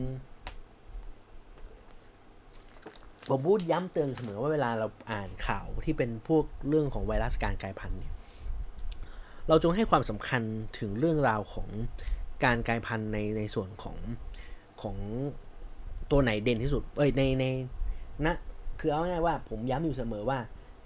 [3.28, 8.12] ผมพูดย้ำเตือนเสมอว่าเวลาเราอ่านข่าวที่เป็นพวกเรื่องของไวรัสการกลายพันธุ์เนี่ย
[9.48, 10.42] เราจงให้ความสำคัญ
[10.78, 11.68] ถึงเรื่องราวของ
[12.44, 13.96] การกลายพันธุ์ในในส่วนของ
[14.82, 14.96] ของ
[16.10, 17.44] ตัวไหนเด่นที่สุด เอ้ยในใน
[18.26, 18.34] นะ
[18.80, 20.38] คือเอาง่ายว่าผมย้ำอยู่เสมอว่า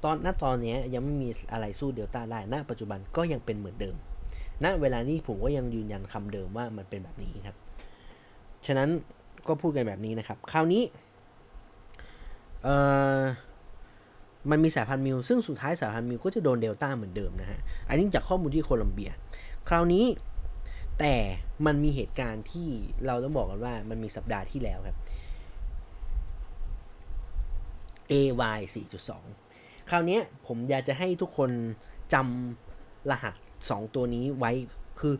[0.04, 3.96] ตอนณตอนนี้ยังไม่มีอะไรสู้เดลต้าได้ณปัจจุบันก็ยังเป็นเหมือนเดิม
[4.64, 7.56] ณเวลานี้ผมก็ยังยืนยันคำเดิมว่ามันเป็นแบบนี้ครับ
[8.66, 8.88] ฉะนั้น
[9.48, 10.82] ก็พูดกันแบบนี้นะครับ คราวนี้
[12.62, 12.74] เอ่
[13.20, 13.22] อ
[14.50, 17.58] มันมีสายพันธุ์มิวซึ่งสุดท้ายสายพันธุ์มิวก็จะโดนเดลต้าเหมือนเดิมนะฮะ
[17.88, 19.10] อันนี้จากข้อมูลที่โคลัมเบีย
[19.68, 20.04] คราวนี้
[20.98, 21.14] แต่
[21.66, 22.68] มันมีเหตุการณ์ที่
[23.06, 24.96] เราต้องบอกกันว่ามันมีสัปดาห์ที่แล้วครับ
[28.12, 28.58] AY
[29.24, 31.50] 4.2 คราวนี้ผมอยากจะให้ทุกคน
[32.14, 33.34] จำรหัส
[33.64, 34.52] 2 ตัวนี้ไว้
[35.00, 35.14] คือ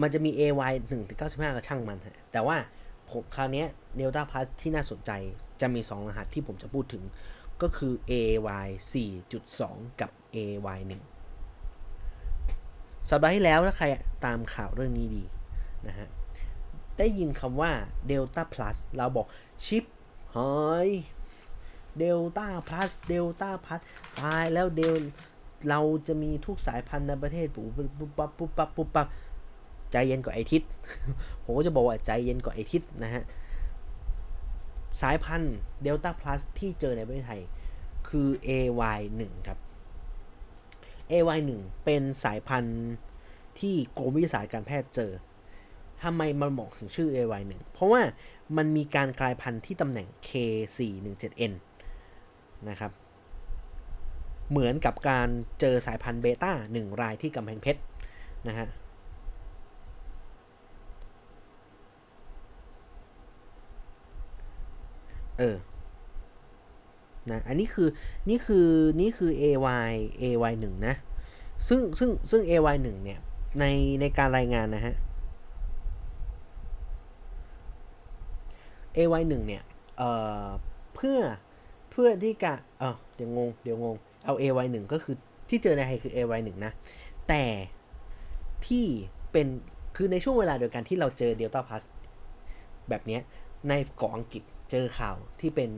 [0.00, 1.02] มันจะมี AY 1ถึง
[1.32, 2.56] 95 ก็ช่างมันฮะ แต่ว่า
[3.10, 3.64] ผมคราวนี้
[3.98, 5.10] Delta Plus ที่น่าสนใจ
[5.60, 7.02] จะมี 2 รหัสที่ผมจะพูดถึง
[7.62, 8.68] ก็คือ AY
[9.32, 10.78] 4.2 กับ AY
[11.56, 13.86] 1สัปดาห์ที่แล้วถ้าใคร
[14.26, 15.24] ตามข่าวเรื่องนี้ดี
[15.88, 16.08] นะฮะ
[16.98, 17.70] ได้ยินคำว่า
[18.10, 19.26] Delta Plus เราบอก
[19.66, 19.84] ชิป
[20.32, 20.90] เฮ้ย
[21.98, 23.80] เดลต้าพลัสเดลต้าพลัส
[24.20, 24.94] ตายแล้วเดล
[25.68, 27.68] เราจะมีทุกสายพันธุ์ในประเทศปุ๊บ
[27.98, 29.08] ปุ๊บปั๊บปุ๊บปั๊บปุ๊บปั๊บ
[29.92, 30.62] ใจเย็นกว่าไอทิศ
[31.44, 33.24] ผมก็จะบอกว่าใจเย็นกว่าไอทิศนะฮะ
[35.00, 37.42] สายพันธุ์เดลต้าพลัสที่เจอในประเทศไทย
[38.08, 39.58] คือ AY1 ครับ
[41.10, 41.50] AY1
[41.84, 42.88] เป็นสายพันธุ์
[43.58, 45.12] ที่กรมวิทยาศาสตร์การแพทย์เจอ
[46.02, 48.02] ทำไมมันเหมาะถึงชื่อ AY1 เพราะว่า
[48.56, 51.54] มันมีการกลายพันธุ์ที่ตำแหน่ง K417N
[52.68, 52.92] นะครับ
[54.50, 55.28] เหมือนกับการ
[55.60, 57.80] เจอสายพันธุ์เบต้าหนึ่งรายที่กำแพงเพชร
[58.48, 58.68] นะฮะ
[65.38, 65.56] เออ
[67.30, 67.88] นะอันนี้คือ
[68.28, 68.68] นี่คือ
[69.00, 69.92] นี่คือ AY
[70.22, 70.94] AY 1นะ
[71.68, 73.20] ซึ่งซึ่งซึ่ง AY 1เนี่ย
[73.60, 73.64] ใน
[74.00, 74.94] ในการรายงานนะฮะ
[78.96, 79.62] AY1 เนี่ย
[79.96, 80.10] เอ่
[80.44, 80.46] อ
[80.94, 81.18] เพื่อ
[82.02, 85.14] พื่อที่จะเออเดี๋ยวงง เดี๋ยวงง เอา AY1 ก็คือ
[85.48, 86.72] ที่เจอในไทยคือ AY1 นะ
[87.28, 87.44] แต่
[88.66, 88.84] ที่
[89.32, 89.46] เป็น
[89.96, 91.84] คือในช่วงเวลาเดียวกันที่เราเจอ Delta Plus
[92.88, 93.18] แบบนี้
[93.68, 95.70] ในเกาะอังกฤษเจอข่าวที่เป็น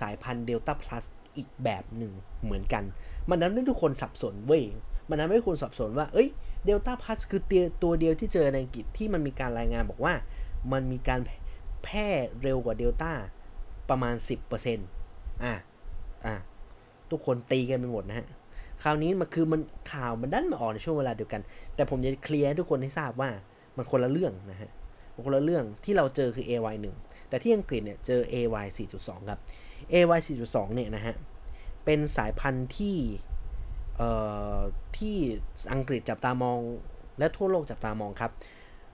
[0.00, 1.04] สายพันธุ์ Delta Plus
[1.36, 2.12] อีกแบบหนึ่ง
[2.42, 2.84] เหมือนกัน
[3.30, 4.64] มันทำให้ทุกคนสับสนเว้ย
[5.08, 6.28] มันทำให้ทุกคนสับสนว่า เอ้ย
[6.68, 10.14] Delta Plus คือเตียตัวเดียวที่เจอในอังกฤษที่มันมีการรายงานบอกว่า
[10.72, 11.20] มันมีการ
[11.84, 12.08] แพร่
[12.42, 13.12] เร็วกว่า Delta
[13.88, 14.93] ประมาณ 10%
[15.42, 15.54] อะ
[16.26, 16.34] อะ
[17.10, 18.26] ทุกคนตีกันไปหมดนะฮะ
[18.82, 19.60] คราวนี้มันคือมัน
[19.92, 21.42] ข่าวมันดันมาออกในช่วงเวลาเดียวกัน
[21.74, 23.30] แต่ผมจะเคลียร์ให้ทุกคนให้ทราบว่า
[23.76, 24.70] มันคนละเรื่องนะฮะ
[25.14, 28.66] มันคนละเรื่องที่เราเจอคือ AY 1แต่ที่อังกฤษเนี่ยเจอ AY
[28.98, 29.40] 4.2 ครับ
[29.92, 31.14] AY 4.2 เนี่ยนะฮะ
[31.84, 32.96] เป็นสายพันธุ์ที่
[33.96, 34.10] เอ่
[34.56, 34.58] อ
[34.98, 35.16] ที่
[35.72, 36.58] อังกฤษจับตามอง
[37.18, 38.30] และทั่วโลกจับตามองครับ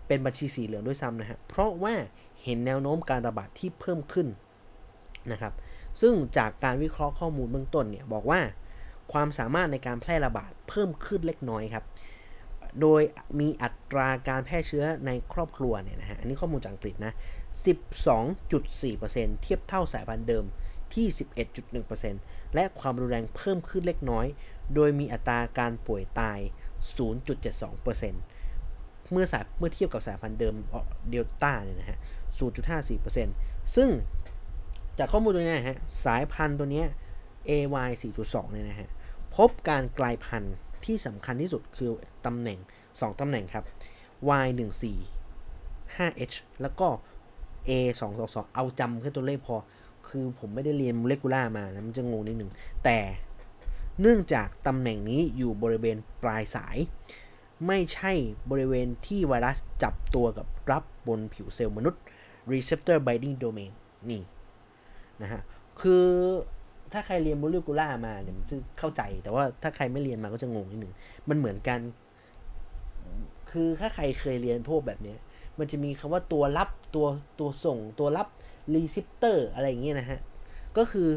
[0.06, 1.94] เป็นบัญชีสีเหลืองด้วยซ้ำนะฮะเพราะว่า
[2.42, 4.28] เห็นแนวโน้มการระบาดที่เพิ่มขึ้น
[5.32, 5.52] นะครับ
[6.00, 8.40] ซึ่งจากการวิเคราะห์ข้อมูลเบื้องต้นเนี่ยบอกว่า
[9.12, 11.84] ความสามารถในการแพร่ระบาดเพิ่มขึ้นเล็กน้อยครับ
[12.80, 13.02] โดย
[13.40, 17.12] มีอัตราการแพร่เชื้อในครอบครัวเนี่ยนะฮะ อันนี้ข้อมูลจากอังกฤษนะ
[18.08, 20.44] 12.4%เทียบเท่าสายพันธุ์เดิม
[20.94, 21.06] ที่
[21.80, 24.26] 11.1%และความรุนแรงเพิ่มขึ้นเล็กน้อย
[24.74, 26.38] โดยมีอัตราการป่วยตาย
[27.54, 30.54] 0.72%เมื่อสายเมื่อเทียบกับสายพันธุ์เดิม
[31.10, 31.98] เดลต้าเนี่ยนะฮะ
[32.86, 33.88] 0.54%ซึ่ง
[35.00, 36.84] จากข้อมูลตัวนี้นะฮะสายพันธุ์ตัวนี้
[37.48, 37.90] AY
[38.22, 38.88] 4.2 เนี่ยนะฮะ
[39.36, 41.90] พบการกลายพันธุ์ที่สำคัญที่สุดคือ
[42.26, 43.64] ตำแหน่ง 2ตำแหน่งครับ
[44.44, 46.88] Y 1 4 5H แล้วก็
[47.68, 49.56] A 2 2 2เอาจำแค่ตัวเลขพอ
[50.08, 52.50] คือผมไม่ได้เรียนโมเลกุล่ามานะมันจะงงนิดหนึ่ง
[52.84, 52.98] แต่
[54.00, 56.76] เนื่องจากตำแหน่งนี้อยู่บริเวณปลายสาย
[57.66, 58.12] ไม่ใช่
[58.50, 62.02] บริเวณที่ไวรัสจับตัวกับรับบนผิวเซลล์มนุษย์
[62.50, 63.70] receptor binding domain
[64.10, 64.22] นี่
[65.22, 65.42] นะฮะ
[65.80, 66.04] คือ
[66.92, 70.94] ถ้าใครเรียนโมเลกุล่ามาเนี่ยมันจะเข้าใจ แต่ว่าถ้าใครไม่เรียนมาก็จะงงนิดหนึ่ง
[71.28, 71.80] มันเหมือนกัน
[73.50, 75.14] คือถ้าใครเคยเรียนพวกแบบนี้
[75.58, 77.06] มันจะมีคำว่าตัวรับตัว
[77.40, 78.28] ตัวส่งตัวรับ
[78.74, 80.20] receptor อะไรอย่างเงี้ยนะฮะ
[80.76, 81.08] ก็คือ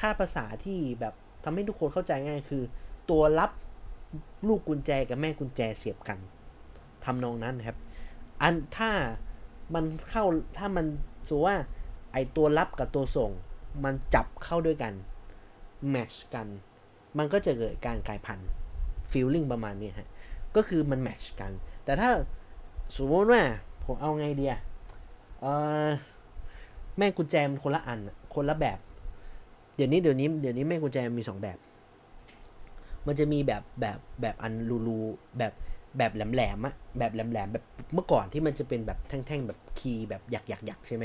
[0.00, 2.62] ค่าภาษาที่แบบทำให้ทุกคนเข้าใจง่ายคือ
[3.10, 3.50] ตัวรับ
[4.48, 6.18] ลูกกุญแจกับแม่กุญแจเสียบกัน
[7.04, 7.76] ทำนองนั้นครับ
[8.42, 8.90] อันถ้า
[9.74, 10.24] มันเข้า
[10.58, 10.86] ถ้ามัน
[11.28, 11.56] สูว่า
[12.12, 13.30] ไอตัวรับกับตัวส่ง
[13.84, 14.92] มันจับเข้าด้วยกัน
[15.90, 16.46] match กัน
[17.18, 18.48] มันก็จะเกิดการกลายพันธุ์
[19.10, 20.08] ฟีลลิ่งประมาณนี้ฮะ
[20.56, 21.52] ก็คือมันแมชกัน
[21.84, 22.10] แต่ถ้า
[22.96, 23.42] สมมติว่า
[23.84, 24.54] ผมเอาไงเดีย
[25.40, 25.46] เอ
[25.86, 25.88] อ
[26.98, 27.98] แม่กุญแจมันคนละอัน
[28.34, 28.78] คนละแบบ
[29.76, 31.58] เดี๋ยวนี้เดี๋ยวนี้เดี๋ยวนี้แม่กุญแจมีสองแบบ
[33.06, 34.98] มันจะมีแบบแบบแบบอันรูรู
[35.38, 35.52] แบบ
[35.98, 41.04] แบบแหลมแหลมอะแบบแหลมแหลมแบบเมื่อก่อนที่มันจะเป็นแบบแท่งๆแบบคีย์แบบหยักหยักหยักใช่ไหม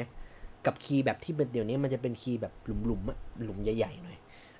[0.65, 2.53] กับคีย์แบบที่เป็นเดี๋ยวนี้มันจะเป็นคีย์แบบ
[2.85, 4.17] หลุมๆอะหลุมใหญ่ๆหน่อย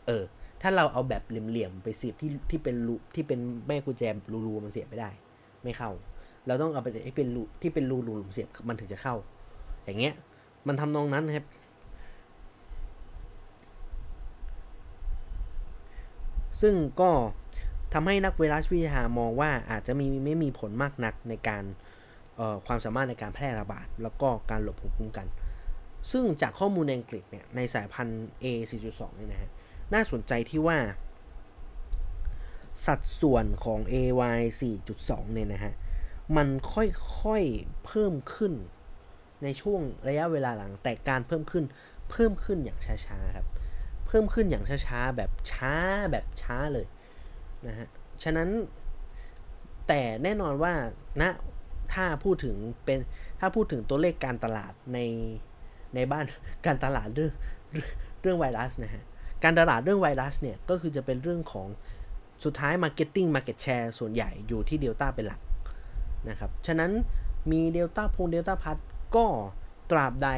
[0.08, 0.24] เออ
[0.62, 4.04] ถ้าเราเอาแบบเหลี่ยมๆไปเสียบที่ที่เป็นรูที่เป็นแม่กุญแจ
[4.48, 5.10] รูๆมันเสียบไม่ได้
[5.64, 5.92] ไม่เข้า
[6.48, 9.16] เราต้องเอาไปให้เป็นรูที่เป็นรูรูหลุมเสียบมันถึงจะเข้า
[9.86, 10.14] อย่างเงี้ย
[10.68, 11.46] มันทำนองนั้นครับ
[16.62, 17.12] ซึ่งก็
[17.94, 21.64] ทำให้นักไวรัสวิทยามองว่าอาจจะมีไม่มีผลมากนักในการ
[22.68, 25.28] ความสามารถในการแพร่ระบาด แล้วก็การหลบภูมิคุ้มกัน
[26.12, 29.50] ซึ่งจากข้อมูลในอังกฤษเนี่ยในสายพันธุ์ A 4.2นี่ยนะฮะ
[29.94, 30.78] น่าสนใจที่ว่า
[32.86, 34.40] สัดส่วนของ AY
[34.90, 35.74] 4.2เนี่ยนะฮะ
[36.38, 38.54] มันค่อยๆเพิ่มขึ้น
[39.44, 41.66] ในช่วงระยะเวลาหลังแต่การเพิ่มขึ้น
[42.12, 43.48] เพิ่มขึ้นอย่างช้าๆครับ
[44.08, 45.74] เพิ่มขึ้นอย่างช้าๆแบบช้า
[46.12, 46.88] แบบช้าเลย
[47.68, 47.88] นะฮะ
[48.24, 48.50] ฉะนั้น
[49.88, 50.74] แต่แน่นอนว่า
[51.22, 51.30] ณนะ
[51.94, 52.56] ถ้าพูดถึง
[52.86, 53.00] เป็น
[53.40, 55.00] ถ้าพูดถึงตัวเลขการตลาดใน
[55.96, 56.26] ในบ้าน
[56.66, 57.32] การตลาดเรื่อง
[58.22, 59.04] เรื่องไวรัสนะฮะ
[59.44, 61.68] การตลาดเรื่องไวรัสเนี่ยก็คือจะเป็นเรื่องของ
[62.44, 65.42] สุดท้าย Marketing Market Share ส่วนใหญ่อยู่ที่ Delta เป็นหลัก
[66.30, 66.92] นะครับ ฉะนั้น
[67.52, 68.78] มี Delta พง Delta พัท
[69.16, 69.26] ก็
[69.92, 70.30] ตราบใด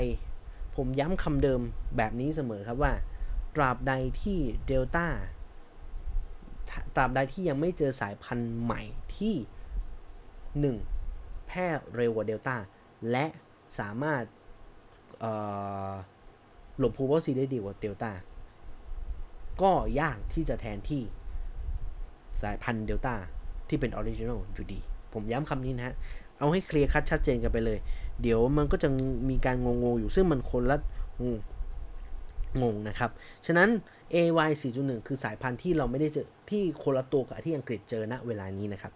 [0.75, 1.61] ผมย้ำคำเดิม
[1.97, 2.93] แบบนี้เสมอครับว่า
[3.55, 5.07] ตราบใดที่เดลต้า
[6.95, 8.81] ตราบใดที่ยังไม่เจอสายพันธุ์ใหม่
[9.17, 9.35] ที่
[10.75, 11.47] 1.
[11.47, 11.65] แพร่
[11.95, 12.55] เร็วกว่าเดลต้า
[13.11, 13.25] และ
[13.79, 14.23] สามารถ
[16.77, 18.11] หลบภูมิวัคซีนได้ดีกว่าเดลต้า
[19.61, 21.01] ก็ยากที่จะแทนที่
[22.41, 23.15] สายพันธุ์เดลต้า
[23.69, 24.79] ที่เป็น original อยู่ดี
[25.13, 25.95] ผมย้ำคำนี้นะฮะ
[26.39, 27.79] เอาให้เคลียร์คัดชัดเจนกันไปเลย
[28.21, 28.89] เดี๋ยวมันก็จะ
[29.29, 30.77] มีการงงๆอยู่ซึ่งมันคนละ
[31.23, 31.25] ง
[32.61, 33.11] งงนะครับ
[33.45, 33.69] ฉะนั้น
[34.15, 38.93] AY 4.1 คือสายพันธุ์ที่เราไม่ได้เจอ ที่คนละตัวกับที่อังกฤษเจอณเวลานี้นะครับ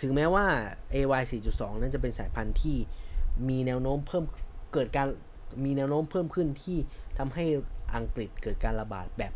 [0.00, 0.46] ถึงแม้ว่า
[0.94, 1.22] AY
[1.52, 2.76] 4.2 นั้นจะเป็นสายพันธุ์ที่
[3.48, 4.24] มีแนวโน้มเพิ่ม
[4.72, 5.08] เกิดการ
[5.64, 6.78] มีแนวโน้มเพิ่มขึ้นที่
[7.18, 7.44] ทำให้
[7.96, 9.32] อังกฤษเกิดการระบาดแบบ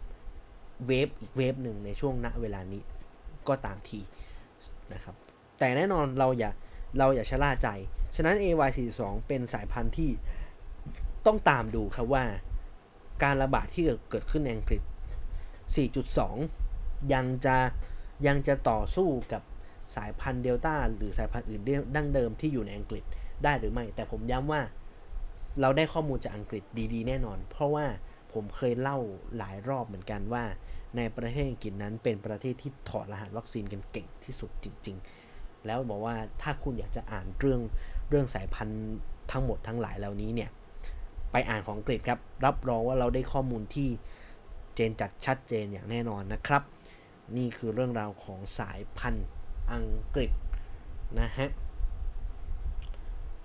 [0.86, 2.82] เวฟอีกเวฟหนึ่งในช่วงณเวลานี้
[3.48, 4.00] ก็ตามที
[4.92, 5.14] นะครับ
[5.58, 6.50] แต่แน่นอนเราอย่า
[6.98, 7.68] เราอย่าชะล่าใจ
[8.16, 10.10] ฉะนั้น AY42 เป็นสายพันธุ์ที่
[11.26, 12.24] ต้องตามดูครับว่า
[13.22, 14.82] การระบาดที่เกิดขึ้นในอังกฤษ
[16.36, 17.56] 4.2 ยังจะ
[18.26, 19.42] ยังจะต่อสู้กับ
[19.96, 21.62] สายพันธุ์เดลต้าหรือสายพันธุ์อื่น
[21.94, 23.04] ดั้งเดิมที่อยู่ในอังกฤษ
[23.44, 24.62] ได้หรือไม่ แต่ผมย้ำว่า
[25.60, 27.86] เราได้ข้อมูลจากอังกฤษดีๆ แน่นอน เพราะว่า
[28.32, 28.98] ผมเคยเล่า
[29.38, 30.44] หลายรอบเหมือนกันว่า
[30.96, 34.96] ในประเทศอังกฤษนั้นเป็นประเทศที่ถอดรหัสวัคซีนกันเก่งที่สุดจริง
[35.30, 37.60] ๆ แล้วบอกว่าถ้าคุณอยากจะอ่านเรื่อง
[38.08, 38.82] เรื่องสายพันธุ์
[39.32, 40.50] ทั้งหมดทั้งหลายเหล่านี้เนี่ย
[41.32, 43.88] ไปอ่านของอังกฤษครับ รับรองว่าเราได้ข้อมูลที่
[44.74, 46.62] เจนจัดชัดเจนอย่างแน่นอนนะครับ
[47.36, 49.28] นี่คือเรื่องราวของสายพันธุ์
[49.72, 50.30] อังกฤษ
[51.20, 51.50] นะฮะ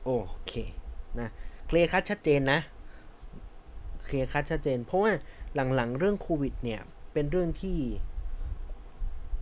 [0.04, 0.10] โอ
[0.46, 0.54] เค
[1.20, 1.30] นะ
[1.72, 2.60] เคลียร์คัดชัดเจนนะ
[4.04, 5.12] เคลียร์คัดชัดเจน เพราะว่า
[5.76, 6.82] หลังๆเรื่องโควิดเนี่ย
[7.14, 7.78] เป็นเรื่องที่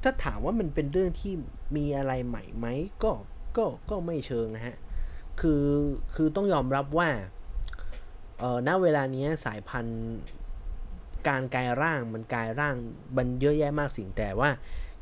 [0.04, 1.34] ถ้าถามว่ามันเป็นเรื่องที่
[1.76, 2.68] มีอะไรใหม่ไหม
[3.04, 3.12] ก็
[3.58, 4.78] ก็ก็ไม่เชิงนะฮะ
[5.42, 5.66] คือ
[6.16, 7.10] คือต้องยอมรับว่า
[8.40, 10.00] เออณเวลานี้สายพันธุ์
[11.28, 12.76] การกลายร่างมันกลายร่าง
[13.18, 14.50] มันเยอะแยะมากสิ่งแต่ว่า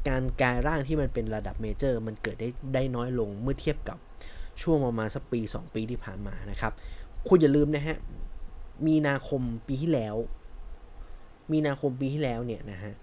[0.09, 3.97] การกลายร่างที่มันเป็นระดับเมเจอร์ มันเกิดได้ได้น้อยลงเมื่อเทียบกับ
[4.61, 6.73] ช่วงประมาณสักปี 2 ปีที่ผ่านมานะครับ
[7.27, 7.97] คุณอย่าลืมนะฮะ
[8.87, 10.15] มีนาคมปีที่แล้ว
[11.51, 12.93] มีนาคมปีที่แล้วเนี่ยนะฮะ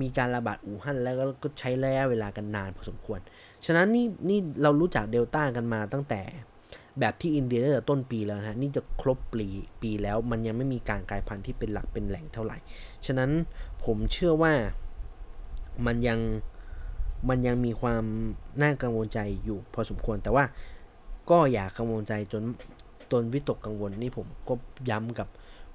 [0.00, 3.20] มีการระบาดอู่ฮั่นแล้วก็ใช้ระยะเวลากันนานพอสมควร
[3.66, 6.20] ฉะนั้นนี่นี่เรารู้จักเดลต้ากันมาตั้งแต่
[7.00, 9.48] แบบที่อินเดียตั้งแต่ต้นปีแล้วนะฮะ นี่จะครบปี
[9.82, 12.58] ปีแล้ว มันยังไม่มีการกลายพันธุ์ที่เป็นหลักเป็นแหล่งเท่าไหร่
[13.06, 13.30] ฉะนั้น
[13.84, 14.52] ผมเชื่อว่า
[15.86, 16.20] มันยัง
[17.28, 18.04] มันยังมีความ
[18.62, 20.44] น่ากังวลใจอยู่พอสมควรแต่ว่า
[21.30, 22.42] ก็อย่ากังวลใจจน
[23.14, 24.54] ตนวิตกกังวลนี่ผมก็
[24.90, 25.28] ย้ำกับ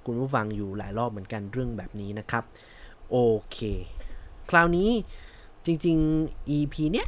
[0.05, 2.43] คุณผู้ฟังอยู่หลายรอบเหมือนกันเรื่องแบบนี้นะครับ
[3.09, 3.17] โอ
[3.51, 3.57] เค
[4.49, 4.89] คราวนี้
[5.65, 7.07] จริง ๆ EP เนี้ย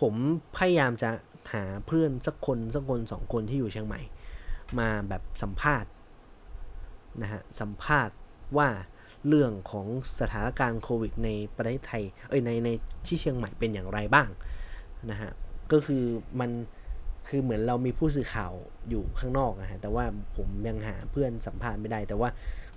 [0.00, 0.14] ผม
[0.56, 1.10] พยายามจะ
[1.52, 4.00] หาเพื่อนสักคนสักคนสองคนที่อยู่เชียงใหม่
[4.78, 5.90] มาแบบสัมภาษณ์
[7.22, 8.16] นะฮะสัมภาษณ์
[8.56, 8.68] ว่า
[9.28, 9.86] เรื่องของ
[10.20, 12.68] สถานการณ์โควิดในประเทศไทยเอ้ยในใน
[13.06, 14.28] ที่เชียงใหม่เป็นอย่างไรบ้าง
[15.10, 15.30] นะฮะ
[15.72, 16.04] ก็คือ
[16.40, 16.50] มัน
[17.28, 18.52] คือเหมือนเรามีผู้สื่อข่าว
[18.88, 20.04] อยู่ข้างนอกนะฮะแต่ว่า
[20.36, 22.28] ผมยังหาเพื่อนสัมภาษณ์ไม่ได้ แต่ว่า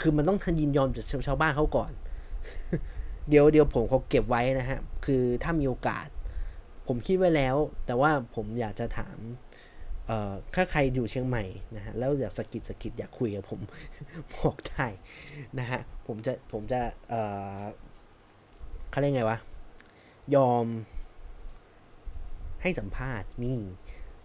[0.02, 1.92] คือมันต้องทันยินยอมจากชาวบ้านเขาก่อน
[3.30, 6.08] เดี๋ยวเดี๋ยวผมเขาเก็บไว้นะฮะคือถ้ามีโอกาส
[6.88, 7.56] ผมคิดไว้แล้ว
[7.86, 9.18] แต่ว่าผมอยากจะถาม
[10.08, 11.44] เอ่อถ้าใครอยู่เชียงใหม่
[11.76, 13.60] นะฮะแล้วอยากสกิดสกิดอยากคุยกับผม
[14.36, 14.86] บอกได้
[15.60, 17.22] นะฮะผมจะผมจะเอ่
[17.60, 17.62] อ
[18.92, 19.38] เขาเรียกไงวะ
[20.36, 20.66] ยอม
[22.62, 23.58] ให้สัมภาษณ์นี่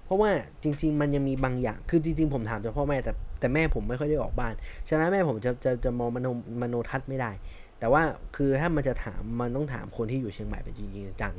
[0.05, 0.31] เพราะว่า
[0.63, 4.55] จริง ๆ มันยังมีบางอย่าง คือจริง ๆ ผมถามจากพ่อแม่แต่แต่แม่ผมไม่ค่อยได้ออกบ้าน
[4.89, 6.29] ฉะนั้นแม่ผมจะจะจะมองมโน
[6.63, 7.31] มโนทัศน์ไม่ได้
[7.79, 8.03] แต่ว่า
[8.37, 11.35] คือถ้ามันจะถามมันต้องถามคนที่อยู่เชียงใหม่เป็นจริงๆจัง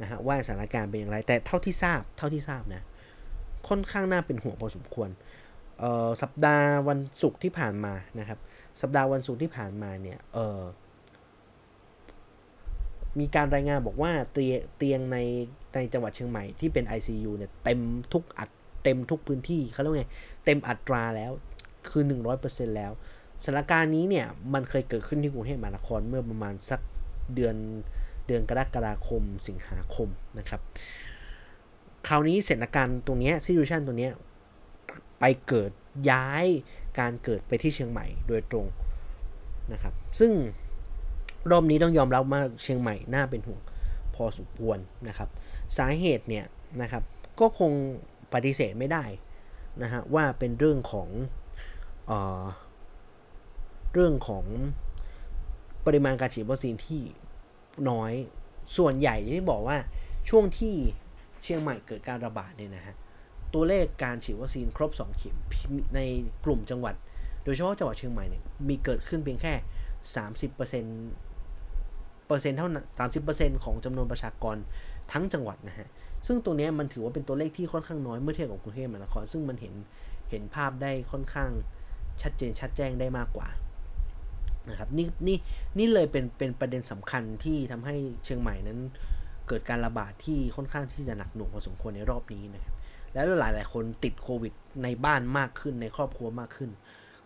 [0.00, 2.82] นะฮะว่าสถานการณ์เป็นอย่างไร แต่เท่าที่ทราบเท่าที่ทราบนะ
[3.68, 5.08] ค่อนข้างน่าเป็นห่วงพอสมควร
[5.78, 8.38] เอ่อสัปดาห์วันศุกร์ที่ผ่านมานะครับ
[8.80, 10.60] สัปดาห์วันศุกร์ที่ผ่านมาเนี่ยเออ
[13.18, 15.18] มีการรายงานบอกว่าเตียเตียงใน
[15.74, 17.80] ในจังหวัดเชียงใหม่ที่เป็น ICU เนี่ยเต็ม
[18.12, 18.48] ทุกอัด
[18.84, 20.06] เต็มทุกพื้นที่เขาเรียกไง
[20.44, 21.32] เต็มอัตราแล้ว
[21.90, 22.02] คือ
[22.40, 22.92] 100%แล้ว
[23.42, 26.80] สถานการณ์นี้เนี่ยมันเคยเกิดขึ้นที่กรุงเทพมหานครเมื่อประมาณสัก
[27.34, 27.56] เดือน
[28.26, 30.08] เดือนกรกฎาคมสิงหาคม
[30.38, 30.60] นะครับ
[32.06, 34.08] คราวนี้สถานการณ์ตรงนี้ซิทูชันตรงนี้
[35.20, 35.70] ไปเกิด
[36.10, 36.46] ย้าย
[36.98, 38.66] การเกิดไปที่เชียงใหม่โดยตรง
[39.72, 40.32] นะครับ ซึ่ง
[41.50, 43.60] รอบนี้ต้องยอมรับว่าเชียงใหม่น่าเป็นห่วง
[44.14, 44.78] พอสมควร
[45.08, 45.28] นะครับ
[45.78, 46.46] สาเหตุเนี่ย
[46.82, 47.02] นะครับ
[47.40, 47.72] ก็คง
[48.32, 49.04] ปฏิเสธไม่ได้
[49.82, 51.08] นะฮะว่าเป็นเรื่องของ
[52.06, 52.12] เอ
[52.42, 52.44] อ
[53.92, 54.44] เรื่องของ
[55.86, 57.02] ปริมาณการฉีดวัคซีนที่
[57.90, 58.12] น้อย
[58.76, 59.78] ส่วนใหญ่ที่บอกว่า
[60.28, 60.74] ช่วงที่
[61.42, 62.94] เชียงใหม่เกิดการระบาดเนี่ยนะฮะ
[63.54, 65.36] ตัวเลขการฉีดวัคซีนครบ 2 เข็ม
[65.94, 66.00] ใน
[66.44, 66.94] กลุ่มจังหวัด
[67.44, 69.54] โดยเฉพาะจังหวัดเชียงใหม่เนี่ยมีเกิดขึ้นเพียงแค่
[70.46, 70.96] 30%เปอร์เซ็นต์
[72.26, 72.84] เปอร์เซ็นต์เท่านั้น
[73.24, 74.56] 30%ของจำนวนประชากร
[75.12, 75.88] ทั้งจังหวัดนะฮะ
[76.26, 79.74] ซึ่งตรงนี้มันถือว่าเป็นตัวเลขที่ค่อนข้างน้อยเมื่อเทียบกับกรุงเทพมหานคร ซึ่งมันเห็น
[80.30, 81.50] เห็นภาพได้ค่อนข้าง
[82.22, 83.48] ชัดเจนชัดแจ้งได้มากกว่า
[84.68, 85.36] นะครับนี่นี่
[85.78, 88.78] นี่เลยเป็นเป็นประเด็นสำคัญที่ทำให้เชียงใหม่นั้น
[89.48, 92.74] เกิดการระบาดที่ค่อนข้างที่จะหนักหน่วงพอสมควรในรอบนี้นะครับ
[93.12, 94.52] แล้วหลายหลายคนติดโควิด
[94.82, 96.70] ในบ้านมากขึ้นในครอบครัวมากขึ้น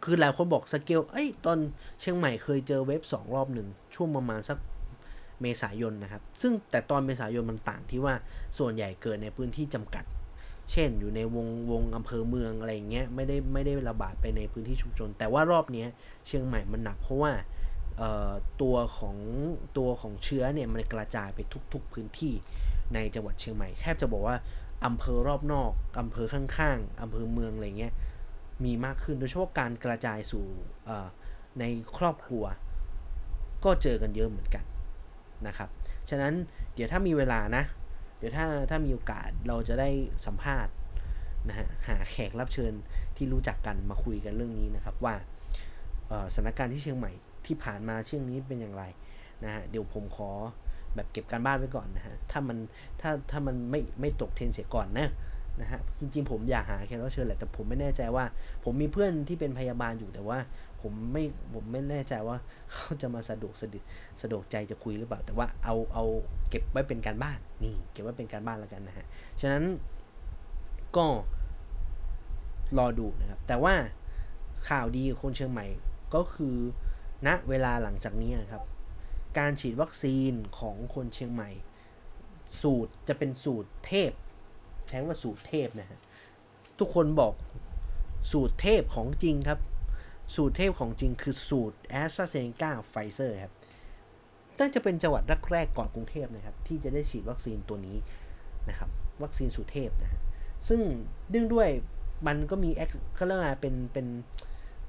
[0.05, 1.59] คือหลายคนบอกสเกลเอ้ยตอน
[2.01, 4.59] เชียงใหม่เคยเจอเว็บสองรอบหนึ่งช่วงประมาณสัก
[5.43, 8.15] เมษายนนะครับ ซึ่งแต่ตอนเมษายนมันต่างที่ว่า
[8.59, 10.05] ส่วนใหญ่เกิดในพื้นที่จำกัด
[10.73, 15.85] เช่นอยู่ในวงวงอำเภอเมืองอะไรเงี้ยไม่ได้ไม่ได้ระบาดไปในพื้นที่ชุมชน แต่ว่ารอบนี้
[16.27, 17.33] เชียงใหม่มันหนักเพราะว่า
[18.63, 19.17] ตัวของ
[19.79, 21.41] ตัวของเชื้อเนี่ยมันกระจายไป
[21.73, 22.35] ทุก ๆพื้นที่
[22.95, 24.37] ในจังหวัดเชียงใหม่แทบจะบอกว่า
[24.87, 27.93] อำเภอรอบนอกอำเภอข้างๆอำเภอเมืองอะไรเงี้ย
[28.65, 30.47] มีมากขึ้นโดยเฉพาะการกระจายสู่
[31.61, 31.65] ใน
[31.97, 32.45] ครอบครัว
[33.65, 34.65] ก็เจอกันเยอะเหมือนกัน
[35.47, 35.69] นะครับ
[36.11, 36.35] ฉะนั้น
[36.75, 37.65] เดี๋ยวถ้ามีเวลานะ
[38.19, 39.89] เดี๋ยวถ้าถ้ามีโอกาสเราจะได้
[40.27, 40.73] สัมภาษณ์
[41.49, 42.73] นะฮะหาแขกรับเชิญ
[43.17, 45.15] ที่รู้จักกันมาคุยกันเรื่องนี้นะครับว่า
[46.35, 47.13] สถานการณ์ที่เชียงใหม่
[47.47, 48.85] ที่ผ่านมาเชียงนี้เป็นอย่างไร
[49.45, 50.31] นะฮะเดี๋ยวผมขอ
[50.95, 52.59] แบบเก็บการบ้านไว้ก่อนนะฮะถ้ามัน
[53.01, 55.09] ถ้าถ้ามันไม่ไม่ตกเทรนเสียก่อนนะ
[55.61, 58.25] นะฮะจริงๆผมอยากหาแขกรับเชิญแหละแต่ผมไม่แน่ใจว่า
[58.65, 60.39] ผมมีเพื่อนที่เป็นพยาบาลอยู่แต่ว่า
[60.89, 62.37] ผมไม่ผมไม่แน่ใจว่า
[62.73, 63.81] เขาจะมาสะดวกสะดิ
[64.23, 66.05] สะดวกใจจะคุยหรือเปล่า แต่ว่าเอาเอา
[66.49, 69.07] เก็บไว้เป็นการบ้านนี่ เก็บไว้เป็นการบ้านแล้วกันนะฮะ
[69.41, 69.65] ฉะนั้น
[70.97, 71.07] ก็
[72.79, 73.75] รอดูนะครับ แต่ว่า
[74.69, 75.67] ข่าวดีคนเชียงใหม่
[76.15, 76.57] ก็คือ
[77.27, 78.63] ณนะเวลาหลังจากนี้ครับ
[79.39, 81.51] การฉีดวัคซีนของคนเชียงใหม่
[82.63, 84.11] สูตรจะเป็นสูตรเทพ
[84.89, 86.01] ใช้ว่าสูตรเทพนะฮะ
[86.79, 87.33] ทุกคนบอก
[88.33, 89.59] สูตรเทพของจริงครับ
[90.35, 93.55] สูตรเทพของจริงคือสูตรแอสตราเซเนกาไฟเซอร์ครับ
[94.59, 95.23] น่าจะเป็นจังหวัด
[95.53, 97.97] แรกๆก่อนกรุงเทพนะครับ ที่จะได้ฉีดวัคซีนตัวนี้
[98.69, 98.91] นะครับ
[99.23, 100.21] วัคซีนสูตรเทพนะฮะ
[100.69, 100.81] ซึ่ง
[101.31, 101.69] เนื่องด้วย
[102.27, 104.07] มันก็มีแอคเขาเรียกว่าเป็นเป็น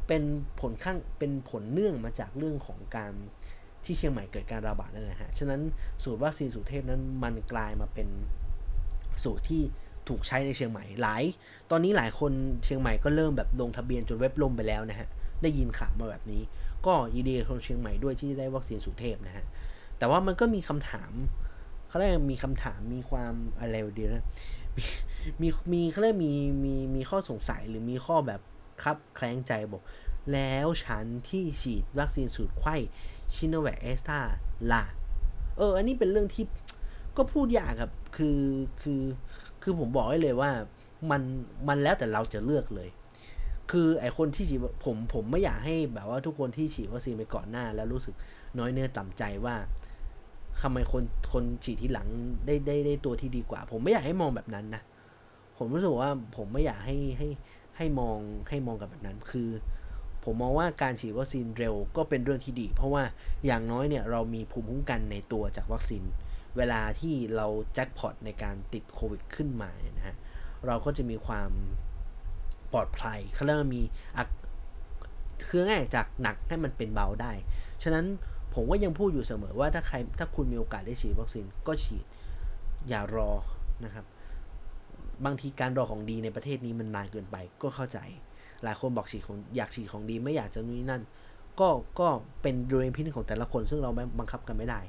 [0.08, 0.24] เป็น
[0.60, 3.12] ผลข้างเป็นผลเนื่องมาจากเรื่องของการ
[3.86, 5.62] ที่เชียงใหม่เกิดการระบาดนั่นแหละฮะ ฉะนั้น
[6.04, 8.08] สูตรวัคซีนสูตรเทพนั้นมันกลายมาเป็น
[9.24, 9.62] สูตรที่
[10.08, 11.24] ถูกใช้ในเชียงใหม่หลาย
[11.72, 12.32] ตอนนี้หลายคน
[12.64, 15.08] เชียงใหม่ก็เริ่มแบบลงทะเบียนจนเว็บล่มไปแล้วนะฮะ
[15.42, 16.42] ได้ยินข่าวมาแบบนี้
[16.86, 19.46] ก็ยินดีกับคนเชียงใหม่ด้วยที่ได้วัคซีนสูตรเทพนะฮะ
[19.98, 21.12] แต่ว่ามันก็มีคำถาม
[21.88, 24.26] เขาเรียกมีคำถามมีความอะไรดีนะ
[25.42, 26.34] มีมีเขาเรียกมี
[26.64, 28.42] มีมีข้อสงสัยหรือมีข้อแบบ
[28.84, 29.84] ครับแคลงใจบอก
[30.34, 32.76] แล้วฉันที่ฉีดวัคซีนสูตรไขว้
[33.36, 34.20] ซิโนแวคแอสตรา
[34.72, 34.84] ล่ะ
[35.58, 36.46] เออ อันนี้เป็นเรื่องที่
[37.18, 38.40] ก็พูดยากครับ คือ
[38.82, 39.02] คือ
[39.62, 40.52] คือผมบอกให้เลยว่า
[41.12, 41.22] มัน
[41.68, 42.90] มันแล้วแต่เราจะเลือกเลย
[43.72, 48.16] คือไอคนที่ฉีดผมผมไม่อยากให้แบบว่าทุกคนที่ฉีดวัคซีนไปก่อนหน้า แล้วรู้สึก
[48.60, 49.56] น้อยเนื้อต่ำใจว่า
[50.62, 51.04] ทำไมคน
[51.34, 52.08] คนฉีดที่หลัง
[52.46, 54.82] ได้ได้ได้ตัวที่ดีกว่า ผมไม่อยากให้มองแบบนั้นนะ
[55.58, 57.30] ผมรู้สึกว่าผมไม่อยากให้ให้
[57.78, 58.20] ให้มอง
[58.50, 59.50] ให้มองกับแบบนั้น คือ
[60.24, 63.04] ผมมองว่าการฉีดวัคซีนเร็วก็เป็นเรื่องที่ดี เพราะว่า
[63.46, 66.04] อย่างน้อยเนี่ยเรามีภูมิคุ้มกันในตัวจากวัคซีน
[66.58, 70.16] เวลาที่เราแจ็คพอตในการติดโควิดขึ้นมาเนี่ยนะฮะ
[70.68, 71.50] เราก็จะมีความ
[72.78, 73.82] ลอดภัยเขาเรียกว่ามี
[75.48, 77.32] คือง่ายจากหนักให้มันเป็นเบาได้
[77.84, 78.06] ฉะนั้น
[78.54, 82.06] ผมก็ยังพูดอยู่เสมอว่าถ้าใครถ้าคุณมีโอกาสได้ฉีดวัคซีนก็ฉีด
[82.90, 83.32] อย่ารอ
[83.86, 84.06] นะครับ
[85.26, 88.00] บางทีการรอของดีในประเทศนี้มันนานเกินไปก็เข้าใจ
[88.64, 91.02] หลายคนบอกฉีดของอยากฉีดของดีไม่อยากจะนู่นนั่น
[91.60, 92.08] ก็ก็
[92.42, 94.82] เป็นโดยพินิจของแต่ละคน ซึ่งเราบังคับกันไม่ได้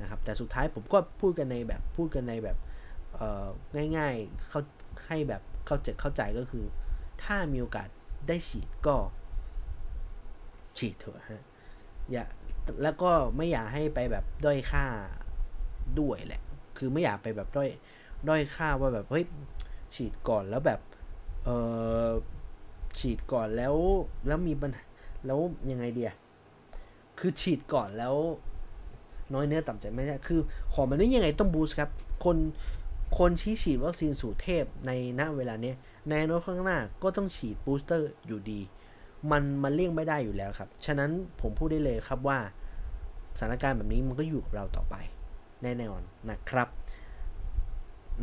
[0.00, 2.56] นะครับแต่สุดท้ายผมก็พูดกันในแบบพูดกันในแบบ
[3.96, 4.60] ง่ายๆเขา
[5.06, 6.64] ให้แบบเข้าใจเข้าใจก็คือ
[7.24, 7.88] ถ้ามีโอกาส
[8.28, 8.96] ได้ฉีดก็
[10.78, 11.42] ฉีดเถอะฮะ
[12.10, 12.24] อย่า
[12.82, 14.84] แล้วก็ไม่อยากให้ไปแบบด้อยค่า
[16.00, 16.42] ด้วยแหละ
[16.76, 17.68] คือไม่อยากไปแบบด้อย
[18.28, 19.24] ด้อยค่าว่าแบบเฮ้ย
[19.94, 20.80] ฉีดก่อนแล้วแบบ
[21.44, 21.48] เอ
[22.06, 22.08] อ
[22.98, 23.74] ฉีดก่อนแล้ว
[24.26, 24.84] แล้วมีปัญหา
[25.26, 25.38] แล้ว
[25.70, 26.12] ยังไงเดีย
[27.18, 28.14] คือฉีดก่อนแล้ว
[29.34, 30.40] น้อยเนื้อต่ำใจไม่ใช่คือ
[30.72, 31.90] ของมันนี่ยังไงต้องบูสครับ
[32.24, 32.36] คน
[33.18, 34.90] คนที่ฉีดวัคซีนสูตรเทพใน
[35.20, 35.72] ณเวลานี้
[36.08, 38.60] ในอนาคตข้างหน้าก็ต้องฉีดบูสเตอร์อยู่ดี
[39.30, 41.10] มันมันเลี่ยงไม่ได้อยู่แล้วครับ ฉะนั้น
[41.40, 42.38] ผมพูดได้เลยครับว่า
[43.38, 44.94] สถานการณ์แบบนี้มันก็อยู่กับเราต่อไป
[45.62, 46.68] แน่นอนนะครับ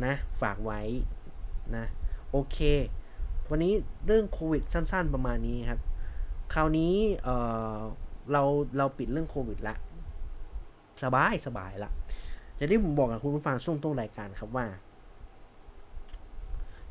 [0.04, 0.80] นะฝากไว้
[1.76, 1.84] นะ
[2.30, 2.58] โอเค
[3.50, 3.72] วันนี้
[4.06, 5.80] เรื่องโควิดสั้น ๆ ประมาณนี้ครับ
[6.54, 6.94] คราวนี้
[7.24, 8.42] เเรา
[8.78, 9.76] เราปิดเรื่องโควิดละ
[11.02, 11.90] สบายสบายละ
[12.58, 14.66] จะที่ผมบอกกับคุณผู้ฟังช่วงต้นรายการครับว่า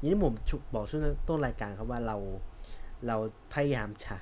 [0.06, 0.36] อย่างที่ผม
[0.73, 2.18] บอกช่วงต้นรายการครับว่าเรา
[3.07, 3.15] เรา
[3.53, 4.15] พยายามจะ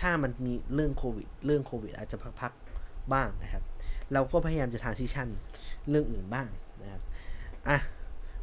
[0.00, 3.62] ถ้ามันมีเรื่องโควิด เรื่องโควิด อาจจะพักๆบ้างนะครับ
[4.12, 5.28] เราก็พยายามจะทานซิชั่น
[5.90, 6.46] เรื่องอื่นบ้าง
[6.82, 7.02] นะครับ
[7.68, 7.78] อะ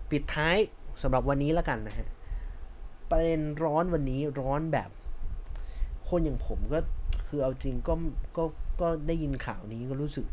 [0.09, 0.55] ปิดท้าย
[1.01, 2.07] สำหรับวันนี้แล้วกันนะฮะ
[3.09, 4.89] ประเด็นร้อนวันนี้ร้อนแบบ
[6.09, 6.79] คนอย่างผมก็
[7.27, 7.93] คือเอาจริงก็
[8.38, 8.43] ก็
[8.81, 10.25] ก็ได้ยินข่าวนี้ก็รู้สึก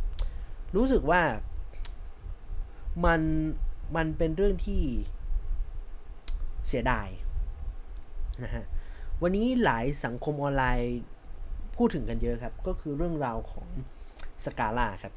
[0.77, 1.23] รู้สึกว่า
[3.05, 3.21] มัน
[3.97, 4.83] มันเป็นเรื่องที่
[6.69, 7.09] เสียดาย
[8.45, 8.65] นะฮะ
[9.23, 10.99] วันนี้หลายสังคมออนไลน์
[11.77, 13.69] พูดถึงกันเยอะครับ ก็คือเรื่องราวของ
[14.45, 15.15] สกาล่าครับ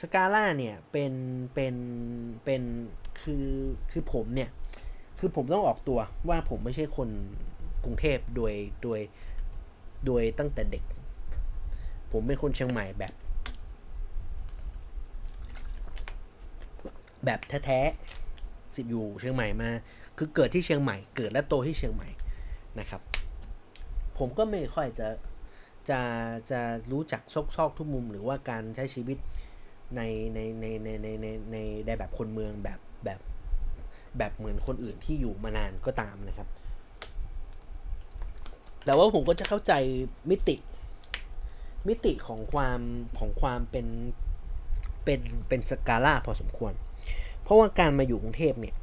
[0.00, 1.12] สกาล่าเนี่ยเป็น
[1.54, 1.74] เป็น
[2.44, 2.62] เป็น
[3.20, 3.46] คือ
[3.90, 4.50] คือผมเนี่ย
[5.18, 7.08] คือผมต้องออกตัวว่าผมไม่ใช่คน
[7.84, 9.00] กรุงเทพโดยโดย
[10.06, 10.84] โดยตั้งแต่เด็ก
[12.12, 13.14] ผมเป็นคนเชียงใหม่แบบ
[17.24, 19.70] แบบแท้ๆสิบอยู่เชียงใหม่มา
[20.18, 22.08] คือเกิดที่เชียงใหม่ เกิดและโตที่เชียงใหม่
[22.80, 23.00] นะครับ
[24.18, 25.08] ผมก็ไม่ค่อยจะ
[25.90, 26.00] จะ
[26.50, 26.60] จะ
[26.92, 29.18] รู้จักซอกซอกทุกมุม หรือว่าการใช้ชีวิต
[29.96, 30.00] ใน
[30.34, 31.56] ในในในในในใน
[31.86, 33.20] ในแบบคนเมืองแบบแบบ
[34.18, 36.48] แบบเหมือนคนอื่นที่อยู่มานานก็ตามนะครับ
[38.84, 39.72] แต่ว่าผมก็จะเข้าใจ
[40.30, 40.56] มิติ
[41.88, 42.80] มิติของความ
[43.18, 43.86] ของความเป็น
[45.04, 46.72] เป็นเป็นสกาล่าพอสมควร
[47.42, 48.74] เพราะว่าการมาอยู่กรุงเทพเนี่ย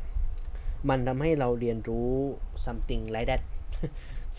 [0.89, 2.11] มันทำให้เราเรียนรู้
[2.65, 3.43] something like that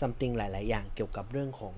[0.01, 1.75] something หลาย ๆ อย่างเกี่ยวกับเรื่องของ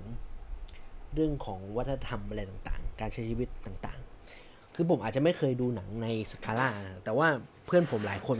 [1.13, 3.99] เรื่องของวัฒนธรรมอะไรต่าง ๆ การใช้ชีวิตต่าง
[4.37, 6.69] ๆ คือผมอาจจะไม่เคยดูหนังในสกาล่า
[7.03, 7.27] แต่ว่า
[7.65, 8.39] เพื่อนผมหลายคน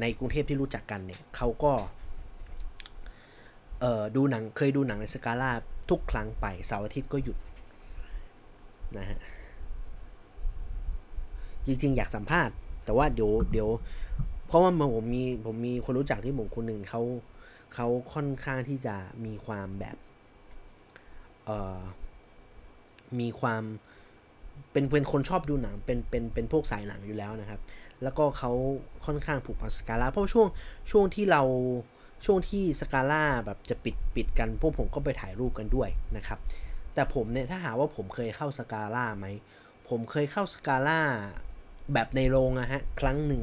[0.00, 1.72] ในกรุงเทพที่รู้จักกันเนี่ยเขาก็
[4.16, 5.50] ดูหนังเคยดูหนังในสกาล่า
[5.90, 7.36] ทุกครั้งไปเสาร์อาทิตย์ก็หยุด
[8.98, 9.18] นะฮะ
[11.66, 12.54] จริง ๆ อยากสัมภาษณ์
[12.84, 13.68] แต่ว่าเดี๋ยวเดี๋ยว
[14.46, 17.02] เพราะว่าผมมีผมมีคนรู้จักที่ผมคนหนึ่งเขา
[17.74, 18.94] เขาค่อนข้างที่จะ
[19.24, 19.96] มีความแบบ
[21.44, 21.80] เอ่อ
[23.20, 23.62] มีความ
[24.72, 27.60] เป็นเป็นคนชอบดูหนังเป็นเป็นเป็นพวกสายหนังอยู่แล้วนะครับ
[28.02, 28.50] แล้วก็เขา
[29.06, 30.48] ค่อนข้างผูกพันสกาล่าเพราะช่วง
[30.90, 31.42] ช่วงที่เรา
[32.24, 36.38] ช่วงที่สกาล่าแบบจะปิดปิดกันพวกผมก็ไปถ่ายรูปกันด้วยนะครับ
[36.94, 39.26] แต่ผมเนี่ยถ้าหาว่าผมเคยเข้าสกาล่าไหม
[39.88, 41.00] ผมเคยเข้าสกาล่า
[41.92, 43.42] แบบในโรงอะฮะครั้งหนึ่ง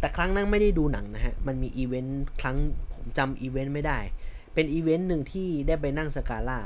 [0.00, 2.56] แต่ครั้งนั้นไม่ได้ดูหนังนะฮะ มันมีอีเวนต์ครั้ง
[2.94, 3.98] ผมจำอีเวนต์ไม่ได้
[4.54, 6.58] เป็นอีเวนต์หนึ่งที่ได้ไปนั่งสกาล่า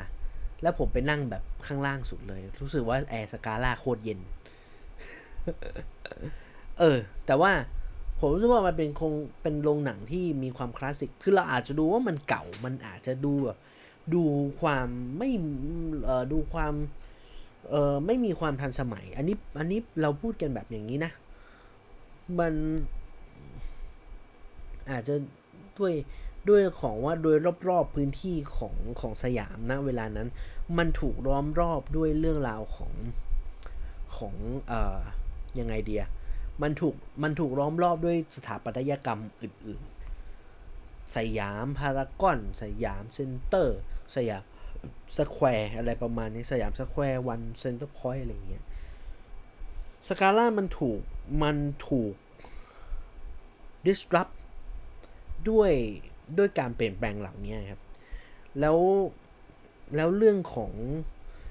[0.61, 4.19] แล้วผมไปนั่งแบบข้างล่างสุดเลย รู้สึกว่าแอร์สกาล่าโคตรเย็น
[6.79, 7.51] เออ แต่ว่า
[8.19, 13.57] ผมรู้สึกว่ามันเป็นคงเป็นโรงหนังที่มีความคลาสสิก คือเราอาจจะดูว่ามันเก่า มันอาจจะดูแบบ
[14.13, 14.23] ดู
[14.61, 14.87] ความ
[15.17, 15.29] ไม่
[16.05, 16.73] เออดูความ
[17.69, 21.11] เออไม่มีความทันสมัย อันนี้อันนี้เราพูดกันแบบอย่างนี้นะ
[22.39, 22.53] มัน
[24.89, 25.15] อาจจะ
[25.79, 25.93] ด้วย
[26.49, 27.37] ด้วยของว่าโดย
[27.69, 30.27] รอบๆพื้นที่ของของสยามนะเวลานั้น
[30.77, 32.93] มันถูกล้อมรอบด้วยเรื่องราวของ
[34.17, 34.35] ของ
[34.67, 34.99] เอ่อ
[35.59, 36.05] ยังไงเดีย
[36.61, 43.79] มันถูกมันถูกล้อมรอบด้วยสถาปัตยกรรมอื่นๆ สยามพารากอน สยามเซ็นเตอร์
[44.15, 44.43] สยาม
[45.17, 48.65] สแควร์อะไรประมาณนี้สยามสแควร์วันเซ็นเตอร์พอยต์อะไรอย่างเงี้ย
[50.07, 51.01] สกาล่ามันถูก
[51.43, 52.13] มันถูก
[53.85, 54.33] disrupt
[55.49, 55.71] ด้วย
[56.37, 57.81] ด้วยการเปลี่ยนแปลงเหล่านี้ครับ
[58.59, 58.77] แล้ว
[59.95, 60.71] แล้วเรื่องของ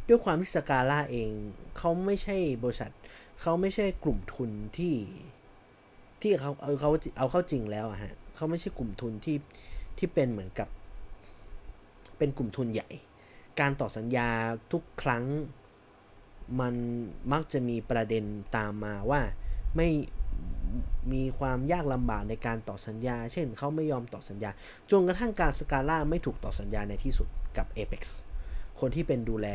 [0.08, 1.30] ด้วยความที่สกาล่าเอง
[1.78, 2.92] เขาไม่ใช่บริษัท
[3.40, 4.94] เขาไม่ใช่กลุ่มทุนที่
[6.20, 9.36] ที่เขาเอาเขาเอาเข้าจริงแล้วอะฮะเขาไม่ใช่กลุ่มทุนที่
[9.98, 10.68] ที่เป็นเหมือนกับ
[12.18, 12.90] เป็นกลุ่มทุนใหญ่
[13.60, 14.28] การต่อสัญญา
[14.72, 15.24] ทุกครั้ง
[16.60, 16.74] มัน
[17.32, 18.24] มักจะมีประเด็น
[18.56, 19.20] ตามมาว่า
[19.76, 19.88] ไม่
[21.12, 24.50] มีความยากลำบากในการต่อสัญญา เช่นเขาไม่ยอมต่อสัญญา
[24.90, 28.02] จนกระทั่งการสกาล่าไม่ถูกต่อสัญญาในที่สุดกับ Apex
[28.80, 29.48] คนที่เป็นดูแล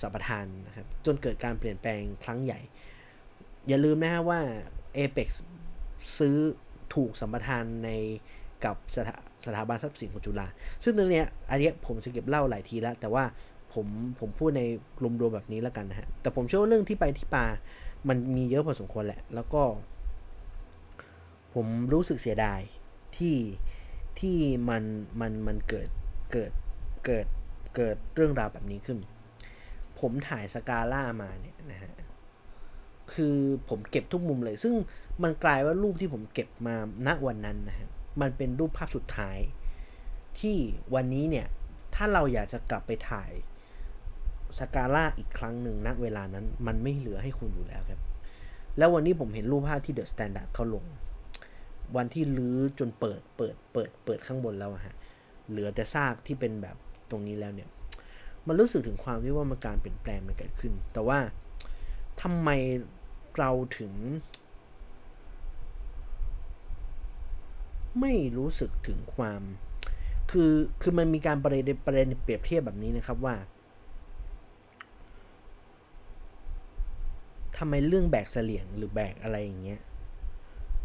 [0.00, 2.60] สัมปทานนะครับ จนเกิดการเปลี่ยนแปลงครั้งใหญ่
[3.68, 4.40] อย่าลืมนะฮะว่า
[4.98, 5.28] Apex
[6.18, 6.36] ซื้อ
[6.94, 7.90] ถูกสัมปทานใน
[8.64, 10.46] กับสถาสถาบันทรัพย์สินของจุฬา
[10.82, 13.24] ซึ่งตรงเนี้ยอันเนี้ยผมจะเก็บเล่าหลายทีแล้ว แต่ว่า
[13.72, 13.86] ผม
[14.20, 14.62] ผมพูดใน
[15.02, 17.44] รวมๆแบบนี้แล้วกันนะฮะ แต่ผมเชื่อว่าเรื่องที่ไปที่มา
[18.08, 19.62] มันมีเยอะพอสมควรแหละ แล้วก็
[21.54, 22.60] ผมรู้สึกเสียดาย
[23.16, 23.36] ที่
[24.20, 24.36] ที่
[24.68, 24.82] มัน
[25.20, 25.88] มันมันเกิด
[26.32, 26.52] เกิด
[27.06, 27.26] เกิด
[27.76, 28.98] เกิดเรื่องราวแบบนี้ขึ้น
[30.00, 31.92] ผมถ่ายสกาล่ามาเนี่ยนะฮะ
[33.12, 33.36] คือ
[33.68, 34.74] ผมเก็บทุกมุมเลย ซึ่ง
[35.22, 36.76] มันกลายว่ารูปที่ผมเก็บมา
[37.06, 37.88] ณวันนั้นนะฮะ
[38.20, 39.38] มันเป็นรูปภาพสุดท้าย
[40.40, 40.56] ที่
[40.94, 41.46] วันนี้เนี่ย
[41.94, 43.30] ถ้าเราอยากจะกลับไปถ่าย
[44.58, 48.00] สกาล่าอีกครั้งหนึ่งณเวลานั้นมันไม่เหลือให้คุณอยู่แล้วครับ
[48.78, 50.84] แล้ววันนี้ผมเห็นรูปภาพที่เดอะสแตนดาร์ดเขาลง
[51.96, 54.94] วันที่รื้อจนเปิดเปิดเปิดเปิดข้างบนแล้วฮะ
[55.50, 56.76] เหลือแต่ซากที่เป็นแบบ
[57.10, 57.68] ตรงนี้แล้วเนี่ย
[58.46, 61.18] มันรู้สึกถึงความที่ว่ามันการเปลี่ยนแปลงมันเกิดขึ้น แต่ว่า
[62.22, 62.48] ทำไม
[63.38, 63.92] เราถึง
[68.00, 69.42] ไม่รู้สึกถึงความ
[70.30, 70.52] คือ
[70.82, 73.34] คือมันมีการประเด็นประเด็นเปรียบเทียบแบบนี้นะครับว่า
[77.58, 79.80] ทำไมเรื่องแบกเสลี่ยงหรือแบกอะไรอย่างเงี้ย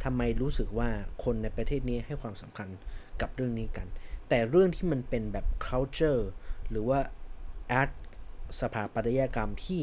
[0.04, 0.90] ทำไมรู้สึกว่า
[1.24, 2.70] คนในประเทศนี้ให้ความสำคัญ
[3.22, 3.88] กับเรื่องนี้กัน
[4.30, 6.22] แต่เรื่องที่มันเป็นแบบ culture
[6.70, 7.00] หรือว่า
[7.82, 7.92] art
[8.62, 9.82] สภาปัตยกรรมที่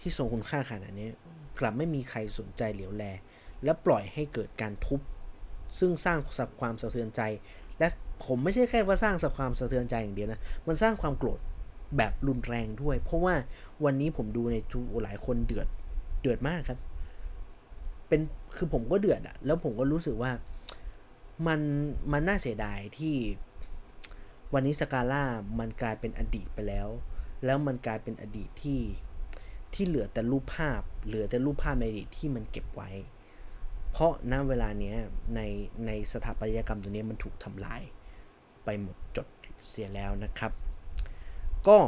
[0.00, 1.08] ที่ทรงคุณค่าขนาดนี้
[1.60, 3.04] กลับไม่มีใครสนใจเหลียวแล
[3.64, 5.00] และปล่อยให้เกิดการทุบ
[5.78, 7.20] ซึ่งสร้างสับความสะเทือนใจ
[7.78, 7.86] และ
[8.24, 11.38] ผมไม่ใช่แค่ว่าสร้างสับความสะเทือนใจอย่างเดียวนะ มันสร้างความโกรธ
[11.96, 13.34] แบบรุนแรงด้วย เพราะว่า
[13.84, 15.68] วันนี้ผมดูในทูหลายคนเดือด
[16.24, 16.78] เดือดมากครับ
[18.08, 18.20] เป็น
[18.56, 20.32] คือผมก็เดือดอะแล้วผมก็รู้สึกว่า
[21.46, 21.60] มัน
[22.12, 23.14] มันน่าเสียดายที่
[24.52, 25.24] วันนี้สกาล่า
[25.58, 26.88] มันกลายเป็นอดีตไปแล้ว
[27.44, 28.80] แล้วมันกลายเป็นอดีตที่
[29.74, 32.90] ที่เหลือแต่รูปภาพ เหลือแต่รูปภาพในอดีตที่มันเก็บไว้
[33.90, 34.96] เพราะณเวลาเนี้ย
[35.34, 35.40] ใน
[35.86, 37.82] ในสถาปัตยกรรมตัวนี้มันถูกทำลาย
[38.64, 39.26] ไปหมดจด
[39.68, 40.52] เสียแล้วนะครับ
[41.68, 41.78] ก็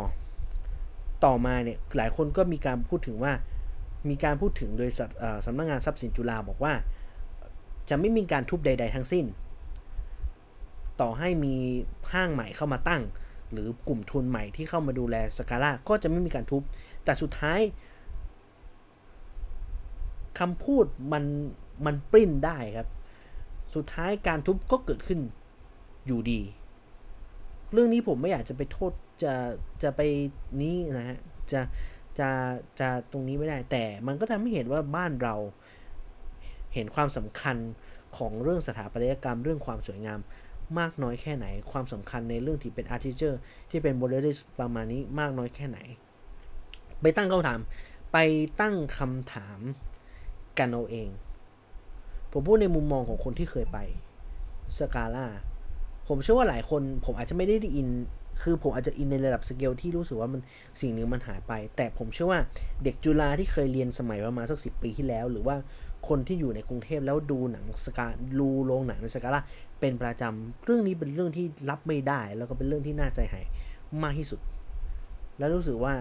[1.24, 3.32] ต่อมาเนี่ยหลายคนก็มีการพูดถึงว่า
[4.10, 4.90] มีการพูดถึงโดย
[5.46, 6.72] สำนักงงานทรัพย์สินจุฬาบอกว่า
[7.88, 9.24] จะไม่มีการทุบใด ๆ ทั้งสิ้น
[11.00, 11.54] ต่อให้มี
[12.12, 13.02] ห้างใหม่เข้ามาตั้ง
[13.52, 16.62] หรือกลุ่มทุนใหม่ที่เข้ามาดูแลสกาล่าก็จะไม่มีการทุบ
[17.04, 17.60] แต่สุดท้าย
[20.38, 21.24] คำพูดมัน
[21.86, 22.88] มันปริ้นได้ครับ
[23.74, 25.20] สุดท้ายการทุบก็เกิดขึ้น
[26.06, 26.40] อยู่ดี
[27.72, 28.92] เรื่องนี้ผมไม่อยากจะไปโทษ
[29.22, 29.34] จะ
[29.82, 30.00] จะไป
[30.60, 31.18] นี้นะฮะ
[31.52, 31.60] จะ
[32.20, 32.30] จะ
[32.80, 35.34] จะตรงนี้ไม่ได้ แต่มันก็ทำให้เห็นว่าบ้านเรา
[36.74, 37.56] เห็นความสำคัญ
[38.16, 40.20] ของเรื่องสถาปัตยกรรมเรื่องความสวยงาม
[40.78, 43.40] มากน้อยแค่ไหน ความสำคัญในเรื่องที่เป็น architecture
[43.70, 45.78] ที่เป็น modernist ประมาณนี้มากน้อยแค่ไหน
[47.00, 47.60] ไปตั้งคำถาม
[48.12, 48.18] ไป
[48.60, 49.58] ตั้งคำถาม
[50.58, 51.08] กันเอาเอง
[52.32, 53.78] ผมพูดในมุมมองของคนที่เคยไป
[54.78, 55.26] สกาล่า
[56.08, 57.88] ผมเชื่อว่าหลายคนผมอาจจะไม่ได้อิน
[58.42, 60.40] คือผมอาจจะอินในระดับสเกลที่รู้สึกว่ามัน
[60.80, 62.40] สิ่งหนึ่งมันหายไป แต่ผมเชื่อว่า
[62.84, 65.56] เด็กจุฬาที่เคยเรียนสมัยประมาณสักสิปีที่แล้ว หรือว่า
[66.08, 68.06] คนที่อยู่ในกรุงเทพแล้วดูหนังสกา
[68.38, 69.42] ลูโรงหนังในสกาล่า
[69.80, 73.44] เป็นประจำเรื่องนี้เป็นเรื่องที่รับไม่ได้ แล้วก็เป็นเรื่องที่น่าใจหาย
[74.02, 74.40] มากที่สุด
[75.38, 75.94] แล้วรู้สึกว่า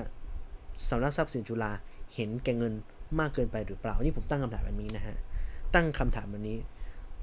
[0.89, 1.71] สำนักทรัพย์สินจุฬา
[2.15, 2.73] เห็นแก่เงิน
[3.19, 5.15] มากเกินไปหรือเปล่า นี่ผมตั้งคำถามแบบนี้นะฮะ
[5.73, 6.57] ตั้งคำถามแบบนี้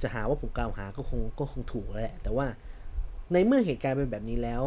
[0.02, 2.46] จะหาว่าผมกล่าวหาก็คงก็คงถูกแล้วแหละ แต่ว่า
[3.32, 4.62] ในเมื่อเหตุการณ์เป็นแบบนี้แล้ว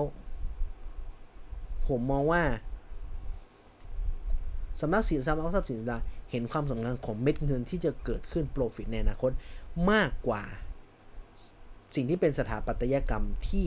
[1.88, 2.44] ผมมองว่า
[4.82, 5.80] สำนักสินทรัพย์ทรัพย์สิน
[6.32, 9.32] เห็นความสำคัญของเม็ดเงินที่จะเกิดขึ้นโปรฟิตในอนาคต
[9.92, 10.44] มากกว่า
[11.96, 13.66] สิ่งที่เป็นสถาปัตยกรรมที่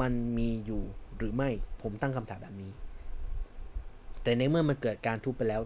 [0.00, 0.82] มันมีอยู่
[1.16, 1.50] หรือไม่
[1.82, 2.70] ผมตั้งคำถามแบบนี้
[4.22, 5.60] แต่ในเมื่อมันเกิดการทุบไปแล้ว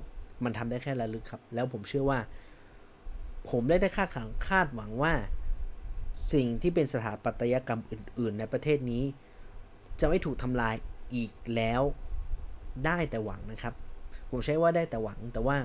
[0.44, 2.18] มันทำได้แค่ระลึกครับ แล้วผมเชื่อว่า
[3.50, 5.12] ผมได้ได้คาดขังคาดหวังว่า
[6.32, 9.02] สิ่งที่เป็นสถาปัตยกรรมอื่น ๆ ในประเทศนี้
[10.00, 10.74] จะไม่ถูกทำลาย
[11.14, 11.82] อีกแล้ว
[12.86, 13.74] ได้แต่หวังนะครับ
[14.30, 15.56] ผมใช้ว่าได้แต่หวังแต่ว่า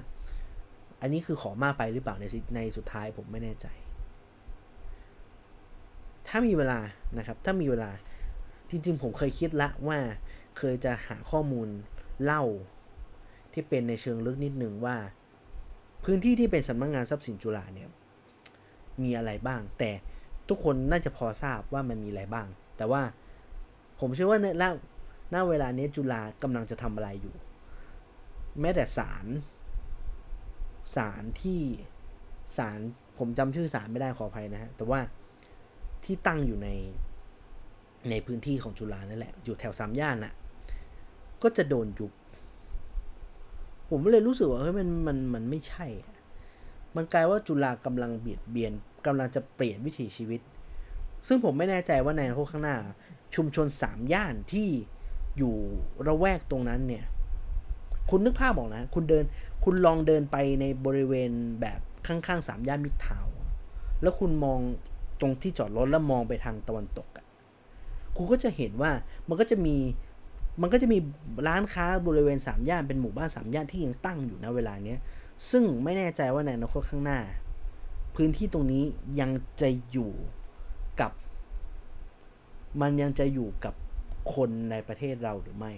[1.02, 3.68] อันนี้คือขอมากไปหรือเปล่าในในสุดท้ายผมไม่แน่ใจ
[6.28, 6.80] ถ้ามีเวลา
[7.18, 7.92] นะครับ ถ้ามีเวลา
[8.70, 9.98] จริงๆ ผมเคยคิดละว่า
[10.58, 11.68] เคยจะหาข้อมูล
[12.24, 12.44] เล่า
[13.54, 14.96] ที่เป็นในเชิงลึกนิดหนึ่งว่า
[16.04, 17.90] พื้นที่ที่เป็นสำนักงงานทรัพย์สินจุฬาเนี่ย
[19.04, 19.92] มีอะไรบ้าง แต่
[20.50, 22.48] ทุกคนน่าจะพอทราบว่ามันมีอะไรบ้าง
[22.78, 23.02] แต่ว่า
[24.00, 24.48] ผมเชื่อว่าใน
[25.32, 27.36] หน้าเวลานี้จุฬากำลังจะทำอะไรอยู่
[28.62, 29.26] แม้แต่ศาล
[30.96, 31.62] ศาลที่
[32.58, 32.80] ศาล
[33.18, 35.00] ผมจำชื่อศาลไม่ได้ขออภัยนะฮะ แต่ว่า
[36.04, 36.70] ที่ตั้งอยู่ใน
[38.10, 40.34] ในพื้นที่ของจุฬานั่นแหละ อยู่แถวสามย่านน่ะ
[41.44, 42.12] ก็จะโดนยุบ
[43.90, 45.86] ผมเลยรู้สึกว่าเฮ้ยมันมันมันไม่ใช่
[46.96, 48.74] มันกลายว่าจุฬากำลังเบียดเบียน
[49.06, 50.42] กำลังจะเปลี่ยนวิถีชีวิต
[51.28, 52.78] ซึ่งผมไม่แน่ใจว่าในอนาคตข้างหน้า
[53.36, 54.70] ชุมชนสามย่านที่
[55.40, 55.56] อยู่
[56.08, 57.06] ระแวกตรงนั้นเนี่ย
[58.10, 59.24] คุณนึกภาพบอกนะ คุณเดิน
[59.64, 63.28] คุณลองเดินไปในบริเวณแบบข้างๆสามย่านมิตรทาว
[64.02, 64.60] แล้วคุณมอง
[65.20, 67.26] ตรงที่จอดรถแล้วมองไปทางตะวันตกอะ่ะ
[68.16, 68.92] คุณก็จะเห็นว่า
[69.30, 69.76] มันก็จะมี
[70.62, 70.98] มันก็จะมี
[71.48, 75.00] ร้านค้าบริเวณสามย่านเป็นหมู่บ้านสามย่านที่ยังตั้งอยู่นะเวลาเนี้ย
[75.50, 77.20] ซึ่งไม่แน่ใจว่าในอนาคตข้างหน้า
[78.16, 78.84] พื้นที่ตรงนี้
[79.20, 80.12] ยังจะอยู่
[81.02, 81.12] กับ
[82.82, 83.74] มันยังจะอยู่กับ
[84.34, 85.72] คนในประเทศเราหรือไม่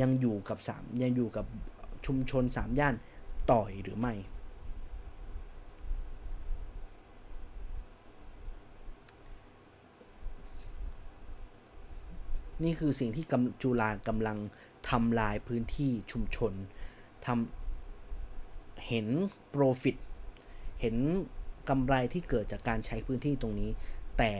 [0.00, 1.46] ยังอยู่กับสามยังอยู่กับ
[2.06, 2.94] ชุมชนสามย่าน
[3.50, 4.14] ต่อยหรือไม่
[12.64, 13.24] นี่คือสิ่งที่
[13.62, 14.38] จุฬากำลัง
[14.90, 16.52] ทำลายพื้นที่ชุมชน
[17.26, 19.06] ทำเห็น
[19.50, 19.96] โปรฟิต
[20.80, 20.96] เห็น
[21.68, 23.70] กำไรที่เกิดจากการใช้พื้นที่ตรงนี้
[24.18, 24.32] แต่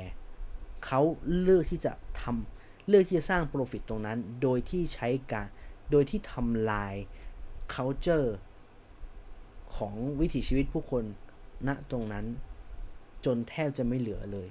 [0.86, 1.00] เขา
[1.40, 1.92] เลือกที่จะ
[2.22, 2.53] ทำ
[2.88, 5.46] เลือกที่จะสร้างโปรฟิตตรงนั้น โดยที่ใช้การ
[5.90, 6.94] โดยที่ทำลาย
[7.74, 8.28] culture
[9.76, 11.04] ของวิถีชีวิตผู้คน
[11.68, 12.24] ณตรงนั้น
[13.24, 14.48] จนแทบจะไม่เหลือเลย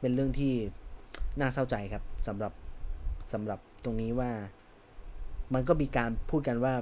[0.00, 0.54] เป็นเรื่องที่
[1.40, 2.52] น่าเศร้าใจครับสำหรับ
[3.32, 4.30] สำหรับตรงนี้ว่า
[5.54, 6.74] มันก็มีการพูดกันว่า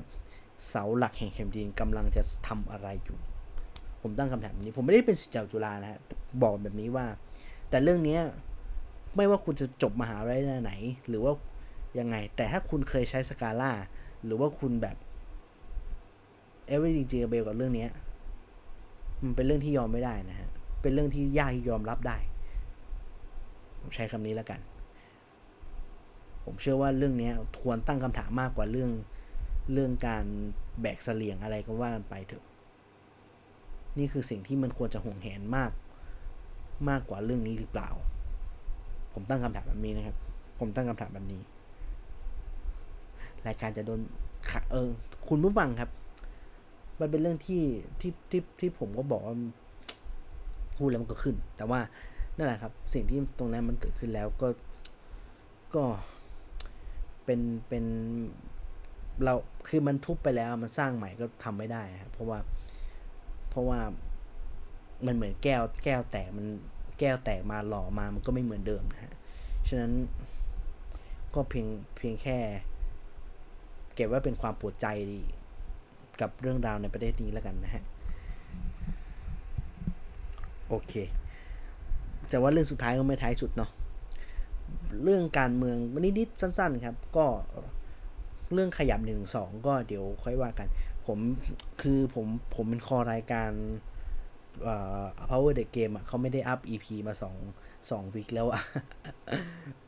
[0.69, 3.19] เสาหลักแห่งเข็มจีนกำลังจะทำอะไรอยู่
[4.03, 6.01] ผมตั้งคำถามนี้ ผมไม่ได้เป็นศิษย์เจ้าจุฬานะฮะ
[6.43, 7.07] บอกแบบนี้ว่า
[7.69, 8.19] แต่เรื่องนี้
[9.17, 10.73] ไม่ว่าคุณจะจบมหาวิทยาลัยไหน
[11.09, 11.33] หรือว่า
[11.99, 13.73] ยังไง แต่ถ้าคุณเคยใช้สกาล่า
[14.25, 14.97] หรือว่าคุณแบบ
[16.67, 17.87] เอเวอร์จริงๆเบลกับเรื่องนี้
[19.23, 20.49] มันเป็นเรื่องที่ยอมไม่ได้นะฮะ
[20.83, 22.19] เป็นเรื่องที่ยากที่ยอมรับได้
[23.81, 24.61] ผมใช้คำนี้แล้วกัน
[26.45, 27.31] ผมเชื่อว่าเรื่องนี้
[27.63, 28.91] ควรตั้งคำถามมากกว่าเรื่อง
[29.73, 30.25] เรื่องการ
[30.81, 32.45] แบกเสลียงอะไรก็ว่ากันไปเถอะ
[33.99, 35.71] นี่คือสิ่งที่มันควรจะห่วงแหนมาก
[36.89, 37.91] มากกว่าเรื่องนี้หรือเปล่า
[39.19, 40.17] ผมตั้งคำถามแบบนี้นะครับ
[40.59, 41.41] ผมตั้งคำถามแบบนี้
[43.47, 44.01] รายการจะโดน
[44.51, 44.89] ขะเออ
[45.29, 45.91] คุณผู้ฟังครับ
[47.01, 47.63] มันเป็นเรื่องที่
[48.01, 49.35] ที่ที่ที่ผมก็บอกว่า
[50.77, 51.81] พูดแล้วมันก็ขึ้น แต่ว่า
[52.37, 54.49] นั่นแหละครับ สิ่งที่ตรงนั้นมันเกิดขึ้นแล้วก็
[55.75, 55.85] ก็
[57.25, 57.85] เป็นเป็น
[59.25, 59.35] เรา
[59.69, 62.39] คือมันทุบไปแล้วมันสร้างใหม่ก็ทำไม่ได้ครับเพราะว่า
[63.51, 63.81] เพราะว่า
[65.07, 66.47] มันเหมือนแก้วแก้วแตกมัน
[66.99, 69.15] แก้วแตกมาหล่อมามันก็ไม่เหมือนเดิมนะฮะ
[69.69, 69.93] ฉะนั้น
[71.35, 71.67] ก็เพียง
[71.97, 72.39] เพียงแค่
[73.95, 75.21] เก็บไว้เป็นความปวดใจดี
[76.21, 77.83] กับเรื่องราวในประเทศนี้แล้วกันนะฮะ
[80.69, 80.93] โอเค
[82.31, 83.71] แต่ว่าเรื่องสุดท้ายก็ไม่ท้ายสุดเนาะ
[85.05, 85.77] เรื่องการเมือง
[86.19, 87.27] นิดๆสั้น ๆ ครับ ก็
[88.53, 90.69] เรื่องขยับหนึ่งสองก็เดี๋ยวค่อยว่ากัน
[91.07, 91.19] ผม
[91.81, 93.51] คือผมผมเป็นคอรายการ
[94.65, 97.37] เอ่อ power the game อะเขาไม่ได้อัพ EP มาสอง
[97.91, 98.61] สองวิกแล้วอะ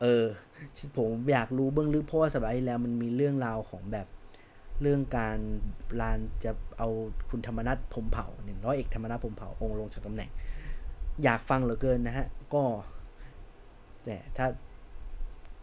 [0.03, 0.25] เออ
[0.97, 4.07] ผมอยากรู้เบื้องลึกเพราะว่าสัปดาห์ที่แล้วมันมีเรื่องราวของแบบ
[4.83, 5.39] เรื่องการ
[6.01, 6.89] ลานจะเอา
[7.31, 10.31] คุณธรรมนัฐพมเผ่าหนึ่งร้อยเอกธรรมนัฐพมเผ่าองค์ลงจากตำแหน่ง
[11.25, 12.63] อยากฟังเหลือเกินนะฮะ ก็
[14.05, 14.47] แต่ถ้า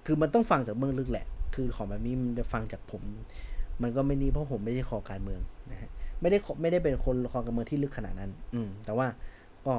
[0.06, 1.26] คือมันต้องฟังจากเบื้องลึกแหละ
[1.56, 3.04] คือของแบบนี้มันจะฟังจากผม
[3.82, 5.42] มันก็ไม่นี่เพราะผมไม่ได้คอการเมือง
[5.72, 5.90] นะฮะ
[6.22, 9.08] ไม่ได้ไม่ได้เป็นคนละคอการเมืองที่ลึกขนาดนั้น อืม แต่ว่า
[9.66, 9.76] ก็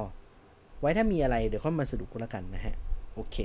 [0.79, 2.75] ไว้ถ้ามีอะไรเดี๋ยวค่อยมาสรุปกันแล้วกันนะฮะ
[3.13, 3.35] โอเค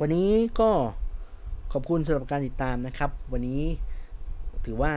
[0.00, 0.30] วันนี้
[0.60, 0.70] ก็
[1.72, 3.62] ขอบคุณสำหรับการติดตามนะครับ วันนี้
[4.64, 4.92] ถือว่า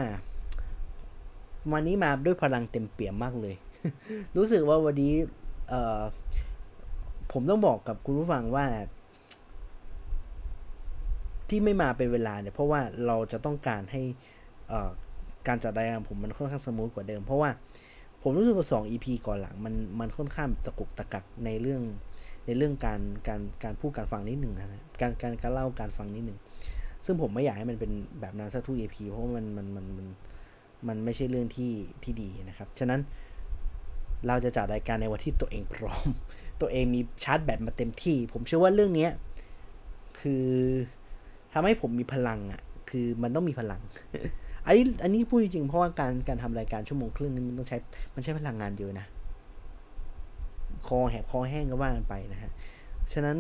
[1.72, 3.56] วันนี้มาด้วยพลังเต็มเปี่ยมมากเลย
[4.38, 5.14] รู้สึกว่าวันนี้
[5.70, 6.02] เออ
[7.32, 8.66] ผมต้องบอกกับคุณผู้ฟังว่า
[11.50, 14.02] ที่ไม่มาเป็นเวลาเนี่ยเพราะว่าเราจะต้องการให้
[15.50, 17.50] การจัดรายการผมมันค่อนข้างสมูทกว่าเดิม เพราะว่า
[18.22, 21.82] ผมรู้สึกว่าสอง EP ก่อนหลังมันมันค่อนข้างตะกุกตะกักในเรื่อง
[22.46, 24.70] ในเรื่องการการการพูดการฟังนิดหนึ่งนะ
[25.02, 26.40] การการการเล่าการฟังนิดหนึ่ง
[27.06, 30.08] ซึ่งผมไม่อยากให้มันเป็นแบบนั้นสักทุก EP เพราะมันมันมันมัน
[30.88, 31.72] มันไม่ใช่เรื่องที่
[32.04, 33.00] ที่ดีนะครับ ฉะนั้น
[34.28, 36.08] เราจะจัดรายการในวันที่ตัวเองพร้อม
[36.62, 39.08] ตัวเองมีชาร์จแบตมาเต็มที่ ผมเชื่อว่าเรื่องนี้
[40.20, 40.48] คือ
[41.54, 43.82] ทำให้ผมมีพลังอะ่ะ คือมันต้องมีพลัง
[44.66, 47.78] อันนี้อันนี้พูดจริงเพราะว่าการการทำรายการชั่วโมงครึ่งนี่มันต้องใช้
[48.14, 49.06] มันใช้พลังงานเยอะนะ
[50.88, 52.52] คอแหบคอแห้งก็ว่ากันไปนะฮะ
[53.14, 53.38] ฉะนั้น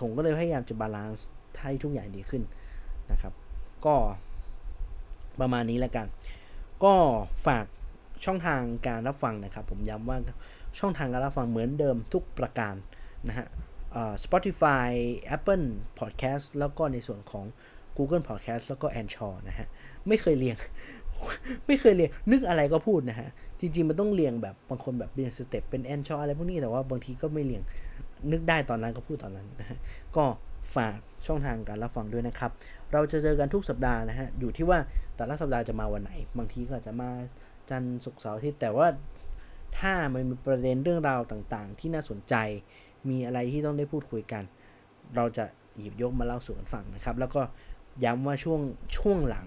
[0.00, 1.28] ผมก็เลยพยายามจะบาลานซ์
[1.60, 2.42] ให้ทุกอย่างดีขึ้น
[3.12, 3.32] นะครับ
[3.86, 3.94] ก็
[5.40, 6.06] ประมาณนี้แล้วกัน
[6.84, 6.94] ก็
[7.46, 7.64] ฝาก
[8.24, 10.18] ช่องทางการรับฟังนะครับ ผมย้ำว่า
[10.78, 12.74] ช่องทางการรับฟังเหมือนเดิมทุกประการ
[13.28, 13.46] นะฮะ
[14.24, 14.90] Spotify
[15.36, 15.66] Apple
[15.98, 17.44] Podcast แล้วก็ในส่วนของ
[17.96, 19.66] Google Podcast แล้วก็ a n c h o r นะฮะ
[20.08, 20.56] ไม่เคยเรียง
[21.66, 23.28] ไม่เคยเรียง นึกอะไรก็พูดนะฮะ
[23.60, 27.62] จริง ๆ มันต้องเรียงแบบบางคนแบบเรียงสเต็ปเป็น a n c h o r อะไรพวกนี้ แต่ว่าบางทีก็ไม่เรียง
[28.32, 29.78] นึกได้ตอนนั้นก็พูดตอนนั้นนะฮะ
[30.16, 30.24] ก็
[30.74, 32.50] ฝากช่องทางการรับฟังด้วยนะครับ
[32.92, 34.78] เราจะเจอกันทุกสัปดาห์นะฮะ อยู่ที่ว่า
[35.16, 37.10] แต่ละสัปดาห์จะมาวันไหน บางทีก็จจะมา
[37.70, 38.86] จันทร์ศุกร์เสาร์อาทิตย์แต่ว่า
[39.78, 42.34] ถ้ามันมีประเด็นเรื่องราวต่างๆ ที่น่าสนใจ
[43.08, 44.42] มีอะไรที่ต้องได้พูดคุยกัน
[45.16, 45.44] เราจะ
[45.78, 47.42] หยิบยกมาเล่าสู่กันฟังนะครับ แล้วก็
[48.04, 48.60] ย้ำว่าช่วง
[48.96, 49.46] ช่วงหลัง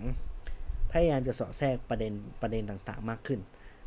[0.91, 3.39] พยายามจะสอดแทรกประเด็นประเด็นต่างๆมากขึ้น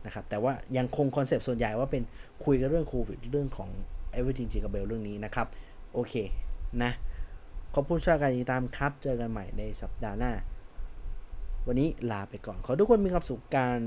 [0.05, 2.03] นะครับแต่ว่ายังคงคอนเซปต์ส่วนใหญ่ว่าเป็น
[2.45, 3.71] คุยกันเรื่องโควิดเรื่องของ
[4.19, 5.47] everything จิกาเบลเรื่องนี้นะครับ
[5.95, 6.15] โอเค
[6.83, 6.93] นะ
[7.75, 10.33] ขอบคุณช่วยการติดตามครับ เจอกันใหม่ในสัปดาห์หน้า
[11.67, 13.79] วันนี้ลาไปก่อน ขอทุกคนมีความสุขการ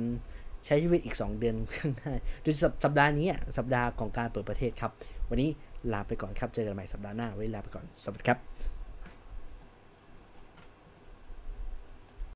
[0.66, 3.28] ใช้ชีวิตอีก 2 เดือนข้างหน้าโดยสัปดาห์นี้
[3.58, 4.92] สัปดาห์ของการเปิดประเทศครับ
[5.30, 5.50] วันนี้
[5.94, 8.59] ลาไปก่อนครับ เจอกันใหม่สัปดาห์หน้าไว้ลาไปก่อน สวัสดีครับ